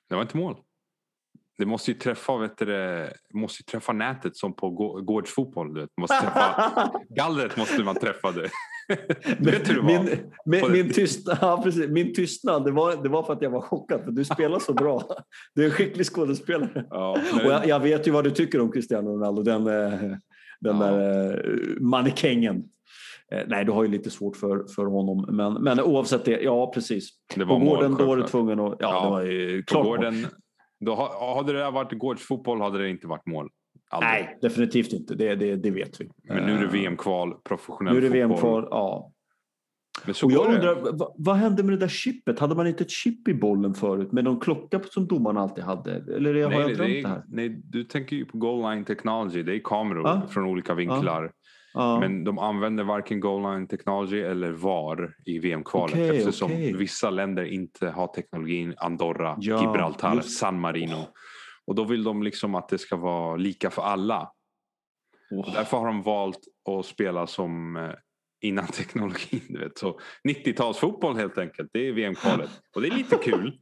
Det 0.09 0.14
var 0.14 0.22
inte 0.22 0.36
mål. 0.36 0.57
Det 1.59 1.66
måste 1.66 1.90
ju 1.90 1.98
träffa, 1.98 2.36
vet 2.36 2.59
du, 2.59 3.09
måste 3.34 3.62
träffa 3.62 3.92
nätet 3.92 4.36
som 4.36 4.57
på 4.57 4.70
gårdsfotboll. 5.00 5.74
Du 5.74 5.80
vet. 5.80 5.90
Måste 5.96 6.20
träffa, 6.20 6.92
gallret 7.09 7.57
måste 7.57 7.84
man 7.84 7.94
träffa. 7.94 8.32
Det. 8.32 8.50
Du 9.39 9.83
min, 9.83 10.09
min, 10.45 10.72
min, 10.72 10.93
tystnad, 10.93 11.39
ja, 11.41 11.61
precis. 11.64 11.91
min 11.91 12.14
tystnad 12.14 12.64
det 12.64 12.70
var, 12.70 13.03
det 13.03 13.09
var 13.09 13.22
för 13.22 13.33
att 13.33 13.43
jag 13.43 13.51
var 13.51 13.61
chockad, 13.61 14.05
för 14.05 14.11
du 14.11 14.24
spelar 14.24 14.59
så 14.59 14.74
bra. 14.74 15.03
Du 15.55 15.62
är 15.62 15.66
en 15.66 15.72
skicklig 15.72 16.07
skådespelare. 16.07 16.85
Ja, 16.91 17.16
men... 17.35 17.47
och 17.47 17.53
jag, 17.53 17.66
jag, 17.66 17.80
vet 17.80 18.07
ju 18.07 18.11
vad 18.11 18.24
du 18.24 18.30
tycker 18.30 18.61
om 18.61 18.72
Cristiano 18.72 19.11
Ronaldo, 19.11 19.43
den, 19.43 19.66
eh, 19.66 20.01
den 20.61 20.80
ja. 20.80 20.87
där 20.87 21.35
eh, 21.35 21.80
mannekängen. 21.80 22.64
Eh, 23.33 23.43
nej, 23.47 23.64
du 23.64 23.72
har 23.72 23.83
ju 23.83 23.91
lite 23.91 24.11
svårt 24.11 24.37
för, 24.37 24.64
för 24.74 24.87
honom, 24.87 25.37
men, 25.37 25.53
men 25.53 25.80
oavsett 25.80 26.24
det, 26.24 26.41
ja 26.41 26.72
precis. 26.74 27.09
Det 27.35 27.45
var 27.45 27.61
på 27.61 27.64
gården 27.64 27.95
då 27.99 28.05
var 28.05 28.16
du 28.16 28.22
tvungen 28.22 28.61
att... 28.61 28.76
Ja, 28.78 28.89
ja, 28.89 29.05
det 29.05 29.11
var 29.11 29.22
ju 29.22 29.62
klart. 29.62 29.85
Gården, 29.85 30.26
då, 30.80 30.95
hade 31.37 31.53
det 31.53 31.70
varit 31.70 31.99
gårdsfotboll 31.99 32.61
hade 32.61 32.78
det 32.78 32.91
inte 32.91 33.07
varit 33.07 33.26
mål. 33.26 33.49
Aldrig. 33.93 34.11
Nej, 34.11 34.38
definitivt 34.43 34.93
inte. 34.93 35.14
Det, 35.14 35.34
det, 35.34 35.57
det 35.57 35.70
vet 35.70 36.01
vi. 36.01 36.11
Men 36.22 36.47
nu 36.47 36.57
är 36.57 36.61
det 36.61 36.66
VM-kval, 36.66 37.34
professionell 37.45 37.93
Nu 37.93 37.99
är 37.99 38.03
det 38.03 38.09
VM-kval, 38.09 38.68
ja. 38.70 39.12
och 40.24 40.32
jag 40.32 40.55
undrar, 40.55 40.93
vad, 40.93 41.14
vad, 41.18 41.36
hände 41.36 41.62
med 41.62 41.72
det 41.72 41.78
där 41.78 41.88
chippet? 41.88 42.38
Hade 42.38 42.55
man 42.55 42.66
inte 42.66 42.84
ett 42.84 42.90
chip 42.90 43.28
i 43.28 43.34
bollen 43.34 43.74
förut 43.74 44.12
med 44.12 44.24
någon 44.24 44.40
klocka 44.40 44.80
som 44.90 45.07
domaren 45.07 45.36
alltid 45.36 45.64
hade? 45.64 45.95
Eller 46.16 46.32
nej, 46.32 46.43
har 46.43 46.53
jag 46.53 46.76
drömt 46.76 46.78
det, 46.78 47.03
det 47.03 47.09
här? 47.09 47.22
Nej, 47.28 47.61
du 47.64 47.84
tänker 47.84 48.16
ju 48.16 48.24
på 48.24 48.38
goal 48.38 48.70
line 48.70 48.84
technology. 48.84 49.43
Det 49.43 49.57
är 49.57 49.61
kameror 49.64 50.07
ah. 50.07 50.22
från 50.28 50.45
olika 50.45 50.74
vinklar. 50.74 51.32
Ah. 51.74 52.01
Men 52.01 52.24
de 52.24 52.38
använder 52.38 52.84
varken 52.84 53.20
goal 53.20 53.43
line 53.43 53.66
technology 53.66 54.20
eller 54.20 54.53
VAR 54.53 55.14
i 55.26 55.38
VM-kvalet 55.38 55.95
okay, 55.95 56.18
eftersom 56.18 56.53
okay. 56.53 56.76
vissa 56.76 57.11
länder 57.11 57.45
inte 57.45 57.88
har 57.88 58.07
teknologin. 58.07 58.74
Andorra, 58.76 59.36
ja, 59.40 59.61
Gibraltar, 59.62 60.14
just... 60.14 60.38
San 60.38 60.61
Marino. 60.61 61.07
Och 61.66 61.74
då 61.74 61.84
vill 61.84 62.04
de 62.04 62.22
liksom 62.22 62.54
att 62.54 62.68
det 62.68 62.78
ska 62.78 62.96
vara 62.96 63.36
lika 63.36 63.70
för 63.70 63.82
alla. 63.82 64.32
Oh. 65.30 65.54
därför 65.54 65.76
har 65.76 65.86
de 65.86 66.02
valt 66.02 66.40
att 66.70 66.86
spela 66.86 67.26
som 67.26 67.76
eh, 67.76 67.90
innan 68.40 68.66
teknologin. 68.72 69.46
Du 69.48 69.58
vet. 69.58 69.78
Så 69.78 70.00
90-talsfotboll 70.28 71.16
helt 71.16 71.38
enkelt, 71.38 71.70
det 71.72 71.88
är 71.88 71.92
VM-kvalet. 71.92 72.50
Och 72.74 72.82
det 72.82 72.88
är 72.88 72.96
lite 72.96 73.16
kul 73.16 73.61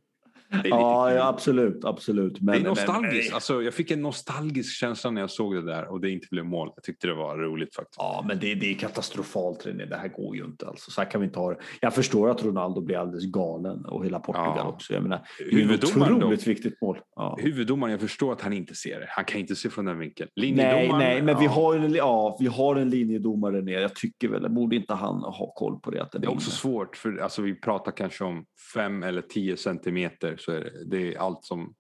ja, 0.65 1.13
ja, 1.13 1.29
absolut. 1.29 1.85
absolut. 1.85 2.41
Men, 2.41 2.55
det 2.55 2.61
är 2.61 2.69
nostalgiskt. 2.69 3.31
Men, 3.31 3.35
alltså, 3.35 3.63
jag 3.63 3.75
fick 3.75 3.91
en 3.91 4.03
nostalgisk 4.03 4.77
känsla 4.77 5.11
när 5.11 5.21
jag 5.21 5.31
såg 5.31 5.55
det 5.55 5.63
där 5.63 5.93
och 5.93 6.01
det 6.01 6.11
inte 6.11 6.27
blev 6.31 6.45
mål. 6.45 6.73
Jag 6.77 6.85
tyckte 6.85 7.07
det 7.07 7.15
var 7.15 7.39
roligt 7.39 7.75
faktiskt. 7.75 7.97
Ja, 7.99 8.25
men 8.29 8.39
det, 8.39 8.55
det 8.55 8.71
är 8.71 8.75
katastrofalt 8.75 9.67
René. 9.67 9.85
Det 9.85 9.97
här 9.97 10.09
går 10.09 10.37
ju 10.37 10.45
inte. 10.45 10.67
Alltså. 10.67 10.91
Så 10.91 11.01
här 11.01 11.11
kan 11.11 11.21
vi 11.21 11.27
inte 11.27 11.39
ha 11.39 11.51
det. 11.51 11.59
Jag 11.81 11.95
förstår 11.95 12.31
att 12.31 12.45
Ronaldo 12.45 12.81
blir 12.81 12.97
alldeles 12.97 13.27
galen 13.27 13.85
och 13.85 14.05
hela 14.05 14.21
Portugal 14.21 14.55
ja. 14.57 14.69
också. 14.69 14.95
Jag 14.95 15.03
menar, 15.03 15.21
det 15.51 15.63
är 15.63 15.75
ett 15.75 15.85
otroligt 15.85 16.45
då, 16.45 16.51
viktigt 16.51 16.81
mål. 16.83 16.99
Ja. 17.17 17.39
Huvuddomaren, 17.41 17.91
jag 17.91 18.01
förstår 18.01 18.33
att 18.33 18.41
han 18.41 18.53
inte 18.53 18.75
ser 18.75 19.01
det. 19.01 19.07
Han 19.09 19.25
kan 19.25 19.41
inte 19.41 19.57
se 19.57 19.71
från 19.71 19.85
den 19.85 19.99
vinkeln. 19.99 20.31
Nej, 20.37 20.53
nej, 20.93 21.23
men 21.23 21.35
ja. 21.35 21.41
vi, 21.41 21.47
har 21.47 21.77
en, 21.77 21.95
ja, 21.95 22.37
vi 22.41 22.47
har 22.47 22.77
en 22.77 22.91
linjedomare 22.91 23.63
ner. 23.63 23.81
Jag 23.81 23.95
tycker 23.95 24.29
väl, 24.29 24.51
borde 24.51 24.77
inte 24.77 24.95
han 24.95 25.17
ha 25.17 25.53
koll 25.57 25.81
på 25.81 25.91
det? 25.91 26.03
Att 26.03 26.13
det, 26.13 26.19
det 26.19 26.27
är 26.27 26.33
också 26.33 26.51
svårt, 26.51 26.97
för 26.97 27.17
alltså, 27.17 27.43
vi 27.43 27.61
pratar 27.61 27.93
kanske 27.93 28.25
om 28.25 28.45
fem 28.75 29.03
eller 29.03 29.23
tio 29.23 29.57
centimeter 29.57 30.37
så 30.41 30.53
är 30.53 30.61
det, 30.61 30.85
det 30.85 31.15
är 31.15 31.19
allt 31.19 31.45
som, 31.45 31.75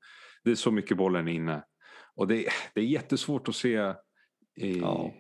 det 0.44 0.50
är 0.50 0.54
så 0.54 0.70
mycket 0.70 0.96
bollen 0.96 1.28
inne. 1.28 1.62
Och 2.14 2.28
det, 2.28 2.46
det 2.74 2.80
är 2.80 2.84
jättesvårt 2.84 3.48
att 3.48 3.54
se 3.54 3.94
i, 4.56 4.78
ja. 4.78 5.12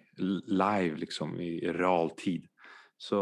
live 0.46 0.96
liksom 0.96 1.40
i 1.40 1.72
realtid. 1.72 2.46
Så 2.96 3.16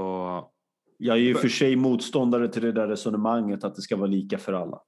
jag 0.98 1.16
är 1.16 1.20
ju 1.20 1.34
för 1.34 1.48
sig 1.48 1.76
motståndare 1.76 2.48
till 2.48 2.62
det 2.62 2.72
där 2.72 2.88
resonemanget 2.88 3.64
att 3.64 3.74
det 3.74 3.82
ska 3.82 3.96
vara 3.96 4.10
lika 4.10 4.38
för 4.38 4.52
alla. 4.52 4.80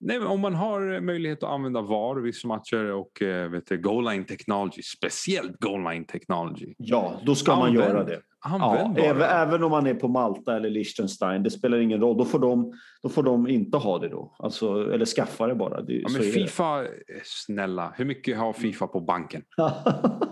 Nej, 0.00 0.18
men 0.18 0.28
om 0.28 0.40
man 0.40 0.54
har 0.54 1.00
möjlighet 1.00 1.42
att 1.42 1.50
använda 1.50 1.80
VAR 1.80 2.16
vissa 2.16 2.48
matcher 2.48 2.84
och 2.84 3.22
eh, 3.22 3.50
vet 3.50 3.66
du, 3.66 3.78
goal 3.78 4.04
line 4.04 4.24
technology, 4.24 4.82
speciellt 4.82 5.58
goal 5.58 5.92
line 5.92 6.04
technology. 6.04 6.74
Ja, 6.78 7.20
då 7.26 7.34
ska 7.34 7.52
Använd, 7.52 7.74
man 7.74 7.84
göra 7.84 8.04
det. 8.04 8.20
Ja, 8.44 8.94
även, 8.96 9.22
även, 9.22 9.62
om 9.62 9.70
man 9.70 9.86
är 9.86 9.94
på 9.94 10.08
Malta 10.08 10.56
eller 10.56 10.70
Liechtenstein, 10.70 11.42
det 11.42 11.50
spelar 11.50 11.78
ingen 11.78 12.00
roll. 12.00 12.16
Då 12.16 12.24
får 12.24 12.38
de, 12.38 12.72
då 13.02 13.08
får 13.08 13.22
de 13.22 13.48
inte 13.48 13.78
ha 13.78 13.98
det 13.98 14.08
då. 14.08 14.36
Alltså, 14.38 14.92
eller 14.92 15.06
skaffa 15.06 15.46
det 15.46 15.54
bara. 15.54 15.82
Det, 15.82 15.92
ja, 15.92 16.08
men 16.12 16.22
Fifa, 16.22 16.82
det. 16.82 16.88
snälla, 17.24 17.92
hur 17.96 18.04
mycket 18.04 18.38
har 18.38 18.52
Fifa 18.52 18.86
på 18.86 19.00
banken? 19.00 19.42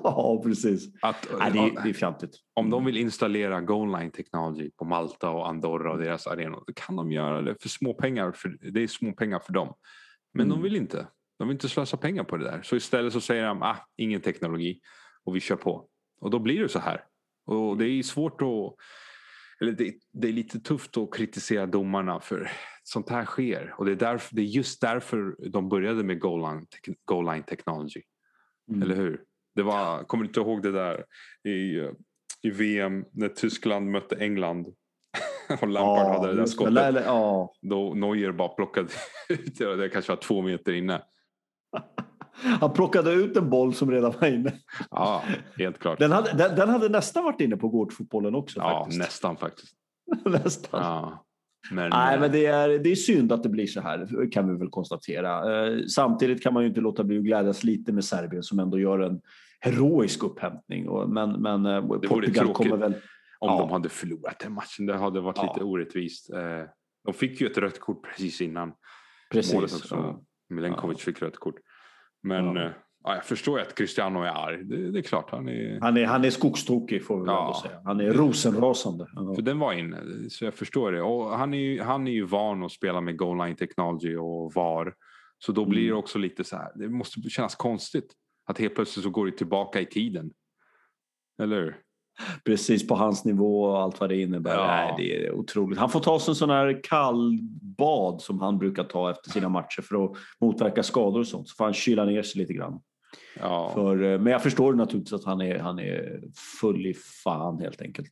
ja, 0.05 0.41
precis. 0.45 0.89
Att, 1.03 1.29
Nej, 1.39 1.51
det, 1.53 1.59
är, 1.59 1.83
det 1.83 1.89
är 1.89 1.93
fjantigt. 1.93 2.31
Om 2.55 2.71
de 2.71 2.85
vill 2.85 2.97
installera 2.97 3.61
goal 3.61 4.01
line 4.01 4.11
technology 4.11 4.71
på 4.71 4.85
Malta 4.85 5.31
och 5.31 5.49
Andorra 5.49 5.93
och 5.93 5.99
deras 5.99 6.27
arenor, 6.27 6.65
då 6.67 6.73
kan 6.77 6.97
de 6.97 7.13
göra 7.13 7.43
det 7.43 7.55
för 7.63 7.69
små 7.69 7.95
pengar. 7.95 8.33
För, 8.33 8.71
det 8.73 8.83
är 8.83 8.87
små 8.87 9.13
pengar 9.13 9.39
för 9.39 9.53
dem. 9.53 9.75
Men 10.35 10.47
mm. 10.47 10.57
de 10.57 10.63
vill 10.63 10.77
inte. 10.77 11.07
De 11.39 11.49
vill 11.49 11.55
inte 11.55 11.69
slösa 11.69 11.97
pengar 11.97 12.25
på 12.25 12.37
det 12.37 12.45
där. 12.45 12.61
Så 12.63 12.77
istället 12.77 13.13
så 13.13 13.21
säger 13.21 13.47
de, 13.47 13.63
ah, 13.63 13.77
ingen 13.97 14.21
teknologi 14.21 14.81
och 15.25 15.37
vi 15.37 15.41
kör 15.41 15.57
på. 15.57 15.89
Och 16.21 16.31
då 16.31 16.39
blir 16.39 16.63
det 16.63 16.69
så 16.69 16.79
här. 16.79 17.01
Och 17.47 17.79
det 17.79 17.89
är 17.89 18.03
svårt 18.03 18.43
att... 18.43 18.75
Eller 19.61 19.73
det, 19.73 19.95
det, 20.13 20.29
är 20.29 20.33
lite 20.33 20.61
tufft 20.61 20.97
att 20.97 21.15
kritisera 21.15 21.67
domarna 21.67 22.21
för 22.21 22.51
sånt 22.83 23.11
här 23.11 23.25
sker. 23.25 23.75
Och 23.79 23.85
det 23.85 23.93
är, 23.93 23.97
därför, 23.97 24.37
det 24.37 24.43
är 24.43 24.47
just 24.47 24.81
därför 24.81 25.37
de 25.51 25.69
började 25.69 26.05
med 26.05 26.21
goal 26.21 26.41
line, 26.41 26.67
goal 27.05 27.25
line 27.25 27.43
technology. 27.43 28.03
Mm. 28.71 28.83
Eller 28.83 28.97
hur? 28.97 29.23
Det 29.55 29.63
var, 29.63 30.05
kommer 30.05 30.25
du 30.25 30.29
inte 30.29 30.41
ihåg 30.41 30.63
det 30.63 30.73
där 30.73 31.05
i, 31.49 31.91
i 32.43 32.51
VM 32.51 33.05
när 33.13 33.29
Tyskland 33.29 33.91
mötte 33.91 34.17
England? 34.17 34.67
och 35.61 35.69
Lampard 35.69 36.07
ja, 36.07 36.13
hade 36.13 36.29
det 36.29 36.39
där 36.39 36.47
skottet. 36.47 36.95
Det, 36.95 37.03
ja. 37.07 37.53
Då 37.63 37.95
Neuer 37.95 38.33
bara 38.33 38.49
plockade 38.49 38.89
ut 39.29 39.59
det. 39.59 39.77
Det 39.77 39.89
kanske 39.89 40.13
var 40.13 40.17
två 40.17 40.43
meter 40.43 40.73
inne. 40.73 41.03
Han 42.43 42.73
plockade 42.73 43.13
ut 43.13 43.37
en 43.37 43.51
boll 43.51 43.75
som 43.75 43.91
redan 43.91 44.13
var 44.21 44.29
inne. 44.29 44.53
Ja, 44.91 45.23
helt 45.57 45.79
klart. 45.79 45.99
Den 45.99 46.13
hade, 46.13 46.33
den, 46.33 46.57
den 46.57 46.69
hade 46.69 46.89
nästan 46.89 47.25
varit 47.25 47.41
inne 47.41 47.57
på 47.57 47.69
gårdsfotbollen 47.69 48.35
också. 48.35 48.59
Ja, 48.59 48.79
faktiskt. 48.81 48.99
nästan 48.99 49.37
faktiskt. 49.37 49.73
nästan. 50.25 50.83
Ja. 50.83 51.27
Men, 51.71 51.91
Nej, 51.91 52.15
eh, 52.15 52.21
men 52.21 52.33
det 52.33 52.47
är, 52.47 52.69
det 52.69 52.91
är 52.91 52.95
synd 52.95 53.33
att 53.33 53.43
det 53.43 53.49
blir 53.49 53.67
så 53.67 53.81
här, 53.81 54.31
kan 54.33 54.49
vi 54.49 54.59
väl 54.59 54.69
konstatera. 54.69 55.67
Eh, 55.67 55.85
samtidigt 55.87 56.43
kan 56.43 56.55
man 56.55 56.63
ju 56.63 56.69
inte 56.69 56.81
låta 56.81 57.05
bli 57.05 57.19
att 57.19 57.25
glädjas 57.25 57.65
lite 57.65 57.93
med 57.93 58.05
Serbien 58.05 58.43
som 58.43 58.59
ändå 58.59 58.79
gör 58.79 58.99
en 58.99 59.21
heroisk 59.61 60.23
upphämtning. 60.23 60.87
Men, 61.09 61.43
men 61.43 61.67
eh, 61.67 61.87
Portugal 61.87 62.53
kommer 62.53 62.77
väl... 62.77 62.95
Om 63.39 63.49
ja. 63.49 63.59
de 63.59 63.71
hade 63.71 63.89
förlorat 63.89 64.39
den 64.39 64.53
matchen. 64.53 64.87
Det 64.87 64.97
hade 64.97 65.21
varit 65.21 65.37
ja. 65.37 65.53
lite 65.53 65.65
orättvist. 65.65 66.31
De 67.05 67.13
fick 67.15 67.41
ju 67.41 67.47
ett 67.47 67.59
rött 67.59 67.81
kort 67.81 68.05
precis 68.05 68.41
innan 68.41 68.73
precis, 69.33 69.55
målet 69.55 69.75
också. 69.75 69.95
Ja. 69.95 70.21
Milenkovic 70.49 70.99
fick 70.99 71.23
rött 71.23 71.37
kort. 71.37 71.55
Men 72.27 72.57
ja. 72.57 72.71
Ja, 73.05 73.15
jag 73.15 73.25
förstår 73.25 73.61
att 73.61 73.75
Cristiano 73.75 74.21
är 74.21 74.29
arg. 74.47 74.65
Det, 74.65 74.91
det 74.91 74.99
är 74.99 75.03
klart. 75.03 75.31
Han 75.31 75.49
är... 75.49 75.81
Han 75.81 75.97
är, 75.97 76.05
han 76.05 76.25
är 76.25 76.31
skogstokig 76.31 77.05
får 77.05 77.21
vi 77.21 77.27
Ja. 77.27 77.33
väl 77.35 77.43
ändå 77.43 77.55
säga. 77.55 77.81
Han 77.85 78.01
är 78.01 78.13
rosenrasande. 78.13 79.07
Ja. 79.15 79.35
För 79.35 79.43
den 79.43 79.59
var 79.59 79.73
inne, 79.73 79.97
så 80.31 80.45
jag 80.45 80.55
förstår 80.55 80.93
det. 80.93 81.03
Och 81.03 81.31
han, 81.31 81.55
är 81.55 81.59
ju, 81.59 81.81
han 81.83 82.07
är 82.07 82.13
ju 82.13 82.25
van 82.25 82.63
att 82.63 82.73
spela 82.73 83.01
med 83.01 83.17
goal 83.19 83.39
line 83.47 83.57
technology 83.57 84.17
och 84.17 84.53
VAR. 84.55 84.95
Så 85.39 85.53
då 85.53 85.65
blir 85.65 85.83
det 85.83 85.87
Mm. 85.89 85.99
också 85.99 86.19
lite 86.19 86.45
så 86.45 86.57
här, 86.57 86.73
det 86.75 86.89
måste 86.89 87.21
kännas 87.23 87.55
konstigt. 87.55 88.13
Att 88.47 88.59
helt 88.59 88.75
plötsligt 88.75 89.05
så 89.05 89.11
går 89.11 89.27
det 89.27 89.33
tillbaka 89.33 89.81
i 89.81 89.87
tiden. 89.87 90.31
Eller 91.43 91.57
hur? 91.57 91.77
Precis 92.45 92.89
på 92.89 92.95
hans 92.95 93.25
nivå 93.25 93.63
och 93.63 93.83
allt 93.83 94.01
vad 94.01 94.09
det 94.09 94.21
innebär. 94.21 94.55
Ja. 94.55 94.67
Nej, 94.67 94.95
det 94.97 95.27
är 95.27 95.33
otroligt. 95.33 95.79
Han 95.79 95.91
får 95.91 96.01
ta 96.01 96.21
sig 96.21 96.33
en 96.33 96.37
sån 96.37 96.51
här 96.51 96.81
kallbad 96.83 98.23
som 98.23 98.41
han 98.41 98.59
brukar 98.59 98.85
ta 98.85 99.11
efter 99.11 99.31
sina 99.31 99.49
matcher 99.49 99.83
för 99.83 100.05
att 100.05 100.13
motverka 100.41 100.83
skador 100.83 101.21
och 101.21 101.27
sånt. 101.27 101.49
Så 101.49 101.55
får 101.55 101.65
han 101.65 101.75
kyla 101.75 102.05
ner 102.05 102.23
sig 102.23 102.41
lite 102.41 102.53
grann. 102.53 102.81
Ja, 103.41 103.71
För, 103.75 104.03
eh, 104.03 104.19
men 104.19 104.33
jag 104.33 104.43
förstår 104.43 104.75
naturligtvis 104.75 105.13
att 105.13 105.25
han 105.25 105.41
är, 105.41 105.59
han 105.59 105.79
är 105.79 106.21
full 106.61 106.87
i 106.87 106.95
fan 107.25 107.61
helt 107.61 107.83
enkelt. 107.83 108.11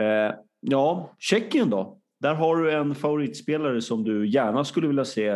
Eh, 0.00 0.34
ja, 0.60 1.14
Tjeckien 1.18 1.70
då? 1.70 1.96
Där 2.20 2.34
har 2.34 2.56
du 2.56 2.72
en 2.72 2.94
favoritspelare 2.94 3.80
som 3.80 4.04
du 4.04 4.28
gärna 4.28 4.64
skulle 4.64 4.86
vilja 4.86 5.04
se 5.04 5.30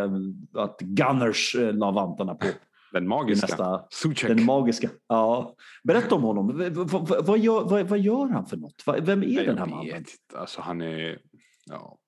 att 0.55 0.81
Gunners 0.81 1.55
eh, 1.55 1.73
la 1.73 1.91
vantarna 1.91 2.35
på. 2.35 2.47
Den 2.95 3.09
magiska. 3.09 3.47
Nästa, 3.47 3.87
Suchek. 3.91 4.29
den 4.37 4.45
magiska. 4.45 4.91
Ja. 5.09 5.55
Berätta 5.85 6.15
om 6.15 6.23
honom. 6.23 6.59
V- 6.59 6.71
vad, 7.27 7.39
gör, 7.39 7.65
vad, 7.65 7.89
vad 7.89 7.99
gör 7.99 8.27
han 8.29 8.47
för 8.47 8.57
något? 8.57 8.83
Vem 8.87 9.23
är 9.23 9.27
Nej, 9.27 9.47
den 9.47 9.59
här 9.59 9.67
jag 9.67 9.71
mannen? 9.71 9.87
vet. 9.87 10.07
Alltså 10.35 10.61
han 10.61 10.81
är, 10.81 11.19
ja, 11.67 11.99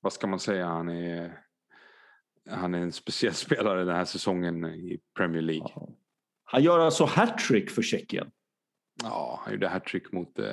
vad 0.00 0.12
ska 0.12 0.26
man 0.26 0.38
säga? 0.40 0.66
Han 0.66 0.88
är, 0.88 1.38
han 2.50 2.74
är 2.74 2.78
en 2.78 2.92
speciell 2.92 3.34
spelare 3.46 3.84
den 3.84 3.96
här 3.96 4.04
säsongen 4.04 4.64
i 4.64 5.00
Premier 5.16 5.42
League. 5.42 5.68
Ja. 5.74 5.88
Han 6.44 6.62
gör 6.62 6.78
alltså 6.78 7.04
hattrick 7.04 7.70
för 7.70 7.82
Tjeckien. 7.82 8.30
Ja, 9.02 9.40
han 9.44 9.52
gjorde 9.52 9.68
hattrick 9.68 10.12
mot, 10.12 10.38
eh, 10.38 10.46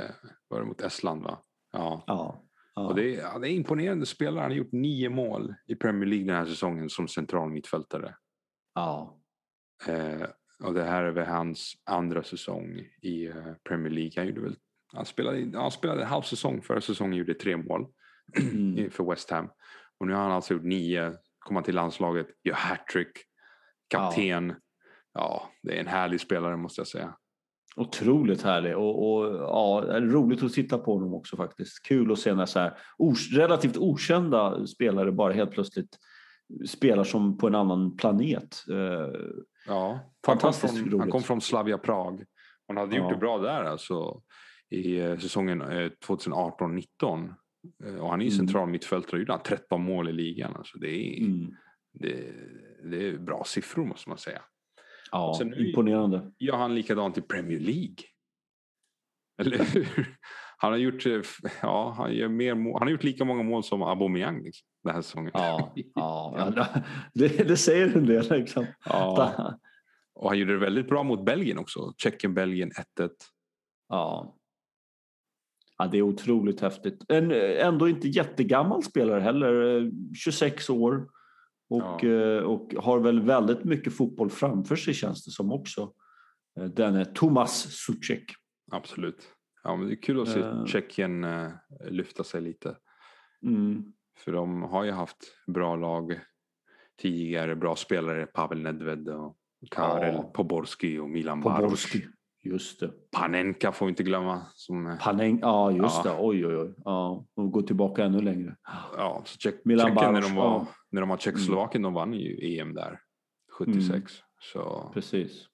var 0.47 0.59
det 0.59 0.65
mot 0.65 0.81
Estland 0.81 1.23
va? 1.23 1.39
Ja. 1.73 2.03
Ja. 2.07 2.43
Ja. 2.75 2.87
Och 2.87 2.95
det, 2.95 3.15
är, 3.15 3.19
ja, 3.21 3.39
det 3.39 3.49
är 3.49 3.51
imponerande 3.51 4.05
spelare. 4.05 4.41
Han 4.41 4.51
har 4.51 4.57
gjort 4.57 4.71
nio 4.71 5.09
mål 5.09 5.55
i 5.67 5.75
Premier 5.75 6.05
League 6.09 6.25
den 6.27 6.35
här 6.35 6.45
säsongen 6.45 6.89
som 6.89 7.07
central 7.07 7.49
mittfältare. 7.49 8.15
ja. 8.75 9.13
Eh, 9.87 10.27
och 10.63 10.73
det 10.73 10.83
här 10.83 11.03
är 11.03 11.11
väl 11.11 11.25
hans 11.27 11.73
andra 11.83 12.23
säsong 12.23 12.81
i 13.01 13.27
eh, 13.27 13.53
Premier 13.63 13.93
League. 13.93 14.11
Han, 14.15 14.27
gjorde 14.27 14.41
väl, 14.41 14.55
han, 14.93 15.05
spelade, 15.05 15.39
ja, 15.39 15.61
han 15.61 15.71
spelade 15.71 16.01
en 16.01 16.07
halv 16.07 16.21
säsong. 16.21 16.61
Förra 16.61 16.81
säsongen 16.81 17.13
gjorde 17.17 17.33
tre 17.33 17.57
mål 17.57 17.87
Mm. 18.37 18.91
för 18.91 19.03
West 19.03 19.29
Ham. 19.31 19.49
Och 19.97 20.07
nu 20.07 20.13
har 20.13 20.21
han 20.21 20.31
alltså 20.31 20.53
gjort 20.53 20.63
nio, 20.63 21.13
kommer 21.39 21.61
till 21.61 21.75
landslaget, 21.75 22.27
gör 22.43 22.53
hattrick, 22.53 23.11
kapten. 23.87 24.55
Ja. 25.13 25.49
det 25.63 25.75
är 25.75 25.79
en 25.79 25.87
härlig 25.87 26.21
spelare 26.21 26.57
måste 26.57 26.79
jag 26.79 26.87
säga. 26.87 27.15
Otroligt 27.75 28.41
härlig 28.41 28.77
och, 28.77 29.19
och 29.19 29.35
ja, 29.35 29.83
roligt 29.99 30.43
att 30.43 30.53
titta 30.53 30.77
på 30.77 30.93
honom 30.93 31.13
också 31.13 31.37
faktiskt. 31.37 31.83
Kul 31.85 32.11
att 32.11 32.19
se 32.19 32.33
när 32.35 32.45
så 32.45 32.59
här 32.59 32.77
relativt 33.35 33.77
okända 33.77 34.67
spelare 34.67 35.11
bara 35.11 35.33
helt 35.33 35.51
plötsligt 35.51 35.97
spelar 36.67 37.03
som 37.03 37.37
på 37.37 37.47
en 37.47 37.55
annan 37.55 37.97
planet. 37.97 38.63
Eh, 38.71 39.19
Ja, 39.69 39.89
han 39.91 39.99
kom, 39.99 40.09
Fantastiskt 40.25 40.77
från, 40.89 40.99
han 40.99 41.09
kom 41.11 41.23
från 41.23 41.41
Slavia 41.41 41.77
Prag. 41.77 42.23
Han 42.67 42.77
hade 42.77 42.95
gjort 42.95 43.05
Ja. 43.05 43.11
det 43.13 43.17
bra 43.17 43.37
där 43.37 43.63
alltså 43.63 44.21
i 44.69 44.99
eh, 44.99 45.17
säsongen 45.17 45.61
eh, 45.61 45.89
2018-19. 46.07 47.33
Eh, 47.85 47.95
Och 47.95 48.09
han 48.09 48.21
är 48.21 48.25
ju 48.25 48.31
Mm. 48.31 48.37
central 48.47 48.69
mittfältare. 48.69 49.19
Gjorde 49.19 49.31
han 49.33 49.43
13 49.43 49.83
mål 49.83 50.09
i 50.09 50.13
ligan. 50.13 50.55
Alltså 50.55 50.77
det, 50.77 50.89
är, 50.89 51.21
mm. 51.21 51.55
det, 51.93 52.33
det 52.91 53.07
är 53.07 53.17
bra 53.17 53.43
siffror 53.45 53.85
måste 53.85 54.09
man 54.09 54.17
säga. 54.17 54.41
Ja, 55.11 55.35
Sen 55.37 55.53
imponerande. 55.53 56.31
Gör 56.39 56.57
han 56.57 56.75
likadant 56.75 57.17
i 57.17 57.21
Premier 57.21 57.59
League? 57.59 57.95
Eller 59.41 59.57
hur? 59.73 60.17
Han 60.59 60.71
har 60.71 60.77
gjort, 60.77 61.05
eh, 61.05 61.21
ja, 61.61 61.93
han 61.97 62.13
gör 62.13 62.27
mer 62.27 62.55
mål. 62.55 62.73
Han 62.73 62.87
har 62.87 62.91
gjort 62.91 63.03
lika 63.03 63.25
många 63.25 63.43
mål 63.43 63.63
som 63.63 63.81
Aubameyang 63.81 64.43
liksom, 64.43 64.67
den 64.83 64.95
här 64.95 65.01
säsongen. 65.01 65.31
Ja, 65.33 65.73
ja, 65.95 66.67
det, 67.13 67.27
det 67.47 67.57
säger 67.57 67.97
en 67.97 68.05
del. 68.05 68.29
Liksom. 68.29 68.65
Ja. 68.85 69.53
Och 70.15 70.29
han 70.29 70.39
gjorde 70.39 70.53
det 70.53 70.59
väldigt 70.59 70.87
bra 70.89 71.03
mot 71.03 71.25
Belgien 71.25 71.57
också. 71.57 71.93
Tjeckien-Belgien 71.97 72.71
1-1. 72.99 73.09
Ja. 73.89 74.35
ja, 75.77 75.87
det 75.87 75.97
är 75.97 76.01
otroligt 76.01 76.61
häftigt. 76.61 77.05
En 77.07 77.31
ändå 77.31 77.89
inte 77.89 78.07
jättegammal 78.07 78.83
spelare 78.83 79.21
heller, 79.21 79.77
eh, 79.81 79.89
26 80.23 80.69
år. 80.69 81.07
Och, 81.69 82.03
Ja. 82.03 82.09
eh, 82.09 82.39
och 82.43 82.73
har 82.77 82.99
väl 82.99 83.21
väldigt 83.21 83.63
mycket 83.63 83.97
fotboll 83.97 84.29
framför 84.29 84.75
sig 84.75 84.93
känns 84.93 85.25
det 85.25 85.31
som 85.31 85.51
också. 85.51 85.93
Eh, 86.59 86.65
Den 86.65 86.95
är 86.95 87.05
Tomas 87.05 87.67
Suchek. 87.71 88.23
Absolut. 88.71 89.33
Ja, 89.63 89.75
men 89.75 89.87
det 89.87 89.93
är 89.93 90.01
kul 90.01 90.21
att 90.21 90.29
se 90.29 90.39
Eh. 90.39 90.65
Tjeckien 90.65 91.23
eh, 91.23 91.49
lyfta 91.89 92.23
sig 92.23 92.41
lite. 92.41 92.75
Mm. 93.43 93.93
För 94.19 94.31
de 94.31 94.61
har 94.63 94.83
ju 94.83 94.91
haft 94.91 95.17
bra 95.47 95.75
lag 95.75 96.19
tidigare. 97.01 97.55
Bra 97.55 97.75
spelare. 97.75 98.25
Pavel 98.25 98.61
Nedved 98.61 99.09
och 99.09 99.37
Karel 99.71 100.13
Ja. 100.15 100.23
Poborski 100.23 100.99
och 100.99 101.09
Milan 101.09 101.41
Baros. 101.41 101.61
Poborski. 101.63 102.03
Just 102.43 102.79
det. 102.79 102.91
Panenka 103.11 103.71
får 103.71 103.85
vi 103.85 103.89
inte 103.89 104.03
glömma. 104.03 104.41
Som, 104.53 104.87
eh, 104.87 104.97
Paneng, 104.99 105.39
ja 105.41 105.71
just 105.71 106.05
Ja. 106.05 106.11
det. 106.11 106.17
Oj, 106.19 106.45
oj, 106.47 106.57
oj. 106.57 106.73
Ja, 106.85 107.25
och 107.35 107.51
gå 107.51 107.61
tillbaka 107.61 108.03
ännu 108.05 108.21
längre. 108.21 108.55
ja, 108.97 109.21
så 109.25 109.37
Tjeck, 109.37 109.61
Milan 109.65 109.87
Tjeckien 109.87 110.13
när 110.13 110.21
Baros, 110.21 110.29
de, 110.29 110.35
var, 110.35 110.45
ja. 110.45 110.55
Mm. 110.55 110.67
när 110.91 111.01
de 111.01 111.09
var 111.09 111.17
Tjeckoslovakien, 111.17 111.81
de 111.81 111.93
vann 111.93 112.13
ju 112.13 112.57
EM 112.59 112.73
där. 112.73 112.99
76. 113.57 114.13
Så 114.39 114.91
Precis. 114.93 115.45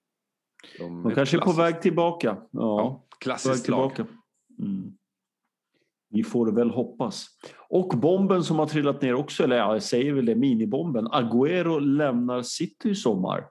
De, 0.77 1.03
De 1.03 1.15
kanske 1.15 1.37
är 1.37 1.41
på 1.41 1.51
väg 1.51 1.81
tillbaka. 1.81 2.37
Ja. 2.51 2.59
Ja, 2.59 3.05
klassiskt 3.19 3.67
lag. 3.67 3.91
Mm. 4.59 4.93
Vi 6.09 6.23
får 6.23 6.51
väl 6.51 6.69
hoppas. 6.69 7.27
Och 7.69 7.87
bomben 7.87 8.43
som 8.43 8.59
har 8.59 8.65
trillat 8.65 9.01
ner 9.01 9.13
också, 9.13 9.43
eller 9.43 9.55
ja, 9.55 9.73
jag 9.73 9.83
säger 9.83 10.13
väl 10.13 10.25
det, 10.25 10.35
minibomben. 10.35 11.07
Agüero 11.07 11.79
lämnar 11.79 12.41
City 12.41 12.89
i 12.89 12.95
sommar. 12.95 13.45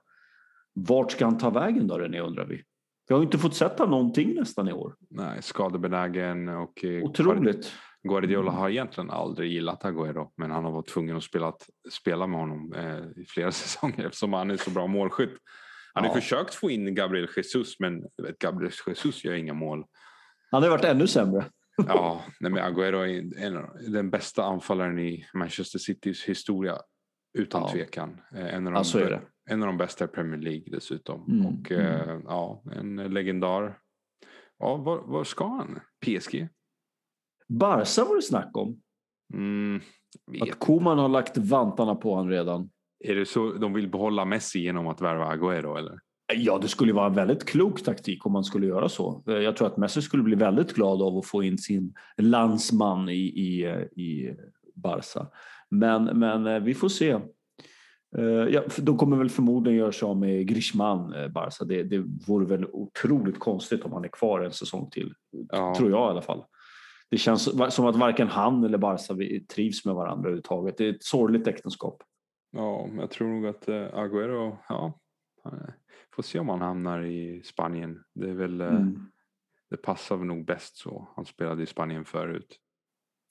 Vart 0.73 1.11
ska 1.11 1.25
han 1.25 1.37
ta 1.37 1.49
vägen 1.49 1.87
då 1.87 1.97
René 1.97 2.19
undrar 2.19 2.45
vi? 2.45 2.63
Vi 3.07 3.13
har 3.13 3.17
ju 3.21 3.25
inte 3.25 3.37
fått 3.37 3.55
sätta 3.55 3.85
någonting 3.85 4.35
nästan 4.35 4.69
i 4.69 4.73
år. 4.73 4.95
Nej, 5.09 5.41
skadebenägen 5.41 6.47
och 6.49 6.83
eh, 6.83 7.03
Otroligt. 7.03 7.73
Guardiola 8.03 8.51
har 8.51 8.69
egentligen 8.69 9.09
aldrig 9.09 9.51
gillat 9.51 9.83
Agüero 9.83 10.31
men 10.37 10.51
han 10.51 10.63
har 10.63 10.71
varit 10.71 10.87
tvungen 10.87 11.17
att 11.17 11.23
spela, 11.23 11.53
spela 11.91 12.27
med 12.27 12.39
honom 12.39 12.73
eh, 12.73 13.21
i 13.21 13.25
flera 13.27 13.51
säsonger 13.61 14.05
eftersom 14.05 14.33
han 14.33 14.51
är 14.51 14.57
så 14.57 14.71
bra 14.71 14.87
målskytt. 14.87 15.37
Han 15.93 16.03
har 16.03 16.11
Ja. 16.11 16.15
försökt 16.15 16.53
få 16.55 16.69
in 16.71 16.95
Gabriel 16.95 17.27
Jesus 17.37 17.79
men 17.79 18.01
vet, 18.23 18.39
Gabriel 18.39 18.71
Jesus 18.87 19.23
gör 19.23 19.33
inga 19.33 19.53
mål. 19.53 19.85
Han 20.51 20.63
har 20.63 20.69
varit 20.69 20.85
ännu 20.85 21.07
sämre. 21.07 21.45
Ja, 21.87 22.25
nej, 22.39 22.51
men 22.51 22.63
Agüero 22.63 23.03
är 23.07 23.43
en, 23.45 23.91
den 23.93 24.09
bästa 24.09 24.43
anfallaren 24.43 24.99
i 24.99 25.25
Manchester 25.33 25.79
Citys 25.79 26.23
historia 26.23 26.77
utan 27.37 27.61
Ja. 27.61 27.69
tvekan. 27.71 28.21
Eh, 28.35 28.53
En 28.55 28.67
av, 28.67 28.73
de, 28.73 28.99
Ja, 29.09 29.19
en 29.49 29.61
av 29.63 29.67
de 29.67 29.77
bästa 29.77 30.05
i 30.05 30.07
Premier 30.07 30.39
League 30.41 30.63
dessutom. 30.71 31.25
Mm, 31.31 31.45
Och 31.45 31.71
eh, 31.71 32.19
ja, 32.25 32.63
en 32.75 32.95
legendar. 32.95 33.79
Ja, 34.59 34.75
var, 34.75 35.01
var 35.01 35.23
ska 35.23 35.47
han? 35.47 35.79
PSG? 36.05 36.47
Barca 37.49 38.05
var 38.05 38.15
det 38.15 38.21
snack 38.21 38.57
om. 38.57 38.81
Mm, 39.33 39.81
Att 40.41 40.59
Koman 40.59 40.97
har 40.99 41.09
lagt 41.09 41.37
vantarna 41.37 41.95
på 41.95 42.15
honom 42.15 42.29
redan. 42.29 42.69
Är 43.03 43.15
det 43.15 43.25
så 43.25 43.51
de 43.51 43.73
vill 43.73 43.89
behålla 43.89 44.25
Messi 44.25 44.59
genom 44.59 44.87
att 44.87 45.01
värva 45.01 45.35
Agüero 45.35 45.77
eller? 45.77 45.99
Ja, 46.35 46.57
det 46.61 46.67
skulle 46.67 46.93
vara 46.93 47.07
en 47.07 47.13
väldigt 47.13 47.45
klok 47.45 47.83
taktik 47.83 48.25
om 48.25 48.31
man 48.31 48.43
skulle 48.43 48.67
göra 48.67 48.89
så. 48.89 49.23
Jag 49.25 49.57
tror 49.57 49.67
att 49.67 49.77
Messi 49.77 50.01
skulle 50.01 50.23
bli 50.23 50.35
väldigt 50.35 50.73
glad 50.73 51.01
av 51.01 51.17
att 51.17 51.25
få 51.25 51.43
in 51.43 51.57
sin 51.57 51.93
landsman 52.17 53.09
i, 53.09 53.13
i, 53.13 53.65
i 54.01 54.35
Barca. 54.75 55.27
Men, 55.69 56.03
men 56.03 56.47
eh, 56.47 56.59
vi 56.59 56.73
får 56.73 56.89
se. 56.89 57.09
Eh, 58.17 58.23
Ja, 58.49 58.61
de 58.77 58.97
kommer 58.97 59.17
väl 59.17 59.29
förmodligen 59.29 59.79
göra 59.79 59.91
sig 59.91 60.05
av 60.05 60.17
med 60.17 60.47
Griezmann, 60.47 61.13
eh, 61.13 61.27
Barca. 61.27 61.65
Det, 61.65 61.83
det 61.83 62.03
vore 62.27 62.45
väl 62.45 62.65
otroligt 62.65 63.39
konstigt 63.39 63.83
om 63.83 63.93
han 63.93 64.03
är 64.03 64.09
kvar 64.09 64.41
en 64.41 64.51
säsong 64.51 64.89
till. 64.89 65.13
Ja. 65.51 65.75
Tror 65.77 65.89
jag 65.89 66.07
i 66.07 66.11
alla 66.11 66.21
fall. 66.21 66.43
Det 67.11 67.17
känns 67.17 67.73
som 67.75 67.85
att 67.85 67.95
varken 67.95 68.27
han 68.27 68.63
eller 68.63 68.77
Barca 68.77 69.15
trivs 69.55 69.85
med 69.85 69.95
varandra 69.95 70.21
överhuvudtaget. 70.21 70.77
Det 70.77 70.85
är 70.85 70.89
ett 70.89 71.03
sorgligt 71.03 71.47
äktenskap. 71.47 72.03
Ja, 72.53 72.89
jag 72.97 73.11
tror 73.11 73.27
nog 73.27 73.45
att 73.47 73.67
eh, 73.69 73.75
Agüero, 73.93 74.57
ja, 74.69 74.99
eh, 75.45 75.51
får 76.15 76.23
se 76.23 76.39
om 76.39 76.49
han 76.49 76.61
hamnar 76.61 77.01
i 77.01 77.41
Spanien. 77.45 78.03
Det 78.15 78.29
är 78.29 78.33
väl, 78.33 78.61
eh, 78.61 78.67
Mm. 78.67 79.05
det 79.69 79.77
passar 79.77 80.17
väl 80.17 80.27
nog 80.27 80.45
bäst 80.45 80.77
så. 80.77 81.07
Han 81.15 81.25
spelade 81.25 81.63
i 81.63 81.65
Spanien 81.65 82.05
förut. 82.05 82.59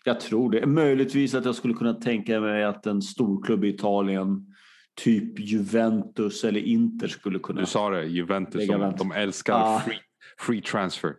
Jag 0.05 0.21
tror 0.21 0.51
det. 0.51 0.67
Möjligtvis 0.67 1.35
att 1.35 1.45
jag 1.45 1.55
skulle 1.55 1.75
kunna 1.75 1.95
tänka 1.95 2.41
mig 2.41 2.65
att 2.65 2.87
en 2.87 3.03
storklubb 3.03 3.65
i 3.65 3.69
Italien, 3.69 4.55
typ 4.95 5.41
Juventus 5.41 6.45
eller 6.45 6.61
Inter 6.61 7.09
skulle 7.09 7.39
kunna... 7.39 7.61
Du 7.61 7.67
sa 7.67 7.91
det, 7.91 8.05
Juventus, 8.05 8.67
de, 8.69 8.95
de 8.99 9.13
älskar 9.13 9.53
Ja. 9.53 9.83
free, 9.87 9.99
free 10.39 10.61
transfer. 10.63 11.15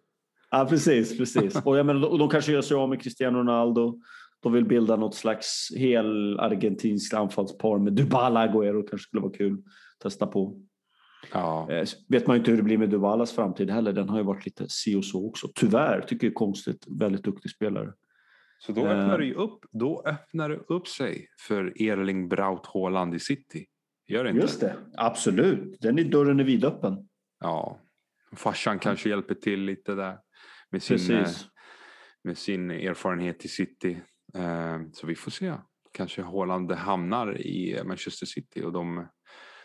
Ja, 0.51 0.65
precis. 0.69 1.17
precis. 1.17 1.55
Och 1.65 1.77
jag 1.77 1.85
menar, 1.85 2.07
och 2.07 2.19
de 2.19 2.29
kanske 2.29 2.51
gör 2.51 2.61
sig 2.61 2.77
av 2.77 2.89
med 2.89 3.01
Cristiano 3.01 3.37
Ronaldo. 3.37 3.99
De 4.43 4.53
vill 4.53 4.65
bilda 4.65 4.95
något 4.95 5.15
slags 5.15 5.67
hel 5.75 6.39
argentinskt 6.39 7.13
anfallspar 7.13 7.79
med 7.79 7.93
Dybala 7.93 8.47
Agüero. 8.47 8.87
kanske 8.89 9.07
skulle 9.07 9.21
vara 9.21 9.33
kul. 9.33 9.63
Testa 10.03 10.27
på. 10.27 10.61
Ja. 11.33 11.71
Eh, 11.71 11.87
vet 12.09 12.27
man 12.27 12.37
inte 12.37 12.51
hur 12.51 12.57
det 12.57 12.63
blir 12.63 12.77
med 12.77 12.89
Duvalas 12.89 13.31
framtid 13.31 13.69
heller. 13.69 13.93
Den 13.93 14.09
har 14.09 14.17
ju 14.17 14.23
varit 14.23 14.45
lite 14.45 14.65
si 14.69 14.95
och 14.95 15.05
så 15.05 15.27
också. 15.29 15.47
Tyvärr, 15.55 16.01
tycker 16.01 16.27
jag 16.27 16.31
är 16.31 16.35
konstigt. 16.35 16.85
Väldigt 16.99 17.23
duktig 17.23 17.51
spelare. 17.51 17.93
Så 18.59 18.71
då 18.71 18.81
Eh. 18.81 18.87
öppnar 18.91 19.17
det 19.17 19.25
ju 19.25 19.33
upp, 19.33 19.65
då 19.71 20.03
öppnar 20.05 20.49
det 20.49 20.59
upp 20.67 20.87
sig 20.87 21.27
för 21.39 21.81
Erling 21.81 22.29
Braut 22.29 22.65
Haaland 22.65 23.15
i 23.15 23.19
City. 23.19 23.65
Gör 24.07 24.23
det 24.23 24.29
inte? 24.29 24.41
Just 24.41 24.59
det, 24.59 24.75
absolut. 24.97 25.77
Den 25.81 25.99
är, 25.99 26.03
dörren 26.03 26.39
är 26.39 26.43
vidöppen. 26.43 27.09
Ja. 27.39 27.79
Farsan 28.35 28.79
kanske 28.79 29.09
hjälper 29.09 29.35
till 29.35 29.59
lite 29.61 29.95
där 29.95 30.17
med 30.71 30.83
sin, 30.83 31.11
eh, 31.15 31.23
Precis. 31.23 31.45
med 32.23 32.37
sin 32.37 32.71
erfarenhet 32.71 33.45
i 33.45 33.47
City. 33.47 34.01
Eh, 34.37 34.79
Så 34.93 35.07
vi 35.07 35.15
får 35.15 35.31
se. 35.31 35.53
Kanske 35.91 36.21
Haaland 36.21 36.71
hamnar 36.71 37.41
i 37.41 37.81
Manchester 37.85 38.25
City 38.25 38.61
och 38.63 38.71
de, 38.73 39.07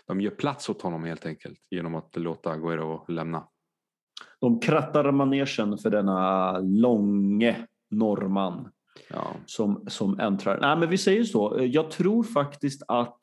de 0.07 0.21
gör 0.21 0.31
plats 0.31 0.69
åt 0.69 0.83
honom 0.83 1.05
helt 1.05 1.27
enkelt 1.27 1.59
genom 1.71 1.95
att 1.95 2.17
låta 2.17 2.55
Agüero 2.55 3.11
lämna. 3.13 3.49
De 4.41 4.61
krattar 4.61 5.13
manegen 5.13 5.79
för 5.79 5.91
denna 5.91 6.59
långe 6.59 7.67
norrman 7.91 8.69
Ja. 9.11 9.27
som, 9.47 9.85
som 9.89 10.21
äntrar. 10.21 10.61
Nej, 10.61 10.77
men 10.77 10.89
vi 10.91 10.99
säger 10.99 11.25
så. 11.25 11.59
Jag 11.61 11.91
tror 11.91 12.23
faktiskt 12.23 12.83
att 12.89 13.19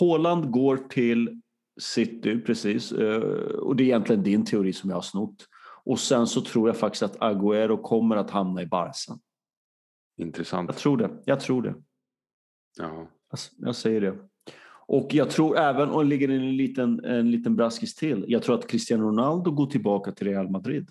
Haaland 0.00 0.50
går 0.50 0.76
till 0.76 1.40
City, 1.80 2.40
precis. 2.40 2.92
Eh, 2.92 3.20
Och 3.58 3.76
det 3.76 3.82
är 3.82 3.86
egentligen 3.86 4.22
din 4.22 4.44
teori 4.44 4.72
som 4.72 4.90
jag 4.90 4.96
har 4.96 5.02
snott. 5.02 5.46
Och 5.84 5.98
sen 5.98 6.26
så 6.26 6.40
tror 6.40 6.68
jag 6.68 6.76
faktiskt 6.76 7.02
att 7.02 7.18
Agüero 7.18 7.82
kommer 7.82 8.16
att 8.16 8.30
hamna 8.30 8.62
i 8.62 8.66
Barca. 8.66 9.18
Intressant. 10.16 10.70
Jag 10.70 10.76
tror 10.76 10.96
det. 10.96 11.10
Jag 11.24 11.40
tror 11.40 11.62
det. 11.62 11.74
Ja. 12.78 13.10
Jag, 13.30 13.38
jag 13.66 13.76
säger 13.76 14.00
det. 14.00 14.18
Och 14.86 15.08
jag 15.14 15.30
tror 15.30 15.58
även, 15.58 15.90
och 15.90 16.04
ligger 16.04 16.28
en 16.28 16.56
liten, 16.56 17.04
en 17.04 17.30
liten 17.30 17.56
braskis 17.56 17.94
till, 17.94 18.24
jag 18.28 18.42
tror 18.42 18.54
att 18.54 18.66
Cristiano 18.68 19.08
Ronaldo 19.08 19.50
går 19.50 19.66
tillbaka 19.66 20.12
till 20.12 20.26
Real 20.26 20.50
Madrid. 20.50 20.88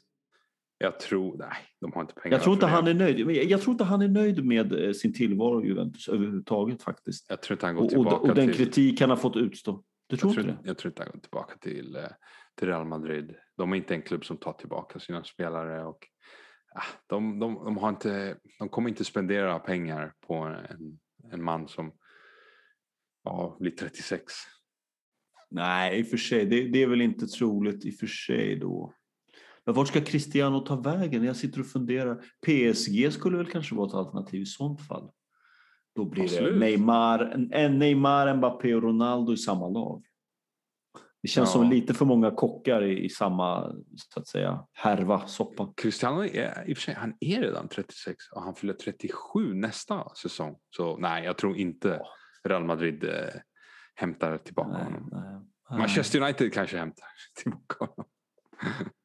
Jag 0.78 1.00
tror, 1.00 1.38
nej, 1.38 1.58
de 1.82 1.92
har 1.94 2.02
inte 2.02 2.14
pengar 2.14 2.36
Jag 2.36 2.44
tror 2.44 2.54
inte 2.54 2.66
det. 2.66 2.72
han 2.72 2.88
är 2.88 2.94
nöjd. 2.94 3.20
Jag 3.32 3.62
tror 3.62 3.72
inte 3.72 3.84
han 3.84 4.02
är 4.02 4.08
nöjd 4.08 4.46
med 4.46 4.86
eh, 4.86 4.92
sin 4.92 5.14
tillvaro 5.14 5.64
i 5.64 5.68
Juventus 5.68 6.10
överhuvudtaget 6.10 6.84
faktiskt. 6.84 7.26
Jag 7.30 7.42
tror 7.42 7.56
inte 7.56 7.66
han 7.66 7.76
går 7.76 7.84
Och, 7.84 7.90
tillbaka 7.90 8.16
och, 8.16 8.30
och 8.30 8.36
den 8.36 8.48
till... 8.48 8.58
kritik 8.58 9.02
han 9.02 9.10
har 9.10 9.18
fått 9.18 9.36
utstå. 9.36 9.84
Du 10.08 10.18
tror 10.18 10.34
jag, 10.34 10.40
inte 10.42 10.54
tror, 10.54 10.64
det? 10.64 10.70
jag 10.70 10.78
tror 10.78 10.92
inte 10.92 11.02
han 11.04 11.12
går 11.12 11.20
tillbaka 11.20 11.58
till, 11.58 11.96
eh, 11.96 12.02
till 12.60 12.68
Real 12.68 12.86
Madrid. 12.86 13.36
De 13.58 13.72
är 13.72 13.76
inte 13.76 13.96
en 13.96 14.02
klubb 14.02 14.26
som 14.26 14.38
tar 14.38 14.54
tillbaka 14.54 15.00
sina 15.00 15.24
spelare. 15.24 15.86
Och, 15.86 16.08
de, 17.08 17.40
de, 17.40 17.66
de, 17.66 17.78
har 17.78 17.90
inte, 17.90 18.38
de 18.60 18.70
kommer 18.70 18.90
inte 18.90 19.06
spendera 19.06 19.60
pengar 19.60 20.14
på 20.28 20.36
en, 20.36 21.00
en 21.32 21.44
man 21.44 21.68
som 21.68 21.92
ja, 23.24 23.58
blir 23.60 23.72
36. 23.72 24.34
Nej, 25.50 26.00
i 26.00 26.04
och 26.04 26.08
för 26.08 26.18
sig. 26.18 26.46
Det, 26.46 26.68
det 26.68 26.84
är 26.84 26.88
väl 26.88 27.02
inte 27.02 27.28
troligt 27.28 27.86
i 27.86 27.90
och 27.90 28.00
för 28.00 28.08
sig 28.08 28.56
då. 28.56 28.94
Men 29.66 29.76
vart 29.76 29.88
ska 29.88 30.02
Cristiano 30.02 30.60
ta 30.60 30.76
vägen? 30.76 31.24
Jag 31.24 31.36
sitter 31.36 31.60
och 31.60 31.68
funderar. 31.68 32.24
PSG 32.46 33.14
skulle 33.14 33.38
väl 33.38 33.52
kanske 33.52 33.76
vara 33.76 33.88
ett 33.88 33.94
alternativ 33.94 34.42
i 34.42 34.46
sånt 34.46 34.88
fall. 34.88 35.12
Då 35.96 36.06
blir 36.06 36.24
det 36.24 36.30
Absolut. 36.30 36.60
Neymar, 36.60 37.50
en 37.52 37.80
Neymar, 37.80 38.36
Mbappé 38.36 38.76
och 38.76 38.84
Ronaldo 38.84 39.34
i 39.34 39.38
samma 39.38 39.70
lag. 39.70 40.04
Det 41.22 41.28
känns 41.28 41.50
Ja. 41.50 41.54
som 41.62 41.70
lite 41.70 41.94
för 41.94 42.06
många 42.06 42.32
kockar 42.32 42.84
i, 42.84 43.06
i 43.06 43.10
samma, 43.10 43.74
så 44.14 44.20
att 44.20 44.28
säga, 44.28 44.66
härva, 44.74 45.28
soppa. 45.28 45.74
Cristiano 45.78 46.24
är 46.26 46.70
i 46.70 46.74
och 46.74 46.78
för 46.78 46.82
sig, 46.82 46.94
han 46.94 47.14
är 47.20 47.42
redan 47.42 47.68
36 47.68 48.16
och 48.36 48.42
han 48.42 48.56
fyller 48.56 48.74
37 48.74 49.54
nästa 49.54 50.10
säsong. 50.16 50.56
Så 50.70 50.98
nej, 50.98 51.26
jag 51.26 51.38
tror 51.38 51.58
inte 51.58 52.02
Real 52.44 52.64
Madrid 52.66 53.04
eh, 53.04 53.12
hämtar 53.96 54.38
tillbaka 54.38 54.70
Nej, 54.72 54.84
honom. 54.84 55.10
nej, 55.12 55.22
nej. 55.70 55.80
Manchester 55.80 56.22
United 56.22 56.54
kanske 56.54 56.78
hämtar 56.78 57.06
tillbaka 57.42 57.76
honom. 57.86 58.06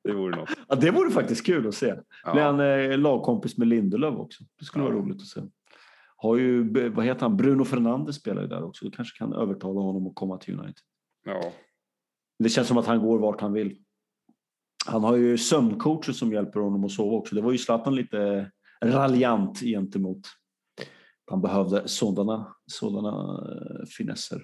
Det 0.04 0.12
vore 0.12 0.36
något. 0.36 0.50
Ja, 0.68 0.74
det 0.74 0.90
vore 0.90 1.10
faktiskt 1.10 1.46
kul 1.46 1.68
att 1.68 1.74
se. 1.74 1.86
Blir 1.92 2.02
Ja. 2.24 2.42
han 2.42 2.60
eh, 2.60 2.98
lagkompis 2.98 3.58
med 3.58 3.68
Lindelöf 3.68 4.14
också? 4.18 4.44
Det 4.58 4.64
skulle 4.64 4.84
vara 4.84 4.94
Ja. 4.94 5.00
roligt 5.00 5.16
att 5.16 5.26
se. 5.26 5.40
Har 6.16 6.36
ju, 6.36 6.64
b- 6.64 6.88
vad 6.88 7.04
heter 7.04 7.20
han, 7.20 7.36
Bruno 7.36 7.64
Fernandes 7.64 8.16
spelar 8.16 8.42
ju 8.42 8.48
där 8.48 8.64
också. 8.64 8.84
Du 8.84 8.90
kanske 8.90 9.18
kan 9.18 9.32
övertala 9.32 9.80
honom 9.80 10.06
att 10.06 10.14
komma 10.14 10.38
till 10.38 10.54
United. 10.60 10.82
Ja. 11.24 11.52
Det 12.39 12.49
känns 12.49 12.68
som 12.68 12.78
att 12.78 12.87
han 12.87 13.01
går 13.01 13.18
vart 13.18 13.41
han 13.41 13.53
vill. 13.53 13.78
Han 14.87 15.05
har 15.05 15.16
ju 15.16 15.39
sömncoacher 15.39 16.12
som 16.12 16.32
hjälper 16.32 16.61
honom 16.61 16.84
att 16.84 16.93
sova 16.93 17.16
också. 17.16 17.34
Det 17.34 17.43
var 17.43 17.53
ju 17.53 17.59
Zlatan 17.59 17.95
lite 17.95 18.51
raljant 18.84 19.61
gentemot. 19.61 20.20
Han 21.30 21.43
behövde 21.43 21.89
sådana, 21.89 22.57
sådana 22.66 23.43
eh, 23.53 23.87
finesser. 23.99 24.43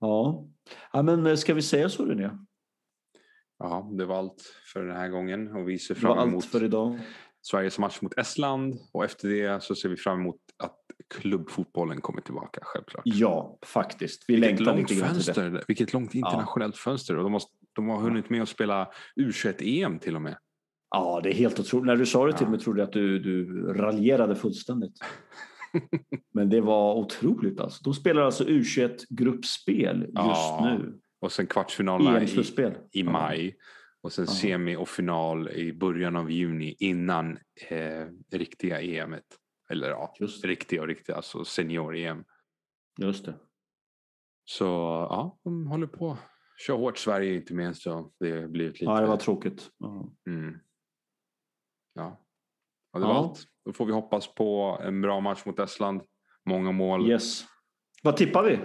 Ja. 0.00 0.48
ja, 0.92 1.02
men 1.02 1.26
eh, 1.26 1.36
ska 1.36 1.54
vi 1.54 1.62
säga 1.62 1.88
så 1.88 2.04
René? 2.04 2.30
ja, 3.60 3.90
det 3.92 4.06
var 4.06 4.18
allt 4.18 4.42
för 4.72 4.84
den 4.84 4.96
här 4.96 5.08
gången 5.08 5.56
och 5.56 5.68
vi 5.68 5.78
ser 5.78 5.94
Det 5.94 6.06
var 6.06 6.14
fram 6.14 6.28
emot 6.28 6.44
allt 6.44 6.52
för 6.52 6.64
idag. 6.64 6.98
Sveriges 7.42 7.78
match 7.78 7.98
mot 8.00 8.18
Estland 8.18 8.78
och 8.92 9.04
efter 9.04 9.28
det 9.28 9.62
så 9.62 9.74
ser 9.74 9.88
vi 9.88 9.96
fram 9.96 10.20
emot 10.20 10.36
att 10.62 10.76
klubbfotbollen 11.14 12.00
kommer 12.00 12.20
tillbaka 12.20 12.60
självklart. 12.62 13.02
Ja, 13.04 13.58
faktiskt. 13.66 14.24
Vi 14.28 14.34
Vilket 14.36 14.60
långt 14.60 14.88
till 14.88 14.98
det. 14.98 15.04
fönster, 15.06 15.64
vilket 15.68 15.92
långt 15.92 16.14
internationellt 16.14 16.76
fönster 16.76 17.16
och 17.16 17.22
de 17.24 17.32
har, 17.32 17.42
de 17.74 17.88
har 17.88 17.96
hunnit 18.00 18.30
med 18.30 18.42
att 18.42 18.48
spela 18.48 18.88
U21-EM 19.20 19.98
till 19.98 20.16
och 20.16 20.22
med. 20.22 20.36
Ja, 20.90 21.20
det 21.22 21.28
är 21.30 21.34
helt 21.34 21.60
otroligt. 21.60 21.86
När 21.86 21.96
du 21.96 22.06
sa 22.06 22.26
det 22.26 22.32
till 22.32 22.44
Ja. 22.46 22.50
mig 22.50 22.60
trodde 22.60 22.80
jag 22.80 22.86
att 22.86 22.92
du, 22.92 23.18
du 23.18 23.62
raljerade 23.72 24.34
fullständigt. 24.36 24.98
Men 26.34 26.48
det 26.50 26.60
var 26.60 26.94
otroligt 26.94 27.60
alltså. 27.60 27.82
De 27.84 27.94
spelar 27.94 28.22
alltså 28.22 28.44
U21-gruppspel 28.44 30.00
just 30.00 30.14
Ja, 30.14 30.76
nu. 30.78 30.98
Och 31.20 31.32
sen 31.32 31.46
kvartsfinalerna 31.46 32.18
i, 32.18 32.22
EM-slutspel. 32.22 32.72
i 32.92 33.02
maj. 33.02 33.56
Och 34.02 34.12
sen 34.12 34.24
Ja. 34.28 34.32
semi 34.32 34.76
och 34.76 34.88
final 34.88 35.48
i 35.48 35.72
början 35.72 36.16
av 36.16 36.30
juni 36.30 36.76
innan 36.78 37.38
eh, 37.68 38.06
riktiga 38.32 38.80
EMet. 38.80 39.24
Eller 39.70 39.88
ja, 39.90 40.14
Just, 40.20 40.44
riktiga 40.44 40.80
och 40.80 40.86
riktiga, 40.86 41.16
alltså 41.16 41.44
senior-EM. 41.44 42.24
just 43.00 43.24
det. 43.24 43.34
Så 44.44 44.64
ja, 45.10 45.38
de 45.44 45.66
håller 45.66 45.86
på. 45.86 46.18
Kör 46.66 46.76
hårt 46.76 46.98
Sverige 46.98 47.34
inte 47.34 47.54
minst. 47.54 47.82
Så 47.82 48.12
det 48.20 48.48
blir 48.48 48.66
ett 48.66 48.72
lite... 48.72 48.84
Ja, 48.84 49.00
det 49.00 49.06
var 49.06 49.16
tråkigt. 49.16 49.70
Ja. 49.78 50.12
Mm. 50.26 50.58
Ja. 51.94 52.26
ja, 52.92 52.98
det 52.98 53.04
var 53.06 53.12
Ja. 53.14 53.18
allt. 53.18 53.44
Då 53.64 53.72
får 53.72 53.86
vi 53.86 53.92
hoppas 53.92 54.34
på 54.34 54.78
en 54.82 55.00
bra 55.00 55.20
match 55.20 55.44
mot 55.46 55.58
Estland. 55.58 56.02
Många 56.44 56.72
mål. 56.72 57.10
Yes. 57.10 57.44
Vad 58.02 58.16
tippar 58.16 58.44
vi? 58.44 58.58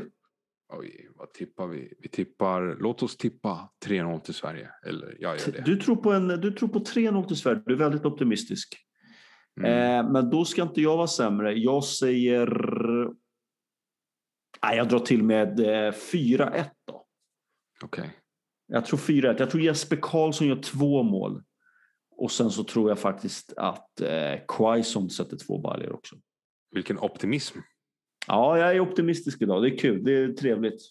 Oj, 0.70 1.10
vad 1.16 1.34
tippar 1.34 1.68
vi? 1.68 1.94
Vi 2.00 2.10
tippar, 2.10 2.78
låt 2.80 3.04
oss 3.04 3.18
tippa 3.18 3.70
3-0 3.86 4.20
till 4.20 4.34
Sverige. 4.34 4.70
Eller 4.86 5.18
jag 5.20 5.38
gör 5.40 5.52
det. 5.52 5.62
Du 5.66 5.76
tror 5.76 5.96
på, 5.96 6.12
en, 6.12 6.28
du 6.28 6.52
tror 6.52 6.70
på 6.70 6.80
3-0 6.80 7.28
till 7.28 7.38
Sverige. 7.38 7.62
Du 7.66 7.74
är 7.74 7.78
väldigt 7.78 8.06
optimistisk. 8.06 8.78
Mm. 9.60 9.72
Eh, 9.72 10.12
men 10.12 10.30
då 10.30 10.46
ska 10.46 10.62
inte 10.62 10.82
jag 10.82 10.98
vara 10.98 11.08
sämre. 11.08 11.54
Jag 11.54 11.84
säger... 11.84 12.48
Nej, 14.64 14.78
jag 14.78 14.90
drar 14.90 15.00
till 15.00 15.24
med 15.24 15.60
eh, 15.60 15.92
4-1 15.92 16.66
då. 16.88 17.06
Okej. 17.84 18.10
Jag 18.68 18.86
tror 18.86 19.00
4-1. 19.00 19.36
Jag 19.40 19.50
tror 19.50 19.64
Jesper 19.64 20.00
Karlsson 20.02 20.48
gör 20.48 20.62
två 20.62 21.04
mål. 21.04 21.44
Och 22.18 22.32
sen 22.32 22.52
så 22.52 22.64
tror 22.64 22.90
jag 22.90 23.00
faktiskt 23.00 23.54
att 23.58 24.02
eh, 24.02 24.34
Quaison 24.48 25.10
sätter 25.10 25.38
två 25.38 25.58
baljor 25.58 25.94
också. 25.94 26.16
Vilken 26.72 27.00
optimism. 27.00 27.60
Ja, 28.28 28.58
jag 28.58 28.76
är 28.76 28.80
optimistisk 28.80 29.42
idag. 29.42 29.64
Det 29.64 29.70
är 29.70 29.78
kul. 29.78 30.04
Det 30.04 30.12
är 30.12 30.34
trevligt. 30.34 30.82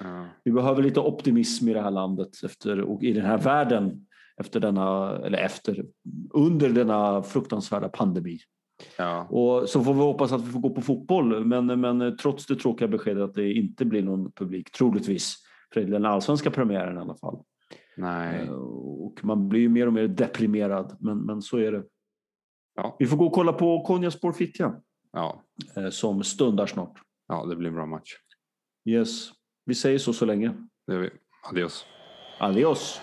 Ja. 0.00 0.26
Vi 0.44 0.52
behöver 0.52 0.82
lite 0.82 1.00
optimism 1.00 1.68
i 1.68 1.72
det 1.74 1.80
här 1.80 1.90
landet 1.90 2.28
efter, 2.44 2.80
och 2.80 3.02
i 3.02 3.12
den 3.12 3.24
här 3.24 3.38
världen 3.38 4.06
efter 4.40 4.60
denna, 4.60 5.16
eller 5.16 5.38
efter, 5.38 5.84
under 6.34 6.70
denna 6.70 7.22
fruktansvärda 7.22 7.88
pandemi. 7.88 8.38
Ja. 8.98 9.26
Och 9.30 9.68
så 9.68 9.84
får 9.84 9.94
vi 9.94 10.00
hoppas 10.00 10.32
att 10.32 10.46
vi 10.48 10.52
får 10.52 10.60
gå 10.60 10.70
på 10.70 10.80
fotboll, 10.80 11.44
men, 11.44 11.80
men 11.80 12.16
trots 12.16 12.46
det 12.46 12.56
tråkiga 12.56 12.88
beskedet 12.88 13.22
att 13.22 13.34
det 13.34 13.52
inte 13.52 13.84
blir 13.84 14.02
någon 14.02 14.32
publik, 14.32 14.72
troligtvis, 14.72 15.36
för 15.74 15.80
den 15.80 16.04
allsvenska 16.04 16.50
premiären 16.50 16.96
i 16.96 17.00
alla 17.00 17.14
fall. 17.14 17.42
Nej. 17.96 18.42
Eh, 18.42 18.52
Och 19.08 19.24
man 19.24 19.48
blir 19.48 19.60
ju 19.60 19.68
mer 19.68 19.86
och 19.86 19.92
mer 19.92 20.08
deprimerad, 20.08 20.96
men, 21.00 21.18
men 21.18 21.42
så 21.42 21.56
är 21.56 21.72
det. 21.72 21.82
Ja. 22.76 22.96
Vi 22.98 23.06
får 23.06 23.16
gå 23.16 23.26
och 23.26 23.32
kolla 23.32 23.52
på 23.52 23.80
Konjaspor 23.80 24.32
Fittja 24.32 24.80
Ja. 25.12 25.42
eh, 25.76 25.90
som 25.90 26.24
stundar 26.24 26.66
snart. 26.66 26.98
ja, 27.28 27.46
det 27.46 27.56
blir 27.56 27.68
en 27.68 27.74
bra 27.74 27.86
match. 27.86 28.14
Yes, 28.84 29.30
vi 29.64 29.74
säger 29.74 29.98
så 29.98 30.12
så 30.12 30.24
länge. 30.24 30.54
Det 30.86 30.92
gör 30.92 31.00
vi. 31.00 31.10
Adios. 31.50 31.86
Adios! 32.38 33.00